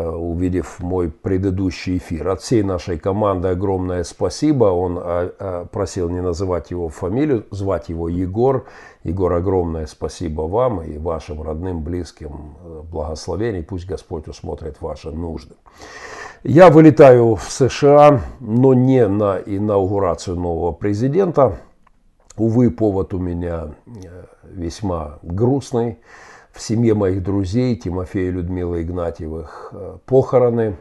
увидев 0.00 0.80
мой 0.80 1.10
предыдущий 1.10 1.98
эфир. 1.98 2.28
От 2.28 2.40
всей 2.40 2.62
нашей 2.62 2.98
команды 2.98 3.48
огромное 3.48 4.02
спасибо. 4.04 4.66
Он 4.66 4.98
э, 5.00 5.30
э, 5.38 5.66
просил 5.70 6.08
не 6.08 6.20
называть 6.20 6.70
его 6.70 6.88
фамилию, 6.88 7.46
звать 7.50 7.88
его 7.88 8.08
Егор. 8.08 8.66
Егор, 9.02 9.32
огромное 9.32 9.86
спасибо 9.86 10.42
вам 10.42 10.82
и 10.82 10.98
вашим 10.98 11.42
родным, 11.42 11.82
близким. 11.82 12.54
Благословений. 12.90 13.62
Пусть 13.62 13.86
Господь 13.86 14.28
усмотрит 14.28 14.80
ваши 14.80 15.10
нужды. 15.10 15.54
Я 16.42 16.70
вылетаю 16.70 17.36
в 17.36 17.50
США, 17.50 18.20
но 18.40 18.74
не 18.74 19.06
на 19.06 19.38
инаугурацию 19.38 20.36
нового 20.36 20.72
президента. 20.72 21.58
Увы, 22.36 22.70
повод 22.70 23.14
у 23.14 23.18
меня 23.18 23.74
весьма 24.42 25.18
грустный 25.22 25.98
в 26.54 26.62
семье 26.62 26.94
моих 26.94 27.22
друзей 27.22 27.74
Тимофея 27.74 28.28
и 28.28 28.30
Людмилы 28.30 28.82
Игнатьевых 28.82 29.70
э, 29.72 29.98
похороны. 30.06 30.76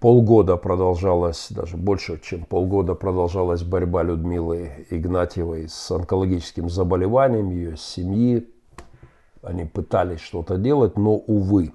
Полгода 0.00 0.56
продолжалась, 0.56 1.48
даже 1.50 1.76
больше, 1.76 2.20
чем 2.22 2.44
полгода 2.44 2.94
продолжалась 2.94 3.62
борьба 3.64 4.04
Людмилы 4.04 4.86
Игнатьевой 4.90 5.68
с 5.68 5.90
онкологическим 5.90 6.68
заболеванием 6.68 7.50
ее 7.50 7.76
семьи. 7.76 8.48
Они 9.42 9.64
пытались 9.64 10.20
что-то 10.20 10.56
делать, 10.56 10.98
но, 10.98 11.14
увы, 11.14 11.72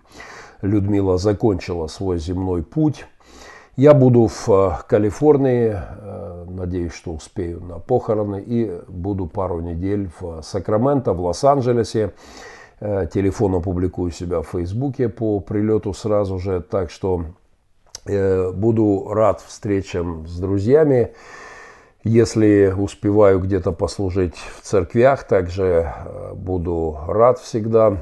Людмила 0.62 1.18
закончила 1.18 1.88
свой 1.88 2.20
земной 2.20 2.64
путь. 2.64 3.06
Я 3.76 3.96
буду 3.96 4.28
в 4.28 4.48
э, 4.48 4.72
Калифорнии, 4.88 5.76
э, 5.76 6.46
надеюсь, 6.48 6.94
что 6.94 7.12
успею 7.14 7.62
на 7.62 7.80
похороны, 7.80 8.44
и 8.46 8.80
буду 8.88 9.26
пару 9.26 9.60
недель 9.60 10.12
в 10.20 10.44
Сакраменто, 10.44 11.14
в 11.14 11.22
Лос-Анджелесе. 11.22 12.14
Э, 12.86 13.08
телефон 13.10 13.56
опубликую 13.56 14.12
себя 14.12 14.42
в 14.42 14.50
Фейсбуке 14.50 15.08
по 15.08 15.40
прилету 15.40 15.94
сразу 15.94 16.38
же. 16.38 16.60
Так 16.60 16.92
что 16.92 17.24
э, 18.06 18.52
буду 18.52 19.08
рад 19.10 19.40
встречам 19.40 20.28
с 20.28 20.38
друзьями. 20.38 21.14
Если 22.04 22.76
успеваю 22.78 23.40
где-то 23.40 23.72
послужить 23.72 24.36
в 24.36 24.64
церквях, 24.64 25.24
также 25.24 25.94
э, 25.96 26.34
буду 26.34 27.00
рад 27.08 27.40
всегда. 27.40 28.00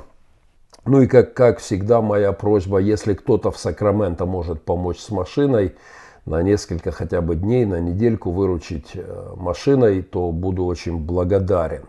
Ну 0.86 1.02
и 1.02 1.08
как, 1.08 1.36
как 1.36 1.60
всегда 1.60 2.02
моя 2.02 2.32
просьба, 2.32 2.80
если 2.80 3.14
кто-то 3.14 3.52
в 3.52 3.60
Сакраменто 3.60 4.26
может 4.26 4.64
помочь 4.64 4.98
с 4.98 5.12
машиной, 5.12 5.76
на 6.26 6.42
несколько 6.42 6.92
хотя 6.92 7.22
бы 7.22 7.36
дней, 7.36 7.66
на 7.66 7.80
недельку 7.80 8.32
выручить 8.32 8.96
машиной, 9.36 10.02
то 10.02 10.32
буду 10.32 10.66
очень 10.66 10.98
благодарен. 10.98 11.84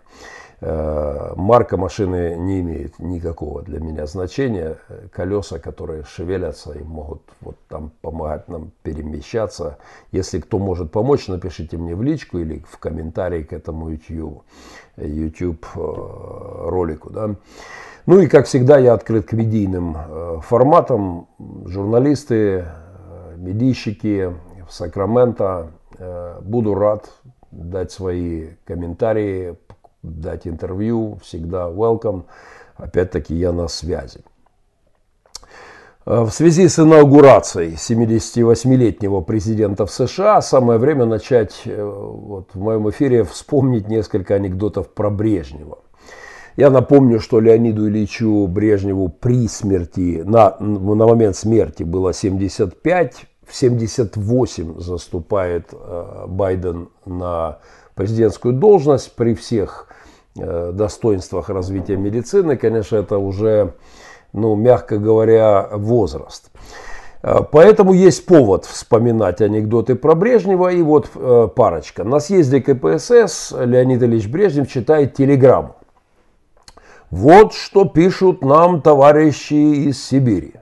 Э, 0.64 1.32
марка 1.34 1.76
машины 1.76 2.36
не 2.38 2.60
имеет 2.60 3.00
никакого 3.00 3.62
для 3.62 3.80
меня 3.80 4.06
значения. 4.06 4.78
Колеса, 5.12 5.58
которые 5.58 6.04
шевелятся 6.04 6.72
и 6.72 6.84
могут 6.84 7.22
вот 7.40 7.56
там 7.68 7.90
помогать 8.00 8.46
нам 8.48 8.70
перемещаться. 8.84 9.78
Если 10.12 10.38
кто 10.38 10.60
может 10.60 10.92
помочь, 10.92 11.26
напишите 11.26 11.76
мне 11.76 11.96
в 11.96 12.02
личку 12.02 12.38
или 12.38 12.64
в 12.70 12.78
комментарии 12.78 13.42
к 13.42 13.52
этому 13.52 13.90
YouTube, 13.90 14.44
YouTube 14.96 15.66
э, 15.74 15.80
ролику. 16.68 17.10
Да. 17.10 17.34
Ну 18.06 18.20
и 18.20 18.28
как 18.28 18.46
всегда 18.46 18.78
я 18.78 18.94
открыт 18.94 19.26
к 19.26 19.32
медийным 19.32 19.96
э, 19.96 20.38
форматам. 20.42 21.26
Журналисты, 21.66 22.66
медийщики 23.36 24.32
в 24.68 24.72
Сакраменто. 24.72 25.72
Буду 26.40 26.74
рад 26.74 27.10
дать 27.50 27.92
свои 27.92 28.50
комментарии 28.64 29.56
дать 30.02 30.46
интервью, 30.46 31.18
всегда 31.22 31.68
welcome. 31.68 32.24
Опять-таки 32.76 33.34
я 33.34 33.52
на 33.52 33.68
связи. 33.68 34.20
Э, 36.04 36.22
в 36.22 36.30
связи 36.30 36.68
с 36.68 36.78
инаугурацией 36.78 37.74
78-летнего 37.74 39.20
президента 39.20 39.86
в 39.86 39.92
США 39.92 40.42
самое 40.42 40.78
время 40.78 41.04
начать 41.04 41.62
э, 41.64 41.82
вот, 41.82 42.50
в 42.54 42.60
моем 42.60 42.90
эфире 42.90 43.24
вспомнить 43.24 43.88
несколько 43.88 44.34
анекдотов 44.34 44.88
про 44.88 45.10
Брежнева. 45.10 45.78
Я 46.56 46.70
напомню, 46.70 47.18
что 47.18 47.40
Леониду 47.40 47.88
Ильичу 47.88 48.46
Брежневу 48.46 49.08
при 49.08 49.48
смерти, 49.48 50.22
на, 50.24 50.56
на 50.58 51.06
момент 51.06 51.34
смерти 51.34 51.82
было 51.82 52.12
75, 52.12 53.26
в 53.46 53.54
78 53.54 54.80
заступает 54.80 55.68
э, 55.72 56.24
Байден 56.26 56.88
на 57.06 57.58
президентскую 57.94 58.54
должность 58.54 59.14
при 59.14 59.34
всех 59.34 59.88
достоинствах 60.34 61.50
развития 61.50 61.96
медицины, 61.96 62.56
конечно, 62.56 62.96
это 62.96 63.18
уже, 63.18 63.74
ну, 64.32 64.54
мягко 64.54 64.98
говоря, 64.98 65.68
возраст. 65.72 66.50
Э, 67.22 67.40
поэтому 67.50 67.92
есть 67.92 68.26
повод 68.26 68.64
вспоминать 68.64 69.40
анекдоты 69.40 69.94
про 69.94 70.14
Брежнева. 70.14 70.72
И 70.72 70.82
вот 70.82 71.10
э, 71.14 71.48
парочка. 71.54 72.04
На 72.04 72.20
съезде 72.20 72.60
КПСС 72.60 73.52
Леонид 73.52 74.02
Ильич 74.02 74.26
Брежнев 74.28 74.70
читает 74.70 75.14
телеграмму. 75.14 75.76
Вот 77.10 77.52
что 77.52 77.84
пишут 77.84 78.42
нам 78.42 78.80
товарищи 78.80 79.88
из 79.88 80.02
Сибири. 80.02 80.54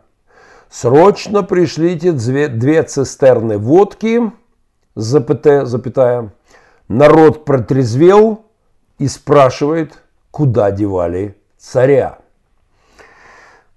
Срочно 0.68 1.42
пришлите 1.42 2.12
две, 2.12 2.48
две 2.48 2.82
цистерны 2.82 3.56
водки, 3.58 4.32
запятая, 4.94 5.64
запятая. 5.64 6.32
Народ 6.88 7.44
протрезвел 7.44 8.46
и 9.00 9.08
спрашивает, 9.08 9.94
куда 10.30 10.70
девали 10.70 11.34
царя. 11.58 12.18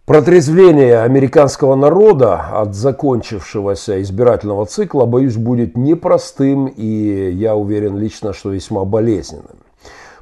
Протрезвление 0.06 1.00
американского 1.00 1.76
народа 1.76 2.60
от 2.60 2.76
закончившегося 2.76 4.02
избирательного 4.02 4.66
цикла, 4.66 5.06
боюсь, 5.06 5.38
будет 5.38 5.78
непростым 5.78 6.68
и, 6.68 7.32
я 7.32 7.56
уверен 7.56 7.98
лично, 7.98 8.34
что 8.34 8.50
весьма 8.50 8.84
болезненным. 8.84 9.64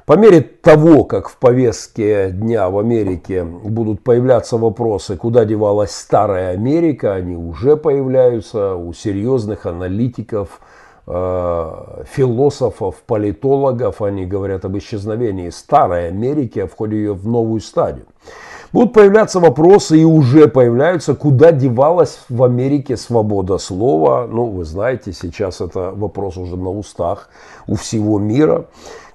По 0.06 0.16
мере 0.16 0.40
того, 0.40 1.02
как 1.02 1.28
в 1.28 1.36
повестке 1.36 2.30
дня 2.30 2.70
в 2.70 2.78
Америке 2.78 3.42
будут 3.42 4.04
появляться 4.04 4.56
вопросы, 4.56 5.16
куда 5.16 5.44
девалась 5.44 5.90
старая 5.90 6.52
Америка, 6.52 7.14
они 7.14 7.34
уже 7.34 7.76
появляются 7.76 8.76
у 8.76 8.92
серьезных 8.92 9.66
аналитиков, 9.66 10.60
философов, 11.04 13.02
политологов, 13.06 14.02
они 14.02 14.24
говорят 14.24 14.64
об 14.64 14.78
исчезновении 14.78 15.50
старой 15.50 16.08
Америки, 16.08 16.60
о 16.60 16.68
входе 16.68 16.96
ее 16.96 17.14
в 17.14 17.26
новую 17.26 17.60
стадию. 17.60 18.06
Будут 18.72 18.94
появляться 18.94 19.38
вопросы 19.38 19.98
и 19.98 20.04
уже 20.04 20.48
появляются, 20.48 21.14
куда 21.14 21.52
девалась 21.52 22.20
в 22.30 22.42
Америке 22.42 22.96
свобода 22.96 23.58
слова. 23.58 24.26
Ну, 24.26 24.46
вы 24.46 24.64
знаете, 24.64 25.12
сейчас 25.12 25.60
это 25.60 25.92
вопрос 25.94 26.38
уже 26.38 26.56
на 26.56 26.70
устах 26.70 27.28
у 27.66 27.74
всего 27.74 28.18
мира. 28.18 28.64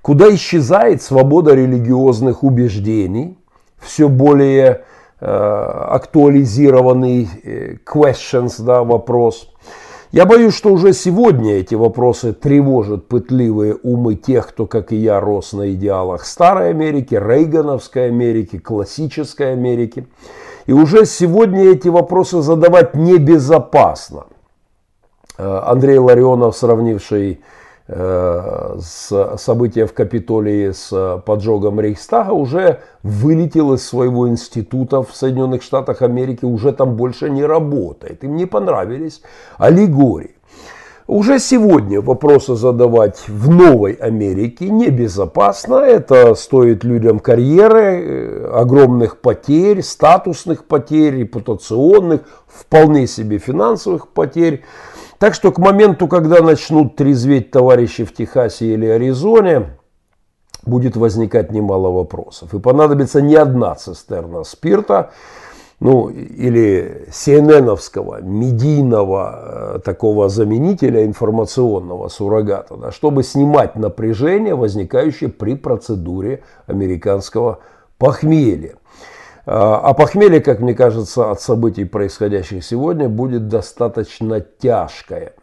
Куда 0.03 0.33
исчезает 0.33 1.01
свобода 1.01 1.55
религиозных 1.55 2.43
убеждений, 2.43 3.39
все 3.79 4.07
более 4.07 4.83
э, 5.19 5.25
актуализированный 5.25 7.27
э, 7.43 7.77
questions, 7.83 8.63
да, 8.63 8.83
вопрос. 8.83 9.51
Я 10.11 10.25
боюсь, 10.25 10.55
что 10.55 10.71
уже 10.71 10.93
сегодня 10.93 11.55
эти 11.55 11.75
вопросы 11.75 12.31
тревожат 12.31 13.07
пытливые 13.07 13.75
умы 13.75 14.15
тех, 14.15 14.47
кто, 14.47 14.65
как 14.65 14.93
и 14.93 14.95
я, 14.95 15.19
рос 15.19 15.51
на 15.51 15.73
идеалах 15.73 16.25
старой 16.25 16.69
Америки, 16.69 17.13
рейгановской 17.15 18.07
Америки, 18.07 18.57
классической 18.57 19.51
Америки. 19.51 20.07
И 20.65 20.71
уже 20.71 21.05
сегодня 21.05 21.71
эти 21.71 21.89
вопросы 21.89 22.41
задавать 22.41 22.95
небезопасно. 22.95 24.27
Э, 25.37 25.61
Андрей 25.65 25.97
Ларионов, 25.97 26.55
сравнивший 26.55 27.41
с 27.87 29.37
события 29.37 29.85
в 29.85 29.93
Капитолии 29.93 30.71
с 30.71 31.21
поджогом 31.25 31.79
Рейхстага 31.79 32.31
уже 32.31 32.81
вылетел 33.01 33.73
из 33.73 33.87
своего 33.87 34.27
института 34.27 35.03
в 35.03 35.15
Соединенных 35.15 35.61
Штатах 35.61 36.01
Америки, 36.01 36.43
уже 36.43 36.73
там 36.73 36.95
больше 36.95 37.29
не 37.29 37.45
работает. 37.45 38.23
Им 38.25 38.35
не 38.35 38.45
понравились 38.45 39.21
аллегории. 39.57 40.37
Уже 41.07 41.39
сегодня 41.39 42.01
вопросы 42.01 42.55
задавать 42.55 43.29
в 43.29 43.49
Новой 43.49 43.93
Америке 43.93 44.67
небезопасно. 44.67 45.75
Это 45.75 46.35
стоит 46.35 46.83
людям 46.83 47.19
карьеры, 47.19 47.81
э, 47.81 48.51
огромных 48.53 49.21
потерь, 49.21 49.81
статусных 49.83 50.65
потерь, 50.65 51.19
репутационных, 51.19 52.23
вполне 52.45 53.07
себе 53.07 53.37
финансовых 53.37 54.09
потерь. 54.09 54.65
Так 55.19 55.33
что 55.33 55.51
к 55.51 55.57
моменту, 55.57 56.07
когда 56.07 56.41
начнут 56.41 56.95
трезветь 56.95 57.51
товарищи 57.51 58.05
в 58.05 58.13
Техасе 58.13 58.73
или 58.73 58.85
Аризоне, 58.85 59.77
будет 60.63 60.95
возникать 60.95 61.51
немало 61.51 61.89
вопросов. 61.89 62.53
И 62.53 62.59
понадобится 62.59 63.21
не 63.21 63.35
одна 63.35 63.73
цистерна 63.75 64.43
спирта, 64.43 65.11
ну, 65.79 66.09
или 66.09 67.07
CNN-овского, 67.11 68.21
медийного 68.21 69.75
э, 69.75 69.79
такого 69.85 70.27
заменителя 70.27 71.05
информационного 71.05 72.07
суррогата, 72.07 72.75
да, 72.77 72.91
чтобы 72.91 73.23
снимать 73.23 73.75
напряжение, 73.75 74.55
возникающее 74.55 75.29
при 75.29 75.55
процедуре 75.55 76.41
американского 76.65 77.59
похмелья. 77.99 78.75
А, 79.49 79.79
а 79.81 79.93
похмелье, 79.93 80.41
как 80.41 80.59
мне 80.59 80.73
кажется, 80.73 81.31
от 81.31 81.41
событий, 81.41 81.85
происходящих 81.85 82.65
сегодня, 82.65 83.07
будет 83.07 83.47
достаточно 83.47 84.41
тяжкое. 84.41 85.33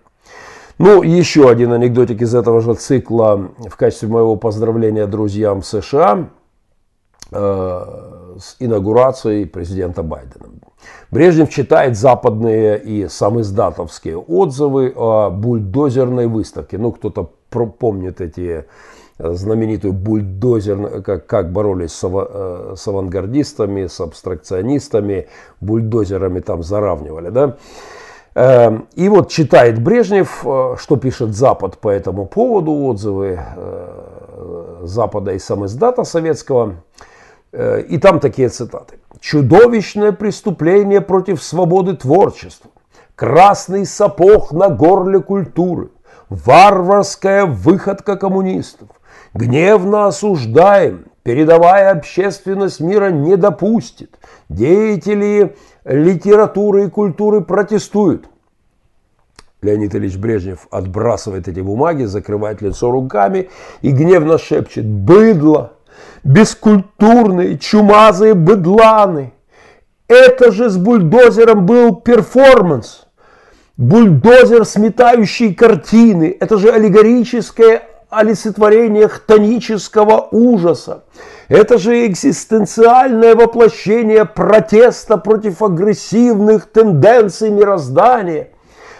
Ну, 0.76 1.02
еще 1.02 1.48
один 1.48 1.72
анекдотик 1.72 2.20
из 2.20 2.34
этого 2.34 2.60
же 2.60 2.74
цикла 2.74 3.50
в 3.58 3.76
качестве 3.76 4.08
моего 4.08 4.36
поздравления 4.36 5.06
друзьям 5.06 5.62
США 5.62 6.28
э, 7.32 8.34
с 8.38 8.56
инаугурацией 8.58 9.46
президента 9.46 10.02
Байдена. 10.02 10.48
Брежнев 11.10 11.48
читает 11.48 11.96
западные 11.96 12.78
и 12.78 13.08
самиздатовские 13.08 14.18
отзывы 14.18 14.92
о 14.94 15.30
бульдозерной 15.30 16.26
выставке. 16.26 16.76
Ну, 16.76 16.92
кто-то 16.92 17.30
помнит 17.48 18.20
эти 18.20 18.66
знаменитую 19.18 19.92
бульдозер, 19.92 21.02
как, 21.02 21.26
как 21.26 21.52
боролись 21.52 21.92
с, 21.92 22.04
э, 22.04 22.74
с 22.76 22.88
авангардистами, 22.88 23.86
с 23.86 24.00
абстракционистами, 24.00 25.28
бульдозерами 25.60 26.40
там 26.40 26.62
заравнивали, 26.62 27.30
да. 27.30 27.56
Эм, 28.34 28.88
и 28.96 29.08
вот 29.08 29.30
читает 29.30 29.80
Брежнев, 29.80 30.44
э, 30.44 30.74
что 30.78 30.96
пишет 30.96 31.34
Запад 31.34 31.78
по 31.78 31.88
этому 31.88 32.26
поводу, 32.26 32.72
отзывы 32.72 33.38
э, 33.38 34.80
Запада 34.82 35.32
и 35.32 35.38
самиздата 35.38 36.04
советского. 36.04 36.76
И 37.88 37.98
там 37.98 38.18
такие 38.18 38.48
цитаты. 38.48 38.98
«Чудовищное 39.20 40.10
преступление 40.10 41.00
против 41.00 41.40
свободы 41.40 41.94
творчества, 41.94 42.68
красный 43.14 43.86
сапог 43.86 44.50
на 44.50 44.68
горле 44.70 45.20
культуры, 45.20 45.90
варварская 46.28 47.46
выходка 47.46 48.16
коммунистов, 48.16 48.88
Гневно 49.34 50.06
осуждаем, 50.06 51.06
передовая 51.24 51.90
общественность 51.90 52.78
мира 52.78 53.10
не 53.10 53.36
допустит. 53.36 54.16
Деятели 54.48 55.56
литературы 55.84 56.84
и 56.84 56.88
культуры 56.88 57.40
протестуют. 57.40 58.26
Леонид 59.60 59.94
Ильич 59.94 60.16
Брежнев 60.16 60.68
отбрасывает 60.70 61.48
эти 61.48 61.60
бумаги, 61.60 62.04
закрывает 62.04 62.62
лицо 62.62 62.92
руками 62.92 63.50
и 63.82 63.90
гневно 63.90 64.38
шепчет 64.38 64.86
«Быдло! 64.86 65.72
Бескультурные, 66.22 67.58
чумазые 67.58 68.34
быдланы! 68.34 69.32
Это 70.06 70.52
же 70.52 70.68
с 70.68 70.76
бульдозером 70.76 71.66
был 71.66 71.96
перформанс!» 71.96 73.06
Бульдозер, 73.76 74.64
сметающий 74.64 75.52
картины, 75.52 76.36
это 76.38 76.58
же 76.58 76.70
аллегорическое 76.70 77.82
олицетворение 78.14 79.08
хтонического 79.08 80.28
ужаса. 80.30 81.04
Это 81.48 81.78
же 81.78 82.06
экзистенциальное 82.06 83.34
воплощение 83.34 84.24
протеста 84.24 85.16
против 85.16 85.62
агрессивных 85.62 86.66
тенденций 86.66 87.50
мироздания. 87.50 88.48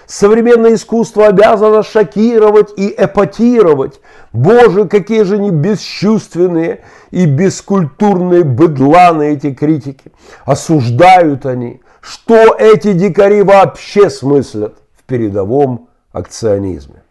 Современное 0.07 0.74
искусство 0.74 1.29
обязано 1.29 1.83
шокировать 1.83 2.74
и 2.77 2.94
эпатировать. 2.96 4.00
Боже, 4.33 4.87
какие 4.87 5.22
же 5.22 5.37
они 5.37 5.50
бесчувственные 5.50 6.85
и 7.11 7.24
бескультурные 7.24 8.44
быдланы 8.44 9.33
эти 9.33 9.55
критики. 9.55 10.12
Осуждают 10.44 11.46
они, 11.46 11.81
что 12.03 12.55
эти 12.59 12.92
дикари 12.92 13.42
вообще 13.42 14.11
смыслят 14.11 14.74
в 14.98 15.05
передовом 15.05 15.88
акционизме. 16.12 17.03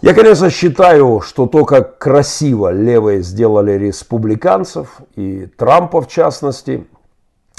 Я, 0.00 0.14
конечно, 0.14 0.48
считаю, 0.48 1.20
что 1.20 1.46
то, 1.46 1.64
как 1.64 1.98
красиво 1.98 2.70
левые 2.70 3.22
сделали 3.22 3.72
республиканцев, 3.72 4.98
и 5.16 5.46
Трампа 5.56 6.00
в 6.00 6.08
частности, 6.08 6.86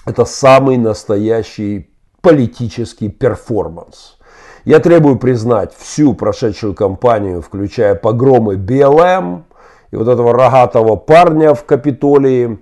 это 0.06 0.24
самый 0.24 0.78
настоящий 0.78 1.90
политический 2.22 3.10
перформанс. 3.10 4.18
Я 4.64 4.80
требую 4.80 5.18
признать 5.18 5.74
всю 5.78 6.14
прошедшую 6.14 6.74
кампанию, 6.74 7.42
включая 7.42 7.96
погромы 7.96 8.56
БЛМ 8.56 9.44
и 9.92 9.96
вот 9.98 10.08
этого 10.08 10.32
рогатого 10.32 10.96
парня 10.96 11.54
в 11.54 11.66
Капитолии, 11.66 12.60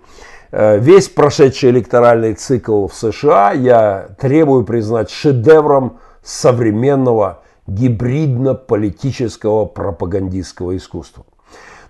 э, 0.51 0.79
весь 0.79 1.07
прошедший 1.07 1.69
электоральный 1.69 2.33
цикл 2.33 2.87
в 2.87 2.95
США 2.95 3.51
я 3.51 4.07
требую 4.19 4.63
признать 4.63 5.11
шедевром 5.11 5.99
современного 6.23 7.43
гибридно-политического 7.67 9.65
пропагандистского 9.65 10.75
искусства. 10.75 11.25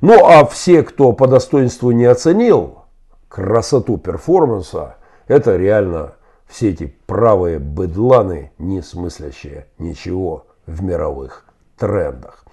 Ну 0.02 0.26
а 0.26 0.46
все, 0.46 0.84
кто 0.84 1.14
по 1.14 1.28
достоинству 1.28 1.92
не 1.92 2.06
оценил 2.06 2.80
красоту 3.30 3.98
перформанса, 3.98 4.98
это 5.28 5.56
реально 5.56 6.14
все 6.48 6.70
эти 6.70 6.94
правые 7.06 7.60
быдланы, 7.60 8.52
не 8.58 8.82
смыслящие 8.82 9.68
ничего 9.78 10.48
в 10.66 10.84
мировых 10.84 11.46
трендах. 11.78 12.46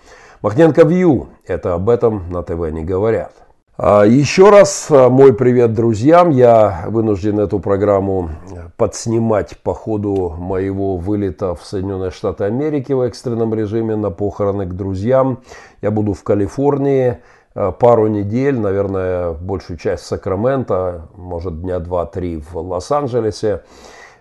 Махненко 0.43 0.85
Вью, 0.85 1.29
это 1.47 1.75
об 1.75 1.89
этом 1.89 2.31
на 2.31 2.43
ТВ 2.43 2.71
не 2.71 2.85
говорят. 2.85 3.33
А, 3.77 4.05
еще 4.05 4.51
раз 4.51 4.87
а, 4.89 5.09
мой 5.09 5.35
привет 5.35 5.75
друзьям. 5.75 6.31
Я 6.31 6.85
вынужден 6.87 7.41
эту 7.41 7.59
программу 7.59 8.31
подснимать 8.77 9.59
по 9.59 9.75
ходу 9.75 10.33
моего 10.39 10.97
вылета 10.97 11.57
в 11.57 11.65
Соединенные 11.65 12.13
Штаты 12.13 12.45
Америки 12.45 12.93
в 12.93 13.01
экстренном 13.01 13.53
режиме 13.53 13.97
на 13.97 14.11
похороны 14.11 14.67
к 14.67 14.75
друзьям. 14.75 15.43
Я 15.83 15.91
буду 15.91 16.13
в 16.13 16.23
Калифорнии 16.23 17.19
а, 17.57 17.73
пару 17.73 18.07
недель, 18.07 18.61
наверное, 18.61 19.33
большую 19.33 19.77
часть 19.77 20.07
Сакрамента, 20.07 21.09
может 21.17 21.61
дня 21.61 21.81
два-три 21.81 22.39
в 22.39 22.57
Лос-Анджелесе. 22.57 23.65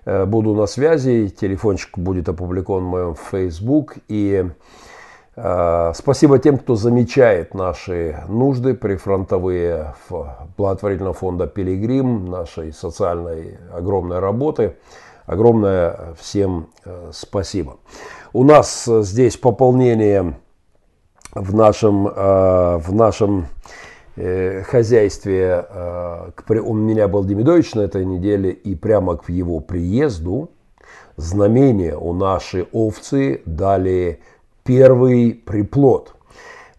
Э, 0.05 0.25
буду 0.25 0.55
на 0.55 0.65
связи, 0.65 1.29
телефончик 1.29 1.99
будет 1.99 2.27
опубликован 2.27 2.85
в 2.85 2.87
моем 2.87 3.15
Facebook 3.15 3.97
и 4.07 4.47
Э, 4.47 4.49
спасибо 5.35 6.37
тем, 6.37 6.59
кто 6.59 6.75
замечает 6.75 7.55
наши 7.55 8.23
нужды 8.27 8.75
прифронтовые 8.75 9.95
в 10.07 10.47
благотворительного 10.57 11.15
фонда 11.15 11.47
«Пилигрим», 11.47 12.25
нашей 12.25 12.71
социальной 12.71 13.57
огромной 13.73 14.19
работы. 14.19 14.75
Огромное 15.25 16.13
всем 16.19 16.67
э, 16.85 17.09
спасибо. 17.13 17.77
У 18.33 18.43
нас 18.43 18.85
здесь 18.85 19.37
пополнение 19.37 20.35
в 21.33 21.55
нашем, 21.55 22.07
э, 22.07 22.77
в 22.77 22.93
нашем 22.93 23.47
хозяйстве. 24.15 25.65
У 26.47 26.73
меня 26.75 27.07
был 27.07 27.23
Демидович 27.23 27.73
на 27.73 27.81
этой 27.81 28.05
неделе, 28.05 28.51
и 28.51 28.75
прямо 28.75 29.17
к 29.17 29.27
его 29.29 29.59
приезду 29.59 30.51
знамение 31.15 31.97
у 31.97 32.13
нашей 32.13 32.67
овцы 32.71 33.41
дали 33.47 34.21
первый 34.63 35.33
приплод. 35.33 36.15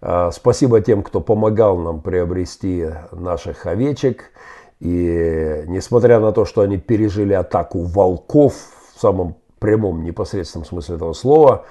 А, 0.00 0.30
спасибо 0.30 0.80
тем, 0.80 1.02
кто 1.02 1.20
помогал 1.20 1.78
нам 1.78 2.00
приобрести 2.00 2.88
наших 3.12 3.66
овечек. 3.66 4.32
И 4.80 5.64
несмотря 5.66 6.20
на 6.20 6.32
то, 6.32 6.44
что 6.44 6.60
они 6.60 6.76
пережили 6.78 7.32
атаку 7.32 7.82
волков 7.82 8.54
в 8.94 9.00
самом 9.00 9.36
прямом 9.58 10.04
непосредственном 10.04 10.66
смысле 10.66 10.96
этого 10.96 11.14
слова, 11.14 11.64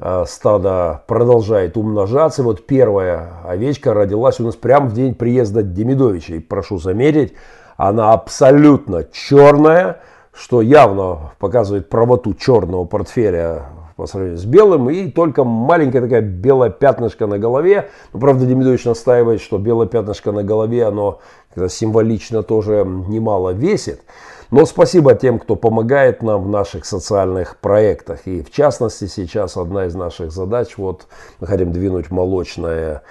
а, 0.00 0.24
стадо 0.24 1.02
продолжает 1.06 1.76
умножаться. 1.76 2.42
Вот 2.42 2.66
первая 2.66 3.40
овечка 3.44 3.92
родилась 3.92 4.40
у 4.40 4.44
нас 4.44 4.56
прямо 4.56 4.86
в 4.86 4.94
день 4.94 5.14
приезда 5.14 5.62
Демидовича. 5.62 6.36
И 6.36 6.38
прошу 6.40 6.78
заметить, 6.78 7.34
она 7.76 8.12
абсолютно 8.12 9.04
черная, 9.04 10.00
что 10.32 10.62
явно 10.62 11.32
показывает 11.38 11.88
правоту 11.88 12.34
черного 12.34 12.84
портфеля 12.86 13.66
по 13.96 14.06
сравнению 14.06 14.38
с 14.38 14.44
белым, 14.44 14.90
и 14.90 15.10
только 15.10 15.44
маленькая 15.44 16.00
такая 16.00 16.20
белая 16.20 16.70
пятнышко 16.70 17.26
на 17.26 17.38
голове. 17.38 17.90
Но, 18.12 18.20
правда, 18.20 18.44
Демидович 18.44 18.84
настаивает, 18.84 19.40
что 19.40 19.58
белое 19.58 19.86
пятнышко 19.86 20.32
на 20.32 20.42
голове, 20.42 20.84
оно 20.84 21.20
символично 21.68 22.42
тоже 22.42 22.84
немало 22.84 23.50
весит. 23.50 24.02
Но 24.50 24.66
спасибо 24.66 25.14
тем, 25.14 25.38
кто 25.38 25.56
помогает 25.56 26.22
нам 26.22 26.44
в 26.44 26.48
наших 26.48 26.84
социальных 26.84 27.56
проектах. 27.58 28.26
И 28.26 28.42
в 28.42 28.50
частности, 28.50 29.06
сейчас 29.06 29.56
одна 29.56 29.86
из 29.86 29.94
наших 29.94 30.32
задач, 30.32 30.76
вот 30.76 31.06
мы 31.40 31.46
хотим 31.46 31.72
двинуть 31.72 32.10
молочное 32.10 33.02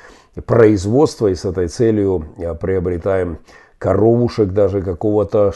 производство, 0.45 1.27
и 1.27 1.35
с 1.35 1.45
этой 1.45 1.67
целью 1.67 2.25
приобретаем 2.61 3.39
коровушек 3.83 4.53
даже 4.53 4.81
какого-то 4.81 5.51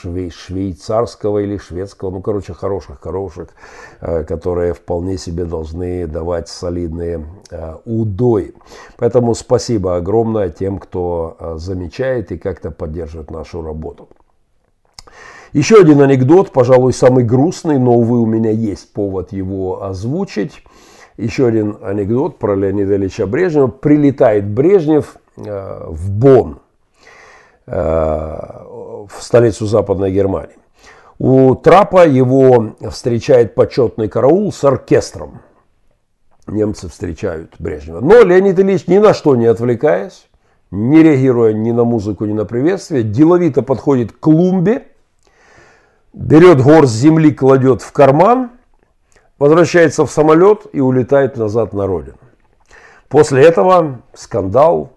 швей, 0.00 0.30
швейцарского 0.30 1.38
или 1.38 1.58
шведского, 1.58 2.10
ну, 2.10 2.20
короче, 2.20 2.52
хороших 2.52 2.98
коровушек, 2.98 3.50
э, 4.00 4.24
которые 4.24 4.74
вполне 4.74 5.16
себе 5.16 5.44
должны 5.44 6.08
давать 6.08 6.48
солидные 6.48 7.24
э, 7.52 7.76
удои. 7.84 8.52
Поэтому 8.96 9.32
спасибо 9.36 9.94
огромное 9.94 10.48
тем, 10.48 10.80
кто 10.80 11.36
э, 11.38 11.54
замечает 11.58 12.32
и 12.32 12.36
как-то 12.36 12.72
поддерживает 12.72 13.30
нашу 13.30 13.62
работу. 13.62 14.08
Еще 15.52 15.76
один 15.76 16.00
анекдот, 16.02 16.50
пожалуй, 16.50 16.92
самый 16.92 17.22
грустный, 17.22 17.78
но, 17.78 17.94
увы, 17.94 18.18
у 18.18 18.26
меня 18.26 18.50
есть 18.50 18.92
повод 18.92 19.30
его 19.30 19.84
озвучить. 19.84 20.64
Еще 21.16 21.46
один 21.46 21.78
анекдот 21.80 22.40
про 22.40 22.56
Леонида 22.56 22.96
Ильича 22.96 23.28
Брежнева. 23.28 23.68
Прилетает 23.68 24.48
Брежнев 24.48 25.16
в 25.36 26.10
Бонн 26.10 26.58
в 27.70 29.10
столицу 29.20 29.66
Западной 29.66 30.10
Германии. 30.10 30.56
У 31.18 31.54
трапа 31.54 32.06
его 32.06 32.76
встречает 32.90 33.54
почетный 33.54 34.08
караул 34.08 34.52
с 34.52 34.62
оркестром. 34.64 35.40
Немцы 36.46 36.88
встречают 36.88 37.54
Брежнева. 37.58 38.00
Но 38.00 38.22
Леонид 38.22 38.58
Ильич, 38.58 38.86
ни 38.86 38.98
на 38.98 39.12
что 39.12 39.36
не 39.36 39.46
отвлекаясь, 39.46 40.28
не 40.70 41.02
реагируя 41.02 41.52
ни 41.52 41.72
на 41.72 41.84
музыку, 41.84 42.24
ни 42.24 42.32
на 42.32 42.44
приветствие, 42.44 43.02
деловито 43.02 43.62
подходит 43.62 44.12
к 44.12 44.20
клумбе, 44.20 44.86
берет 46.12 46.62
горсть 46.62 46.94
земли, 46.94 47.32
кладет 47.32 47.82
в 47.82 47.92
карман, 47.92 48.52
возвращается 49.38 50.06
в 50.06 50.10
самолет 50.10 50.66
и 50.72 50.80
улетает 50.80 51.36
назад 51.36 51.72
на 51.72 51.86
родину. 51.86 52.18
После 53.08 53.42
этого 53.42 54.02
скандал, 54.14 54.92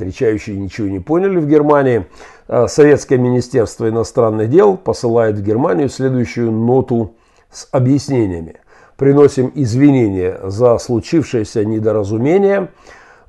встречающие 0.00 0.56
ничего 0.56 0.88
не 0.88 0.98
поняли 0.98 1.36
в 1.36 1.46
Германии. 1.46 2.06
А, 2.48 2.68
Советское 2.68 3.18
министерство 3.18 3.88
иностранных 3.88 4.48
дел 4.48 4.78
посылает 4.78 5.36
в 5.36 5.42
Германию 5.42 5.90
следующую 5.90 6.50
ноту 6.50 7.16
с 7.50 7.68
объяснениями. 7.70 8.56
Приносим 8.96 9.52
извинения 9.54 10.40
за 10.44 10.78
случившееся 10.78 11.66
недоразумение. 11.66 12.68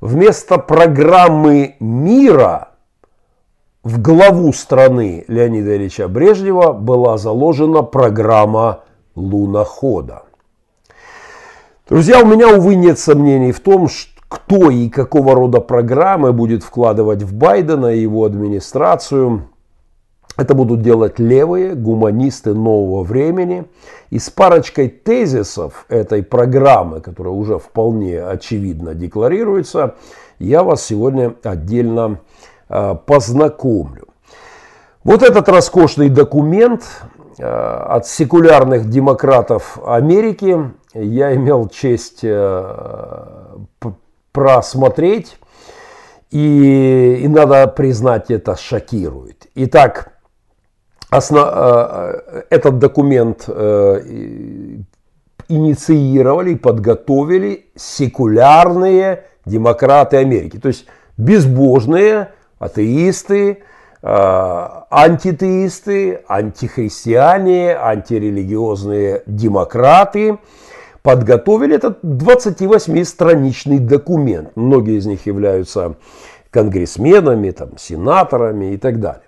Вместо 0.00 0.56
программы 0.56 1.76
мира 1.78 2.70
в 3.82 4.00
главу 4.00 4.52
страны 4.54 5.24
Леонида 5.28 5.76
Ильича 5.76 6.08
Брежнева 6.08 6.72
была 6.72 7.18
заложена 7.18 7.82
программа 7.82 8.80
лунохода. 9.14 10.22
Друзья, 11.88 12.22
у 12.22 12.26
меня, 12.26 12.48
увы, 12.48 12.76
нет 12.76 12.98
сомнений 12.98 13.52
в 13.52 13.60
том, 13.60 13.88
что 13.88 14.11
кто 14.32 14.70
и 14.70 14.88
какого 14.88 15.34
рода 15.34 15.60
программы 15.60 16.32
будет 16.32 16.62
вкладывать 16.62 17.22
в 17.22 17.34
Байдена 17.34 17.88
и 17.88 18.00
его 18.00 18.24
администрацию. 18.24 19.42
Это 20.38 20.54
будут 20.54 20.80
делать 20.80 21.18
левые 21.18 21.74
гуманисты 21.74 22.54
нового 22.54 23.02
времени. 23.02 23.66
И 24.08 24.18
с 24.18 24.30
парочкой 24.30 24.88
тезисов 24.88 25.84
этой 25.90 26.22
программы, 26.22 27.02
которая 27.02 27.34
уже 27.34 27.58
вполне 27.58 28.22
очевидно 28.22 28.94
декларируется, 28.94 29.96
я 30.38 30.62
вас 30.62 30.82
сегодня 30.82 31.34
отдельно 31.42 32.20
э, 32.70 32.94
познакомлю. 33.04 34.08
Вот 35.04 35.22
этот 35.22 35.46
роскошный 35.50 36.08
документ 36.08 36.84
э, 37.38 37.44
от 37.44 38.06
секулярных 38.06 38.88
демократов 38.88 39.78
Америки 39.86 40.70
я 40.94 41.34
имел 41.34 41.68
честь 41.68 42.20
э, 42.22 43.42
просмотреть. 44.32 45.36
И, 46.30 47.20
и 47.22 47.28
надо 47.28 47.66
признать, 47.68 48.30
это 48.30 48.56
шокирует. 48.56 49.46
Итак, 49.54 50.12
основ, 51.10 51.46
э, 51.52 52.42
этот 52.48 52.78
документ 52.78 53.44
э, 53.48 54.00
инициировали, 55.48 56.54
подготовили 56.54 57.66
секулярные 57.76 59.24
демократы 59.44 60.16
Америки. 60.16 60.58
То 60.58 60.68
есть 60.68 60.86
безбожные 61.18 62.30
атеисты, 62.58 63.58
э, 64.02 64.68
антитеисты, 64.90 66.22
антихристиане, 66.26 67.76
антирелигиозные 67.76 69.22
демократы– 69.26 70.38
подготовили 71.02 71.76
этот 71.76 72.02
28-страничный 72.02 73.78
документ. 73.78 74.50
Многие 74.54 74.98
из 74.98 75.06
них 75.06 75.26
являются 75.26 75.96
конгрессменами, 76.50 77.50
там, 77.50 77.76
сенаторами 77.78 78.74
и 78.74 78.76
так 78.76 79.00
далее. 79.00 79.22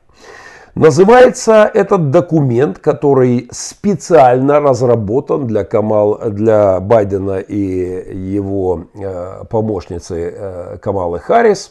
Называется 0.74 1.70
этот 1.72 2.10
документ, 2.10 2.80
который 2.80 3.48
специально 3.52 4.58
разработан 4.58 5.46
для, 5.46 5.64
Камал, 5.64 6.18
для 6.30 6.80
Байдена 6.80 7.38
и 7.38 8.26
его 8.28 8.86
э, 8.94 9.44
помощницы 9.48 10.34
э, 10.36 10.78
Камалы 10.82 11.20
Харрис. 11.20 11.70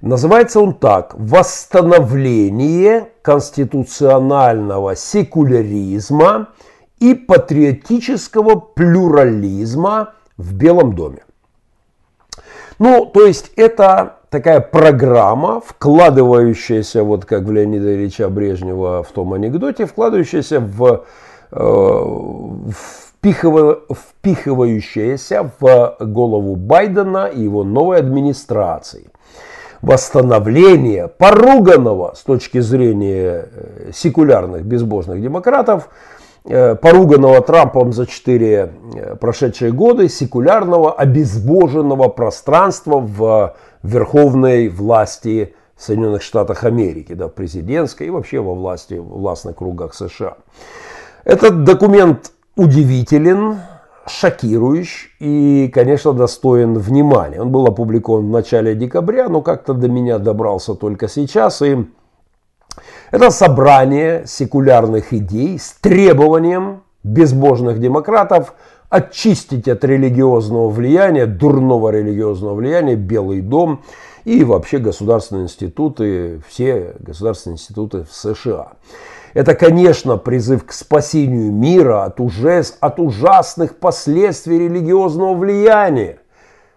Называется 0.00 0.58
он 0.58 0.74
так 0.74 1.14
«Восстановление 1.16 3.06
конституционального 3.22 4.96
секуляризма 4.96 6.48
и 7.04 7.14
патриотического 7.14 8.54
плюрализма 8.56 10.14
в 10.38 10.54
Белом 10.54 10.94
доме. 10.94 11.24
Ну, 12.78 13.04
то 13.04 13.26
есть 13.26 13.52
это 13.56 14.16
такая 14.30 14.60
программа, 14.60 15.60
вкладывающаяся, 15.60 17.04
вот 17.04 17.26
как 17.26 17.42
в 17.42 17.52
Леонида 17.52 17.94
Ильича 17.94 18.28
Брежнева 18.30 19.02
в 19.02 19.12
том 19.12 19.34
анекдоте, 19.34 19.84
вкладывающаяся 19.84 20.60
в, 20.60 21.04
э, 21.52 22.04
впихыва, 22.70 23.80
впихивающаяся 23.90 25.50
в 25.60 25.96
голову 26.00 26.56
Байдена 26.56 27.26
и 27.26 27.42
его 27.42 27.64
новой 27.64 27.98
администрации. 27.98 29.10
восстановления 29.82 31.08
поруганного 31.08 32.14
с 32.16 32.22
точки 32.22 32.60
зрения 32.60 33.48
э, 33.52 33.90
секулярных 33.92 34.64
безбожных 34.64 35.20
демократов, 35.20 35.90
поруганного 36.44 37.40
Трампом 37.40 37.92
за 37.92 38.06
четыре 38.06 38.72
э, 38.94 39.16
прошедшие 39.16 39.72
годы 39.72 40.08
секулярного 40.08 40.92
обезбоженного 40.92 42.08
пространства 42.08 42.98
в 42.98 43.56
верховной 43.82 44.68
власти 44.68 45.54
Соединенных 45.76 46.22
Штатах 46.22 46.64
Америки, 46.64 47.14
да, 47.14 47.28
президентской 47.28 48.08
и 48.08 48.10
вообще 48.10 48.40
во 48.40 48.54
власти, 48.54 48.94
в 48.94 49.18
властных 49.18 49.56
кругах 49.56 49.94
США. 49.94 50.36
Этот 51.24 51.64
документ 51.64 52.32
удивителен, 52.56 53.60
шокирующий 54.06 55.10
и, 55.18 55.68
конечно, 55.68 56.12
достоин 56.12 56.74
внимания. 56.74 57.40
Он 57.40 57.50
был 57.50 57.66
опубликован 57.66 58.26
в 58.26 58.30
начале 58.30 58.74
декабря, 58.74 59.28
но 59.28 59.40
как-то 59.40 59.72
до 59.72 59.88
меня 59.88 60.18
добрался 60.18 60.74
только 60.74 61.08
сейчас. 61.08 61.62
И 61.62 61.86
это 63.14 63.30
собрание 63.30 64.24
секулярных 64.26 65.12
идей 65.12 65.56
с 65.56 65.76
требованием 65.80 66.82
безбожных 67.04 67.78
демократов 67.78 68.54
очистить 68.90 69.68
от 69.68 69.84
религиозного 69.84 70.68
влияния, 70.68 71.26
дурного 71.26 71.90
религиозного 71.90 72.54
влияния 72.56 72.96
Белый 72.96 73.40
дом 73.40 73.84
и 74.24 74.42
вообще 74.42 74.78
государственные 74.78 75.44
институты, 75.44 76.42
все 76.48 76.96
государственные 76.98 77.54
институты 77.54 78.02
в 78.02 78.12
США. 78.12 78.72
Это, 79.32 79.54
конечно, 79.54 80.16
призыв 80.16 80.66
к 80.66 80.72
спасению 80.72 81.52
мира 81.52 82.02
от, 82.02 82.18
ужас, 82.18 82.76
от 82.80 82.98
ужасных 82.98 83.76
последствий 83.76 84.58
религиозного 84.58 85.34
влияния, 85.34 86.18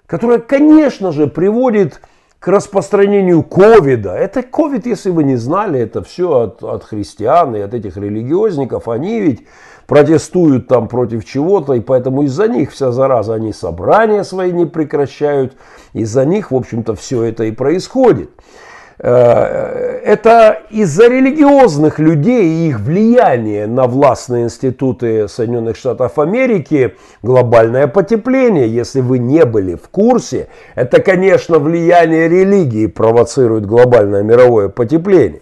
которое, 0.06 0.38
конечно 0.38 1.12
же, 1.12 1.26
приводит 1.26 1.96
к 1.96 2.08
распространению 2.46 3.44
ковида. 3.44 4.14
Это 4.14 4.44
ковид, 4.44 4.86
если 4.86 5.10
вы 5.10 5.24
не 5.24 5.36
знали, 5.38 5.80
это 5.80 6.04
все 6.04 6.42
от, 6.42 6.64
от 6.64 6.84
христиан 6.84 7.56
и 7.56 7.60
от 7.60 7.74
этих 7.74 7.98
религиозников. 7.98 8.88
Они 8.88 9.20
ведь 9.20 9.48
протестуют 9.88 10.68
там 10.68 10.88
против 10.88 11.26
чего-то, 11.26 11.74
и 11.74 11.80
поэтому 11.80 12.24
из-за 12.24 12.48
них 12.48 12.72
вся 12.72 12.92
зараза, 12.92 13.34
они 13.34 13.54
собрания 13.54 14.24
свои 14.24 14.52
не 14.52 14.66
прекращают, 14.66 15.58
из-за 15.94 16.26
них, 16.26 16.52
в 16.52 16.56
общем-то, 16.56 16.96
все 16.96 17.24
это 17.24 17.46
и 17.46 17.52
происходит. 17.52 18.30
Э, 19.00 20.00
это 20.04 20.60
из-за 20.72 21.08
религиозных 21.08 22.00
людей 22.00 22.44
и 22.44 22.70
их 22.70 22.80
влияния 22.80 23.68
на 23.68 23.86
властные 23.86 24.46
институты 24.46 25.28
Соединенных 25.28 25.78
Штатов 25.78 26.18
Америки 26.18 26.96
глобальное 27.22 27.88
потепление. 27.88 28.68
Если 28.68 29.02
вы 29.02 29.20
не 29.20 29.46
были 29.46 29.76
в 29.76 29.90
курсе, 29.90 30.48
это, 30.74 31.00
конечно, 31.02 31.60
влияние 31.60 32.28
религии 32.28 32.88
провоцирует 32.88 33.68
глобальное 33.68 34.24
мировое 34.24 34.70
потепление. 34.70 35.42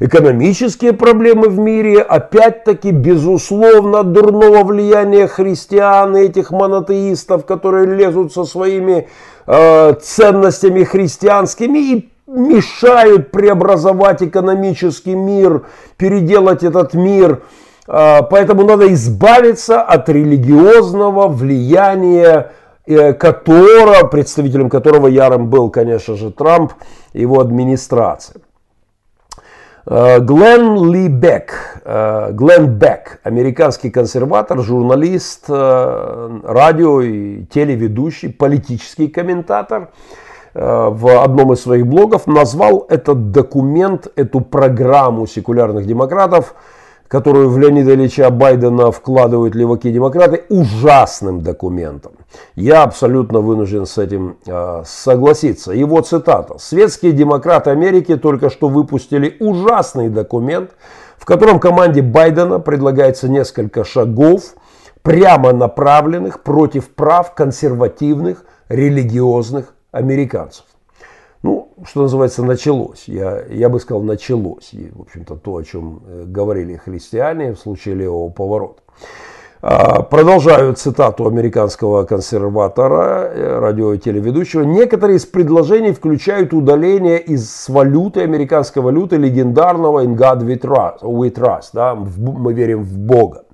Экономические 0.00 0.92
проблемы 0.92 1.48
в 1.48 1.58
мире, 1.58 2.00
опять-таки, 2.00 2.92
безусловно, 2.92 4.04
дурного 4.04 4.62
влияния 4.62 5.26
христиан 5.26 6.16
и 6.16 6.26
этих 6.26 6.52
монотеистов, 6.52 7.44
которые 7.44 7.86
лезут 7.86 8.32
со 8.32 8.44
своими 8.44 9.08
э, 9.46 9.94
ценностями 10.00 10.84
христианскими 10.84 11.78
и 11.78 12.08
мешают 12.28 13.30
преобразовать 13.30 14.22
экономический 14.22 15.14
мир, 15.14 15.64
переделать 15.96 16.62
этот 16.62 16.94
мир. 16.94 17.42
А, 17.86 18.22
поэтому 18.22 18.64
надо 18.64 18.92
избавиться 18.92 19.80
от 19.80 20.08
религиозного 20.08 21.28
влияния, 21.28 22.52
э, 22.86 23.14
которого, 23.14 24.06
представителем 24.06 24.68
которого 24.68 25.06
ярым 25.06 25.48
был, 25.48 25.70
конечно 25.70 26.16
же, 26.16 26.30
Трамп, 26.30 26.72
его 27.14 27.40
администрация. 27.40 28.42
А, 29.86 30.18
Глен 30.18 30.92
Ли 30.92 31.08
Бек, 31.08 31.80
а, 31.86 32.30
Глен 32.32 32.66
Бек, 32.78 33.20
американский 33.22 33.90
консерватор, 33.90 34.60
журналист, 34.60 35.48
радио 35.48 37.00
и 37.00 37.44
телеведущий, 37.46 38.30
политический 38.30 39.08
комментатор– 39.08 39.88
Э, 40.00 40.26
в 40.54 41.22
одном 41.22 41.52
из 41.52 41.60
своих 41.60 41.86
блогов 41.86 42.26
назвал 42.26 42.86
этот 42.88 43.30
документ, 43.30 44.08
эту 44.16 44.40
программу 44.40 45.26
секулярных 45.26 45.86
демократов, 45.86 46.54
которую 47.08 47.48
в 47.48 47.58
Леонида 47.58 47.94
Ильича 47.94 48.30
Байдена 48.30 48.92
вкладывают 48.92 49.54
леваки 49.54 49.90
демократы, 49.90 50.44
ужасным 50.50 51.40
документом. 51.40 52.12
Я 52.54 52.82
абсолютно 52.82 53.40
вынужден 53.40 53.86
с 53.86 53.96
этим 53.96 54.36
э, 54.46 54.82
согласиться. 54.84 55.72
Его 55.72 56.02
цитата. 56.02 56.58
«Светские 56.58 57.12
демократы 57.12 57.70
Америки 57.70 58.16
только 58.16 58.50
что 58.50 58.68
выпустили 58.68 59.36
ужасный 59.40 60.10
документ, 60.10 60.72
в 61.16 61.24
котором 61.24 61.58
команде 61.58 62.02
Байдена 62.02 62.60
предлагается 62.60 63.28
несколько 63.28 63.84
шагов, 63.84 64.54
прямо 65.02 65.52
направленных 65.52 66.42
против 66.42 66.90
прав 66.90 67.34
консервативных 67.34 68.44
религиозных 68.68 69.72
американцев. 69.98 70.64
Ну, 71.42 71.68
что 71.84 72.02
называется, 72.02 72.42
началось. 72.42 73.04
Я, 73.06 73.44
я 73.48 73.68
бы 73.68 73.78
сказал, 73.78 74.02
началось. 74.02 74.70
И, 74.72 74.90
в 74.92 75.02
общем-то, 75.02 75.36
то, 75.36 75.56
о 75.56 75.62
чем 75.62 76.02
э, 76.06 76.24
говорили 76.26 76.76
христиане 76.76 77.52
в 77.52 77.58
случае 77.58 77.94
левого 77.94 78.28
поворота. 78.30 78.82
А, 79.60 80.02
продолжаю 80.02 80.74
цитату 80.74 81.26
американского 81.26 82.04
консерватора, 82.04 83.30
э, 83.32 83.58
радио 83.58 83.92
и 83.92 83.98
телеведущего. 83.98 84.62
Некоторые 84.62 85.16
из 85.16 85.26
предложений 85.26 85.92
включают 85.92 86.52
удаление 86.52 87.20
из 87.20 87.68
валюты, 87.68 88.22
американской 88.22 88.82
валюты, 88.82 89.16
легендарного 89.16 90.04
«In 90.04 90.16
God 90.16 90.44
we 90.44 90.60
trust», 90.60 91.02
we 91.02 91.32
trust 91.32 91.70
да, 91.72 91.94
мы 91.94 92.52
верим 92.52 92.82
в 92.82 92.98
Бога. 92.98 93.44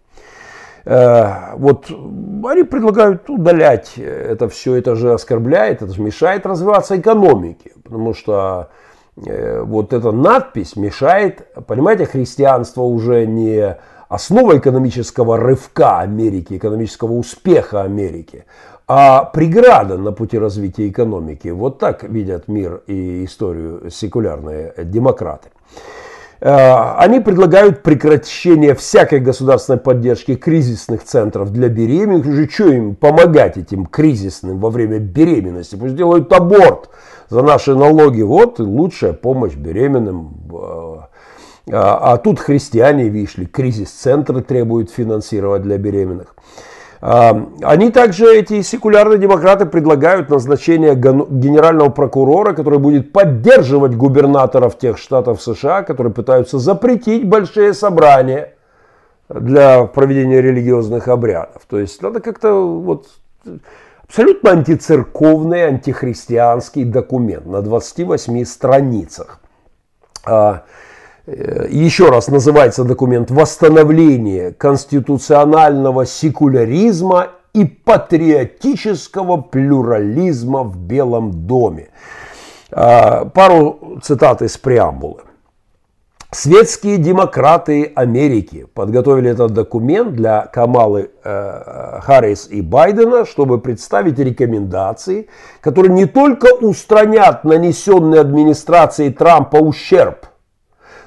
Э, 0.85 1.55
вот 1.57 1.91
они 1.91 2.63
предлагают 2.63 3.29
удалять 3.31 3.95
это 3.97 4.49
все, 4.49 4.75
это 4.75 4.97
же 4.97 5.15
оскорбляет, 5.15 5.83
это 5.83 5.93
же 5.93 6.03
мешает 6.03 6.45
развиваться 6.45 6.99
экономике, 6.99 7.73
потому 7.83 8.13
что 8.13 8.69
э, 9.17 9.63
вот 9.63 9.93
эта 9.93 10.13
надпись 10.13 10.77
мешает, 10.77 11.47
понимаете, 11.67 12.05
христианство 12.05 12.83
уже 12.83 13.27
не 13.27 13.77
основа 14.09 14.59
экономического 14.59 15.39
рывка 15.39 16.01
Америки, 16.01 16.57
экономического 16.59 17.13
успеха 17.13 17.83
Америки, 17.83 18.45
а 18.87 19.25
преграда 19.25 19.97
на 19.97 20.13
пути 20.13 20.39
развития 20.39 20.89
экономики. 20.89 21.49
Вот 21.49 21.79
так 21.79 22.03
видят 22.05 22.47
мир 22.49 22.83
и 22.87 23.25
историю 23.25 23.91
секулярные 23.91 24.75
демократы. 24.77 25.49
Э, 26.41 26.97
они 26.99 27.21
предлагают 27.21 27.83
прекращение 27.83 28.75
всякой 28.75 29.21
государственной 29.21 29.79
поддержки 29.79 30.35
кризисных 30.35 31.05
центров 31.05 31.53
для 31.53 31.69
беременных. 31.69 32.27
Уже 32.27 32.49
что 32.49 32.69
им 32.69 32.95
помогать 32.95 33.57
этим 33.57 33.87
кризисным 33.87 34.59
во 34.59 34.71
время 34.71 34.99
беременности? 34.99 35.77
Пусть 35.77 35.97
делают 35.97 36.33
аборт 36.33 36.91
за 37.29 37.43
наши 37.43 37.75
налоги. 37.75 38.23
Вот 38.23 38.59
лучшая 38.59 39.13
помощь 39.13 39.55
беременным. 39.55 40.35
Э, 40.53 40.97
а, 41.73 42.13
а 42.13 42.17
тут 42.19 42.41
христиане, 42.41 43.09
видишь 43.09 43.37
ли, 43.37 43.47
кризис-центры 43.47 44.43
требуют 44.43 44.91
финансировать 44.91 45.63
для 45.63 45.79
беременных. 45.79 46.35
Они 47.05 47.91
также, 47.91 48.35
эти 48.35 48.63
секулярные 48.63 49.19
демократы, 49.19 49.67
предлагают 49.67 50.31
назначение 50.31 50.95
генерального 50.95 51.91
прокурора, 51.91 52.55
который 52.55 52.79
будет 52.79 53.13
поддерживать 53.13 53.95
губернаторов 53.95 54.79
тех 54.79 54.97
штатов 54.97 55.43
США, 55.43 55.83
которые 55.83 56.15
пытаются 56.15 56.59
запретить 56.59 57.29
большие 57.29 57.75
собрания 57.75 58.55
для 59.29 59.85
проведения 59.85 60.41
религиозных 60.41 61.09
обрядов. 61.09 61.67
То 61.69 61.79
есть 61.79 62.01
надо 62.01 62.21
как-то 62.21 62.55
вот 62.55 63.09
абсолютно 64.09 64.53
антицерковный, 64.53 65.67
антихристианский 65.67 66.85
документ 66.85 67.45
на 67.45 67.61
28 67.61 68.47
страницах. 68.47 69.41
Э, 71.27 71.67
еще 71.71 72.11
раз 72.11 72.29
называется 72.29 72.85
документ 72.85 73.31
«Восстановление 73.31 74.53
конституционального 74.53 76.05
секуляризма 76.05 77.29
и 77.55 77.65
патриотического 77.65 79.39
плюрализма 79.39 80.65
в 80.65 80.77
Белом 80.77 81.47
доме». 81.47 81.89
А, 82.71 83.25
пару 83.27 84.01
цитат 84.03 84.43
из 84.43 84.59
преамбулы. 84.59 85.23
Светские 86.31 86.99
демократы 86.99 87.93
Америки 87.95 88.67
подготовили 88.75 89.31
этот 89.31 89.53
документ 89.53 90.15
для 90.15 90.47
Камалы 90.47 91.11
э, 91.23 92.01
Харрис 92.03 92.49
и 92.51 92.61
Байдена, 92.61 93.25
чтобы 93.25 93.61
представить 93.61 94.19
рекомендации, 94.19 95.29
которые 95.61 95.93
не 95.93 96.07
только 96.07 96.53
устранят 96.53 97.45
нанесенный 97.45 98.19
администрацией 98.21 99.11
Трампа 99.11 99.57
ущерб– 99.57 100.27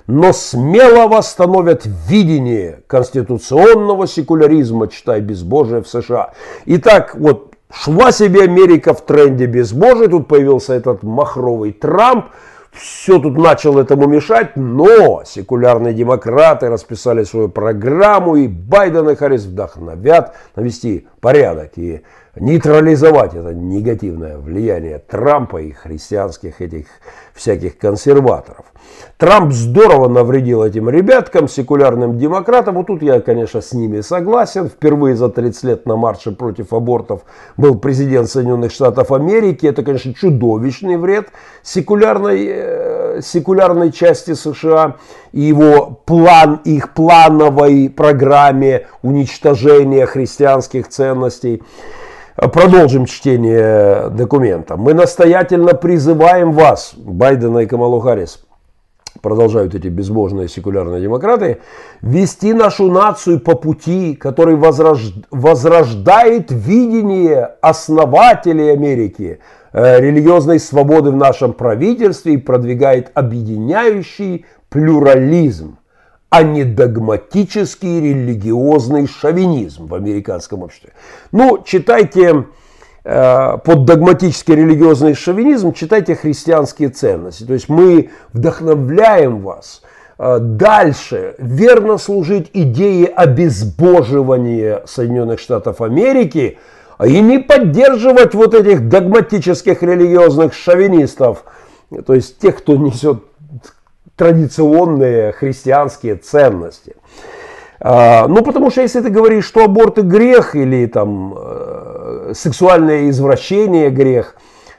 но 0.08 0.34
смело 0.34 1.08
восстановят 1.08 1.84
видение 1.86 2.82
конституционного 2.88 4.08
секуляризма, 4.08 4.88
читай 4.88 5.22
безбожие 5.22 5.84
в 5.84 5.88
США. 5.88 6.32
Итак, 6.66 7.16
вот 7.16 7.54
Шла 7.70 8.14
себе 8.14 8.44
Америка 8.44 8.94
в 8.94 9.06
тренде 9.06 9.46
безбожия, 9.46 10.08
тут 10.08 10.28
появился 10.28 10.74
этот 10.74 11.04
махровый 11.04 11.74
Трамп, 11.74 12.28
все 12.72 13.20
тут 13.20 13.38
начал 13.38 13.78
этому 13.78 14.08
мешать, 14.08 14.56
но 14.56 15.24
секулярные 15.26 15.94
демократы 15.94 16.70
расписали 16.70 17.24
свою 17.24 17.50
программу, 17.50 18.38
и 18.38 18.48
Байден 18.48 19.10
и 19.10 19.16
Харрис 19.16 19.46
вдохновят 19.46 20.36
навести 20.56 21.08
порядок 21.20 21.72
и 21.76 22.04
нейтрализовать 22.40 23.34
это 23.34 23.54
негативное 23.54 24.38
влияние 24.38 25.00
Трампа 25.00 25.62
и 25.62 25.72
христианских 25.72 26.62
этих 26.62 26.86
всяких 27.34 27.78
консерваторов. 27.78 28.66
Трамп 29.18 29.52
здорово 29.52 30.08
навредил 30.08 30.64
этим 30.64 30.90
ребяткам, 30.90 31.48
секулярным 31.48 32.18
демократам. 32.18 32.76
Вот 32.76 32.88
тут 32.88 33.02
я, 33.02 33.20
конечно, 33.20 33.62
с 33.62 33.74
ними 33.74 34.02
согласен. 34.02 34.70
Впервые 34.70 35.16
за 35.16 35.30
30 35.30 35.64
лет 35.64 35.86
на 35.86 35.96
марше 35.96 36.32
против 36.32 36.72
абортов 36.74 37.22
был 37.58 37.80
президент 37.80 38.30
Соединенных 38.30 38.72
Штатов 38.72 39.12
Америки. 39.12 39.66
Это, 39.66 39.84
конечно, 39.84 40.14
чудовищный 40.14 40.98
вред 40.98 41.30
секулярной, 41.64 42.46
э, 42.48 43.22
секулярной 43.22 43.92
части 43.92 44.34
США 44.34 44.98
и 45.32 45.42
его 45.42 46.00
план, 46.06 46.62
их 46.64 46.94
плановой 46.94 47.90
программе 47.90 48.88
уничтожения 49.02 50.06
христианских 50.06 50.88
ценностей. 50.90 51.64
Продолжим 52.38 53.08
чтение 53.08 54.10
документа. 54.12 54.78
Мы 54.78 54.94
настоятельно 54.94 55.74
призываем 55.74 56.52
вас, 56.52 56.94
Байдена 56.96 57.60
и 57.60 57.66
Камалу 57.66 58.00
Харрис, 58.00 58.46
продолжают 59.24 59.74
эти 59.74 59.88
безбожные 59.88 60.48
секулярные 60.48 61.02
демократы, 61.02 61.58
вести 62.04 62.54
нашу 62.54 62.92
нацию 62.92 63.40
по 63.40 63.56
пути, 63.56 64.14
который 64.14 64.56
возрождает 64.56 66.52
видение 66.52 67.56
основателей 67.62 68.72
Америки, 68.72 69.40
э, 69.74 70.00
религиозной 70.00 70.60
свободы 70.60 71.10
в 71.10 71.16
нашем 71.16 71.54
правительстве 71.54 72.36
и 72.36 72.38
продвигает 72.38 73.10
объединяющий 73.16 74.46
плюрализм, 74.70 75.80
а 76.30 76.44
не 76.44 76.64
догматический 76.64 78.02
религиозный 78.02 79.08
шовинизм 79.08 79.88
в 79.88 79.96
американском 79.96 80.64
обществе. 80.64 80.92
Ну, 81.32 81.64
читайте 81.66 82.46
Э, 83.10 83.58
под 83.64 83.86
догматический 83.86 84.54
религиозный 84.54 85.14
шовинизм 85.14 85.72
читайте 85.72 86.14
христианские 86.14 86.90
ценности. 86.90 87.46
То 87.46 87.54
есть 87.54 87.70
мы 87.70 88.10
вдохновляем 88.34 89.40
вас 89.40 89.82
э, 90.20 90.40
дальше 90.40 91.36
верно 91.38 92.00
служить 92.00 92.50
идее 92.52 93.06
обезбоживания 93.06 94.84
Соединенных 94.86 95.40
Штатов 95.40 95.80
Америки 95.80 96.58
и 97.02 97.22
не 97.22 97.40
поддерживать 97.40 98.34
вот 98.34 98.54
этих 98.54 98.90
догматических 98.90 99.82
религиозных 99.84 100.54
шовинистов, 100.54 101.46
то 102.06 102.14
есть 102.14 102.40
тех, 102.40 102.58
кто 102.58 102.76
несет 102.76 103.24
традиционные 104.18 105.32
христианские 105.32 106.16
ценности. 106.16 106.96
А, 107.80 108.28
ну, 108.28 108.44
потому 108.44 108.72
что 108.72 108.82
если 108.82 109.02
ты 109.02 109.10
говоришь, 109.10 109.46
что 109.46 109.64
аборт 109.64 110.00
и 110.00 110.02
грех 110.02 110.56
или 110.56 110.88
там 110.88 111.36
э, 111.38 112.34
сексуальное 112.36 113.10
извращение 113.10 113.90
грех, 113.92 114.36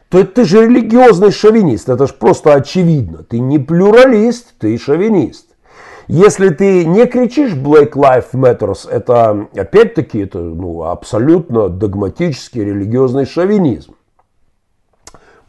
то 0.09 0.19
это 0.19 0.33
ты 0.33 0.45
же 0.45 0.67
религиозный 0.67 1.31
шовинист. 1.31 1.89
Это 1.89 2.07
же 2.07 2.15
просто 2.15 2.55
очевидно. 2.55 3.23
Ты 3.23 3.39
не 3.39 3.59
плюралист, 3.59 4.59
ты 4.59 4.77
шовинист. 4.77 5.47
Если 6.09 6.49
ты 6.49 6.87
не 6.87 7.07
кричишь 7.07 7.53
Black 7.53 7.93
Lives 7.93 8.33
Matters, 8.33 8.91
это 8.91 9.47
опять-таки 9.55 10.21
это 10.21 10.39
ну, 10.39 10.85
абсолютно 10.85 11.69
догматический 11.69 12.65
религиозный 12.65 13.27
шовинизм. 13.27 13.95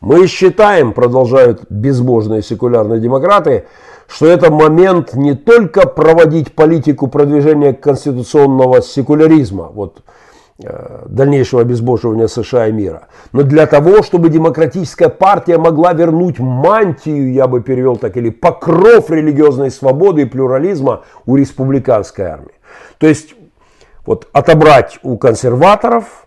Мы 0.02 0.28
считаем, 0.28 0.94
продолжают 0.94 1.64
безбожные 1.70 2.42
секулярные 2.42 3.02
демократы, 3.02 3.66
что 4.08 4.28
это 4.28 4.52
момент 4.52 5.14
не 5.14 5.36
только 5.36 5.88
проводить 5.88 6.56
политику 6.56 7.08
продвижения 7.08 7.74
конституционного 7.74 8.82
секуляризма, 8.82 9.70
вот, 9.74 10.02
э, 10.64 11.06
дальнейшего 11.08 11.64
обезбоживания 11.64 12.28
США 12.28 12.68
и 12.68 12.72
мира, 12.72 13.08
но 13.34 13.44
для 13.44 13.68
того, 13.68 14.02
чтобы 14.02 14.30
демократическая 14.30 15.10
партия 15.10 15.58
могла 15.58 15.92
вернуть 15.92 16.40
мантию, 16.40 17.34
я 17.34 17.48
бы 17.48 17.62
перевел 17.62 17.98
так, 17.98 18.16
или 18.16 18.30
покров 18.30 19.12
религиозной 19.12 19.70
свободы 19.70 20.22
и 20.22 20.26
плюрализма 20.26 21.04
у 21.26 21.36
республиканской 21.36 22.26
армии. 22.26 22.56
То 23.00 23.08
есть 23.08 23.36
вот 24.06 24.28
отобрать 24.32 24.98
у 25.04 25.18
консерваторов, 25.18 26.26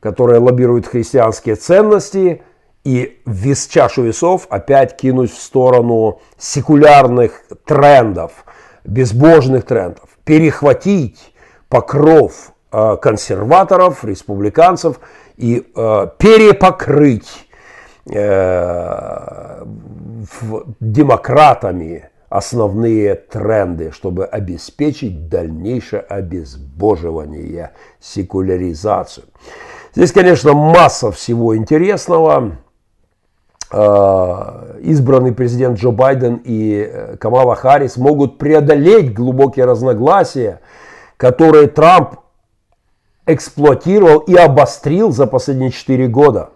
которые 0.00 0.40
лоббируют 0.40 0.88
христианские 0.88 1.54
ценности– 1.54 2.42
и 2.84 3.20
вес 3.24 3.66
чашу 3.66 4.02
весов 4.02 4.46
опять 4.50 4.96
кинуть 4.96 5.32
в 5.32 5.40
сторону 5.40 6.20
секулярных 6.38 7.44
трендов, 7.64 8.44
безбожных 8.84 9.64
трендов, 9.64 10.10
перехватить 10.24 11.32
покров 11.68 12.52
э, 12.70 12.96
консерваторов, 13.00 14.04
республиканцев 14.04 15.00
и 15.36 15.66
э, 15.74 16.06
перепокрыть 16.18 17.48
э, 18.10 19.64
демократами 20.80 22.10
основные 22.28 23.14
тренды, 23.14 23.92
чтобы 23.92 24.26
обеспечить 24.26 25.28
дальнейшее 25.28 26.02
обезбоживание, 26.02 27.72
секуляризацию. 28.00 29.26
Здесь, 29.94 30.10
конечно, 30.12 30.52
масса 30.52 31.12
всего 31.12 31.56
интересного. 31.56 32.58
Э, 33.72 34.78
избранный 34.82 35.32
президент 35.32 35.78
Джо 35.78 35.90
Байден 35.90 36.40
и 36.44 36.88
э, 36.90 37.16
Камала 37.16 37.54
Харрис 37.54 37.96
могут 37.96 38.38
преодолеть 38.38 39.14
глубокие 39.14 39.64
разногласия, 39.64 40.60
которые 41.16 41.68
Трамп 41.68 42.16
эксплуатировал 43.26 44.18
и 44.18 44.34
обострил 44.34 45.10
за 45.10 45.26
последние 45.26 45.70
4 45.70 46.08
года. 46.08 46.50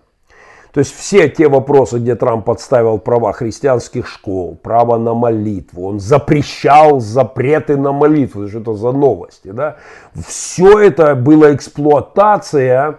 То 0.72 0.80
есть 0.80 0.94
все 0.94 1.28
те 1.28 1.48
вопросы, 1.48 1.98
где 1.98 2.14
Трамп 2.14 2.44
подставил 2.44 2.98
права 2.98 3.32
христианских 3.32 4.06
школ, 4.06 4.54
право 4.62 4.98
на 4.98 5.14
молитву, 5.14 5.88
он 5.88 5.98
запрещал 5.98 7.00
запреты 7.00 7.76
на 7.76 7.92
молитву, 7.92 8.46
что 8.48 8.60
это 8.60 8.74
за 8.74 8.92
новости, 8.92 9.48
да? 9.50 9.76
Все 10.14 10.78
это 10.78 11.14
было 11.14 11.54
эксплуатация 11.54 12.98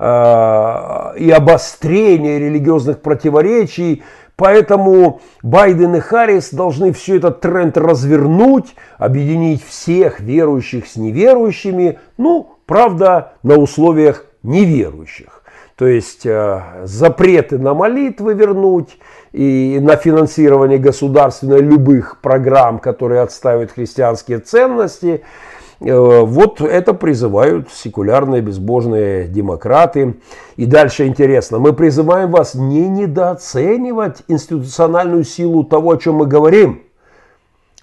и 0.00 1.30
обострение 1.30 2.38
религиозных 2.38 3.02
противоречий. 3.02 4.02
Поэтому 4.40 5.20
Байден 5.42 5.96
и 5.96 6.00
Харрис 6.00 6.50
должны 6.54 6.94
все 6.94 7.18
этот 7.18 7.42
тренд 7.42 7.76
развернуть, 7.76 8.74
объединить 8.96 9.62
всех 9.62 10.20
верующих 10.20 10.86
с 10.86 10.96
неверующими, 10.96 11.98
ну, 12.16 12.56
правда, 12.64 13.34
на 13.42 13.58
условиях 13.58 14.24
неверующих. 14.42 15.42
То 15.76 15.86
есть 15.86 16.24
э, 16.24 16.62
запреты 16.84 17.58
на 17.58 17.74
молитвы 17.74 18.32
вернуть 18.32 18.98
и 19.32 19.78
на 19.82 19.96
финансирование 19.96 20.78
государственной 20.78 21.60
любых 21.60 22.22
программ, 22.22 22.78
которые 22.78 23.20
отстаивают 23.20 23.72
христианские 23.72 24.38
ценности– 24.38 25.22
Э, 25.32 25.49
вот 25.80 26.60
это 26.60 26.92
призывают 26.92 27.70
секулярные 27.72 28.42
безбожные 28.42 29.26
демократы. 29.28 30.20
И 30.56 30.66
дальше 30.66 31.06
интересно. 31.06 31.58
Мы 31.58 31.72
призываем 31.72 32.30
вас 32.30 32.54
не 32.54 32.86
недооценивать 32.86 34.22
институциональную 34.28 35.24
силу 35.24 35.64
того, 35.64 35.92
о 35.92 35.96
чем 35.96 36.16
мы 36.16 36.26
говорим. 36.26 36.82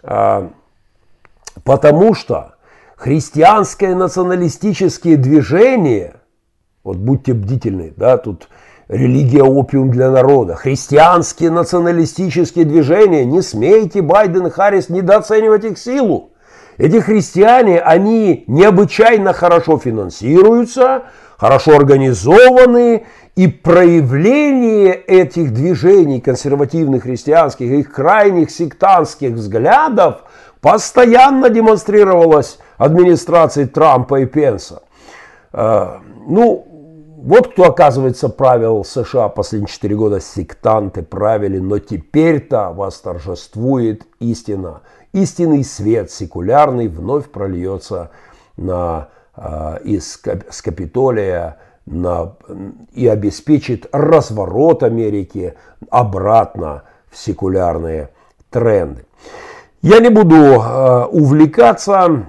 А, 0.03 0.51
потому 1.63 2.13
что 2.13 2.55
христианское 2.95 3.95
националистические 3.95 5.17
движения, 5.17 6.17
вот 6.83 6.97
будьте 6.97 7.33
бдительны, 7.33 7.93
да, 7.97 8.17
тут 8.17 8.47
религия 8.87 9.43
опиум 9.43 9.89
для 9.89 10.11
народа, 10.11 10.53
христианские 10.55 11.49
националистические 11.49 12.65
движения, 12.65 13.25
не 13.25 13.41
смейте 13.41 14.03
Байден 14.03 14.47
и 14.47 14.49
Харрис 14.51 14.89
недооценивать 14.89 15.65
их 15.65 15.79
силу. 15.79 16.29
Эти 16.77 16.99
христиане, 16.99 17.79
они 17.79 18.43
необычайно 18.47 19.33
хорошо 19.33 19.79
финансируются, 19.79 21.03
хорошо 21.37 21.75
организованы, 21.75 23.05
и 23.35 23.47
проявление 23.47 24.93
этих 24.93 25.53
движений 25.53 26.19
консервативных 26.19 27.03
христианских, 27.03 27.69
их 27.69 27.91
крайних 27.91 28.49
сектантских 28.49 29.33
взглядов 29.33 30.23
постоянно 30.59 31.49
демонстрировалось 31.49 32.57
администрацией 32.77 33.67
Трампа 33.67 34.21
и 34.21 34.25
Пенса. 34.25 34.81
Э, 35.53 35.97
ну, 36.27 36.65
вот 37.17 37.51
кто, 37.51 37.65
оказывается, 37.65 38.29
правил 38.29 38.83
США 38.83 39.29
последние 39.29 39.69
4 39.69 39.95
года, 39.95 40.19
сектанты 40.19 41.03
правили, 41.03 41.59
но 41.59 41.77
теперь-то 41.77 42.71
восторжествует 42.71 44.07
истина– 44.19 44.81
истинный 45.21 45.63
свет 45.63 46.11
секулярный 46.11 46.87
вновь 46.87 47.29
прольется 47.29 48.11
на, 48.55 49.09
э, 49.35 49.79
из, 49.83 50.21
с 50.49 50.61
Капитолия 50.61 51.57
на, 51.85 52.35
и 52.93 53.07
обеспечит 53.07 53.87
разворот 53.91 54.83
Америки 54.83 55.55
обратно 55.89 56.83
в 57.09 57.17
секулярные 57.17 58.09
тренды. 58.49 59.05
Я 59.81 59.99
не 59.99 60.09
буду 60.09 60.35
э, 60.35 61.05
увлекаться 61.05 62.27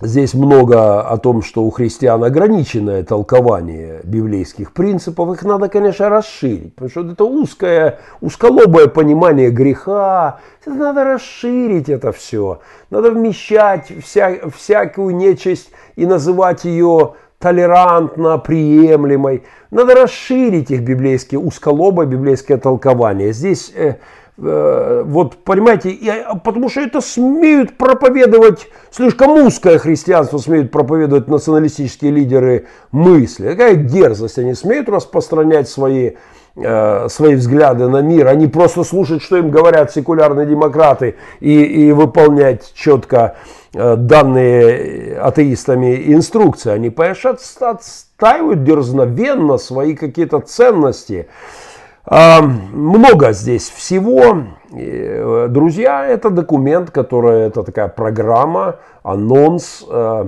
Здесь 0.00 0.34
много 0.34 1.00
о 1.00 1.16
том, 1.16 1.42
что 1.42 1.64
у 1.64 1.70
христиан 1.70 2.22
ограниченное 2.22 3.02
толкование 3.02 4.00
библейских 4.04 4.74
принципов. 4.74 5.34
Их 5.34 5.42
надо, 5.42 5.70
конечно, 5.70 6.10
расширить, 6.10 6.74
потому 6.74 6.90
что 6.90 7.12
это 7.12 7.24
узкое, 7.24 7.98
узколобое 8.20 8.88
понимание 8.88 9.48
греха. 9.48 10.40
Надо 10.66 11.04
расширить 11.04 11.88
это 11.88 12.12
все. 12.12 12.60
Надо 12.90 13.10
вмещать 13.10 13.90
вся, 14.04 14.34
всякую 14.54 15.16
нечисть 15.16 15.70
и 15.94 16.04
называть 16.04 16.66
ее 16.66 17.14
толерантно 17.38 18.36
приемлемой. 18.36 19.44
Надо 19.70 19.94
расширить 19.94 20.70
их 20.70 20.82
библейские, 20.82 21.40
узколобое 21.40 22.06
библейское 22.06 22.58
толкование. 22.58 23.32
Здесь 23.32 23.72
Э, 23.74 23.94
вот, 24.38 25.36
понимаете, 25.44 25.90
я, 25.92 26.34
потому 26.34 26.68
что 26.68 26.82
это 26.82 27.00
смеют 27.00 27.78
проповедовать, 27.78 28.68
слишком 28.90 29.30
узкое 29.30 29.78
христианство 29.78 30.36
смеют 30.36 30.70
проповедовать 30.70 31.26
националистические 31.26 32.10
лидеры 32.10 32.66
мысли. 32.92 33.48
Какая 33.48 33.76
дерзость, 33.76 34.38
они 34.38 34.52
смеют 34.52 34.90
распространять 34.90 35.70
свои, 35.70 36.12
э, 36.54 37.08
свои 37.08 37.34
взгляды 37.34 37.88
на 37.88 38.02
мир, 38.02 38.26
они 38.26 38.46
просто 38.46 38.84
слушать, 38.84 39.22
что 39.22 39.38
им 39.38 39.50
говорят 39.50 39.90
секулярные 39.90 40.46
демократы 40.46 41.16
и, 41.40 41.62
и 41.62 41.92
выполнять 41.92 42.74
четко 42.74 43.36
э, 43.72 43.96
данные 43.96 45.18
атеистами 45.18 46.12
инструкции. 46.12 46.72
Они, 46.72 46.90
конечно, 46.90 47.38
отстаивают 47.60 48.64
дерзновенно 48.64 49.56
свои 49.56 49.94
какие-то 49.94 50.40
ценности. 50.40 51.26
А, 51.30 51.65
много 52.10 53.32
здесь 53.32 53.68
всего. 53.68 54.44
Э, 54.72 55.46
друзья, 55.48 56.06
это 56.06 56.30
документ, 56.30 56.90
который, 56.90 57.46
это 57.46 57.62
такая 57.62 57.88
программа, 57.88 58.76
анонс 59.02 59.84
э, 59.88 60.26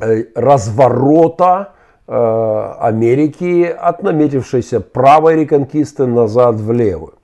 э, 0.00 0.24
разворота 0.34 1.72
Америки 2.08 3.64
от 3.64 4.04
наметившейся 4.04 4.80
правой 4.80 5.40
реконкисты 5.40 6.06
назад 6.06 6.54
в 6.54 6.70
левую. 6.70 7.14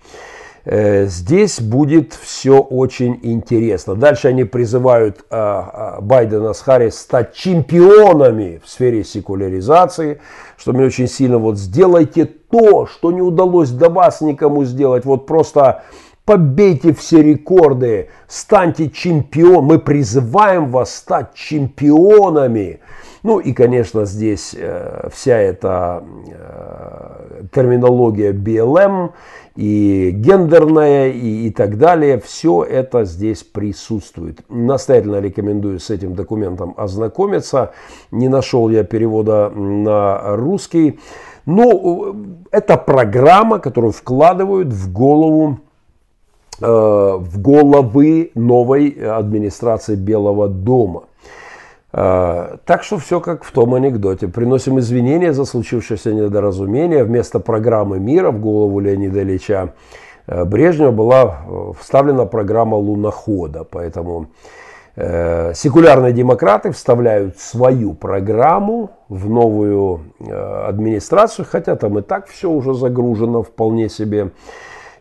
Э, 0.64 1.06
здесь 1.06 1.60
будет 1.60 2.14
все 2.14 2.60
очень 2.60 3.18
интересно. 3.22 3.96
Дальше 3.96 4.28
они 4.28 4.44
призывают 4.44 5.24
а, 5.28 5.96
а, 5.96 6.00
Байдена 6.00 6.52
с 6.52 6.60
Харрис 6.60 6.98
стать 6.98 7.34
чемпионами 7.34 8.60
в 8.64 8.68
сфере 8.68 9.02
секуляризации, 9.02 10.20
что 10.56 10.72
мне 10.72 10.84
очень 10.84 11.08
сильно 11.08 11.38
вот 11.38 11.58
сделайте 11.58 12.30
то, 12.52 12.86
что 12.86 13.10
не 13.10 13.22
удалось 13.22 13.70
до 13.70 13.88
вас 13.88 14.20
никому 14.20 14.64
сделать. 14.64 15.06
Вот 15.06 15.26
просто 15.26 15.82
побейте 16.26 16.92
все 16.92 17.22
рекорды, 17.22 18.10
станьте 18.28 18.90
чемпион. 18.90 19.64
Мы 19.64 19.78
призываем 19.78 20.70
вас 20.70 20.94
стать 20.94 21.34
чемпионами. 21.34 22.80
Ну 23.22 23.38
и, 23.38 23.52
конечно, 23.52 24.04
здесь 24.04 24.54
э, 24.56 25.08
вся 25.12 25.38
эта 25.38 26.04
э, 26.28 27.44
терминология 27.54 28.32
BLM 28.32 29.12
и 29.54 30.10
гендерная 30.12 31.10
и, 31.10 31.46
и 31.46 31.50
так 31.50 31.78
далее, 31.78 32.20
все 32.20 32.64
это 32.64 33.04
здесь 33.04 33.44
присутствует. 33.44 34.40
Настоятельно 34.48 35.20
рекомендую 35.20 35.78
с 35.78 35.90
этим 35.90 36.14
документом 36.14 36.74
ознакомиться. 36.76 37.72
Не 38.10 38.28
нашел 38.28 38.68
я 38.70 38.82
перевода 38.82 39.50
на 39.50 40.36
русский. 40.36 40.98
Ну, 41.46 42.16
это 42.50 42.76
программа, 42.76 43.58
которую 43.58 43.92
вкладывают 43.92 44.68
в 44.68 44.92
голову 44.92 45.58
э, 46.60 46.66
в 46.66 47.40
головы 47.40 48.30
новой 48.34 48.90
администрации 48.90 49.96
Белого 49.96 50.48
дома. 50.48 51.04
А, 51.94 52.56
так 52.64 52.84
что 52.84 52.98
все 52.98 53.20
как 53.20 53.44
в 53.44 53.52
том 53.52 53.74
анекдоте. 53.74 54.26
Приносим 54.28 54.78
извинения 54.78 55.32
за 55.32 55.44
случившееся 55.44 56.14
недоразумение. 56.14 57.04
Вместо 57.04 57.38
программы 57.38 57.98
мира 57.98 58.30
в 58.30 58.40
голову 58.40 58.80
Леонида 58.80 59.22
Ильича 59.22 59.74
э, 60.26 60.44
Брежнева 60.44 60.90
была 60.90 61.42
э, 61.46 61.72
вставлена 61.78 62.24
программа 62.24 62.76
лунохода. 62.76 63.64
Поэтому 63.64 64.28
э, 64.96 65.52
секулярные 65.54 66.12
демократы 66.12 66.70
вставляют 66.72 67.38
свою 67.38 67.94
программу 67.94 68.90
в 69.08 69.28
новую 69.28 70.00
администрацию, 70.66 71.46
хотя 71.48 71.76
там 71.76 71.98
и 71.98 72.02
так 72.02 72.26
все 72.26 72.50
уже 72.50 72.74
загружено 72.74 73.42
вполне 73.42 73.88
себе. 73.88 74.30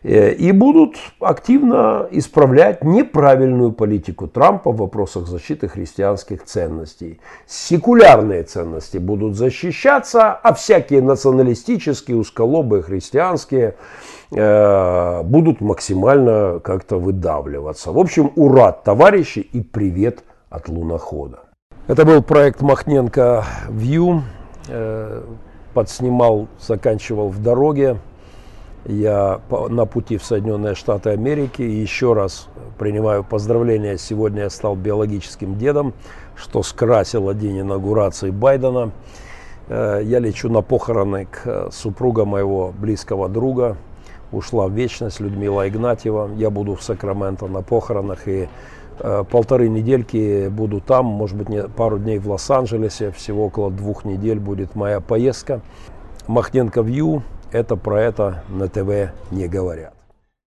Э, 0.04 0.32
и 0.32 0.52
будут 0.52 0.96
активно 1.20 2.08
исправлять 2.10 2.82
неправильную 2.84 3.72
политику 3.72 4.26
Трампа 4.26 4.72
в 4.72 4.76
вопросах 4.76 5.28
защиты 5.28 5.68
христианских 5.68 6.44
ценностей. 6.44 7.20
Секулярные 7.46 8.42
ценности 8.42 8.98
будут 8.98 9.36
защищаться, 9.36 10.32
а 10.32 10.54
всякие 10.54 11.02
националистические, 11.02 12.16
узколобые 12.16 12.82
христианские 12.82 13.76
э, 14.32 15.22
будут 15.22 15.60
максимально 15.60 16.60
как-то 16.62 16.98
выдавливаться. 16.98 17.92
В 17.92 17.98
общем, 17.98 18.32
ура, 18.34 18.72
товарищи, 18.72 19.38
и 19.38 19.60
привет 19.60 20.24
от 20.50 20.68
лунохода. 20.68 21.40
Это 21.86 22.04
был 22.04 22.22
проект 22.22 22.60
Махненко 22.60 23.44
View. 23.68 24.20
Э, 24.68 25.22
подснимал, 25.74 26.48
заканчивал 26.60 27.28
в 27.28 27.42
дороге. 27.42 27.98
Я 28.84 29.40
на 29.70 29.86
пути 29.86 30.16
в 30.16 30.24
Соединенные 30.24 30.74
Штаты 30.74 31.10
Америки. 31.10 31.62
И 31.62 31.70
еще 31.70 32.14
раз 32.14 32.48
принимаю 32.78 33.22
поздравления. 33.22 33.96
Сегодня 33.96 34.42
я 34.42 34.50
стал 34.50 34.74
биологическим 34.74 35.56
дедом, 35.56 35.94
что 36.34 36.62
скрасило 36.62 37.32
день 37.32 37.60
инаугурации 37.60 38.30
Байдена. 38.30 38.90
Э, 39.68 40.00
я 40.02 40.18
лечу 40.18 40.48
на 40.48 40.62
похороны 40.62 41.26
к 41.26 41.70
супруга 41.70 42.24
моего 42.24 42.72
близкого 42.76 43.28
друга. 43.28 43.76
Ушла 44.32 44.66
в 44.66 44.72
вечность 44.72 45.20
Людмила 45.20 45.68
Игнатьева. 45.68 46.30
Я 46.36 46.50
буду 46.50 46.74
в 46.74 46.82
Сакраменто 46.82 47.46
на 47.46 47.62
похоронах 47.62 48.26
и 48.26 48.48
э, 48.98 49.24
полторы 49.30 49.68
недельки 49.68 50.48
буду 50.48 50.80
там, 50.80 51.06
может 51.06 51.36
быть, 51.36 51.72
пару 51.74 51.98
дней 51.98 52.18
в 52.18 52.28
Лос-Анджелесе. 52.28 53.12
Всего 53.12 53.46
около 53.46 53.70
двух 53.70 54.04
недель 54.04 54.40
будет 54.40 54.74
моя 54.74 54.98
поездка. 54.98 55.60
Махненко 56.26 56.82
Вью 56.82 57.22
это 57.52 57.76
про 57.76 58.00
это 58.00 58.42
на 58.48 58.68
ТВ 58.68 59.12
не 59.30 59.46
говорят. 59.46 59.94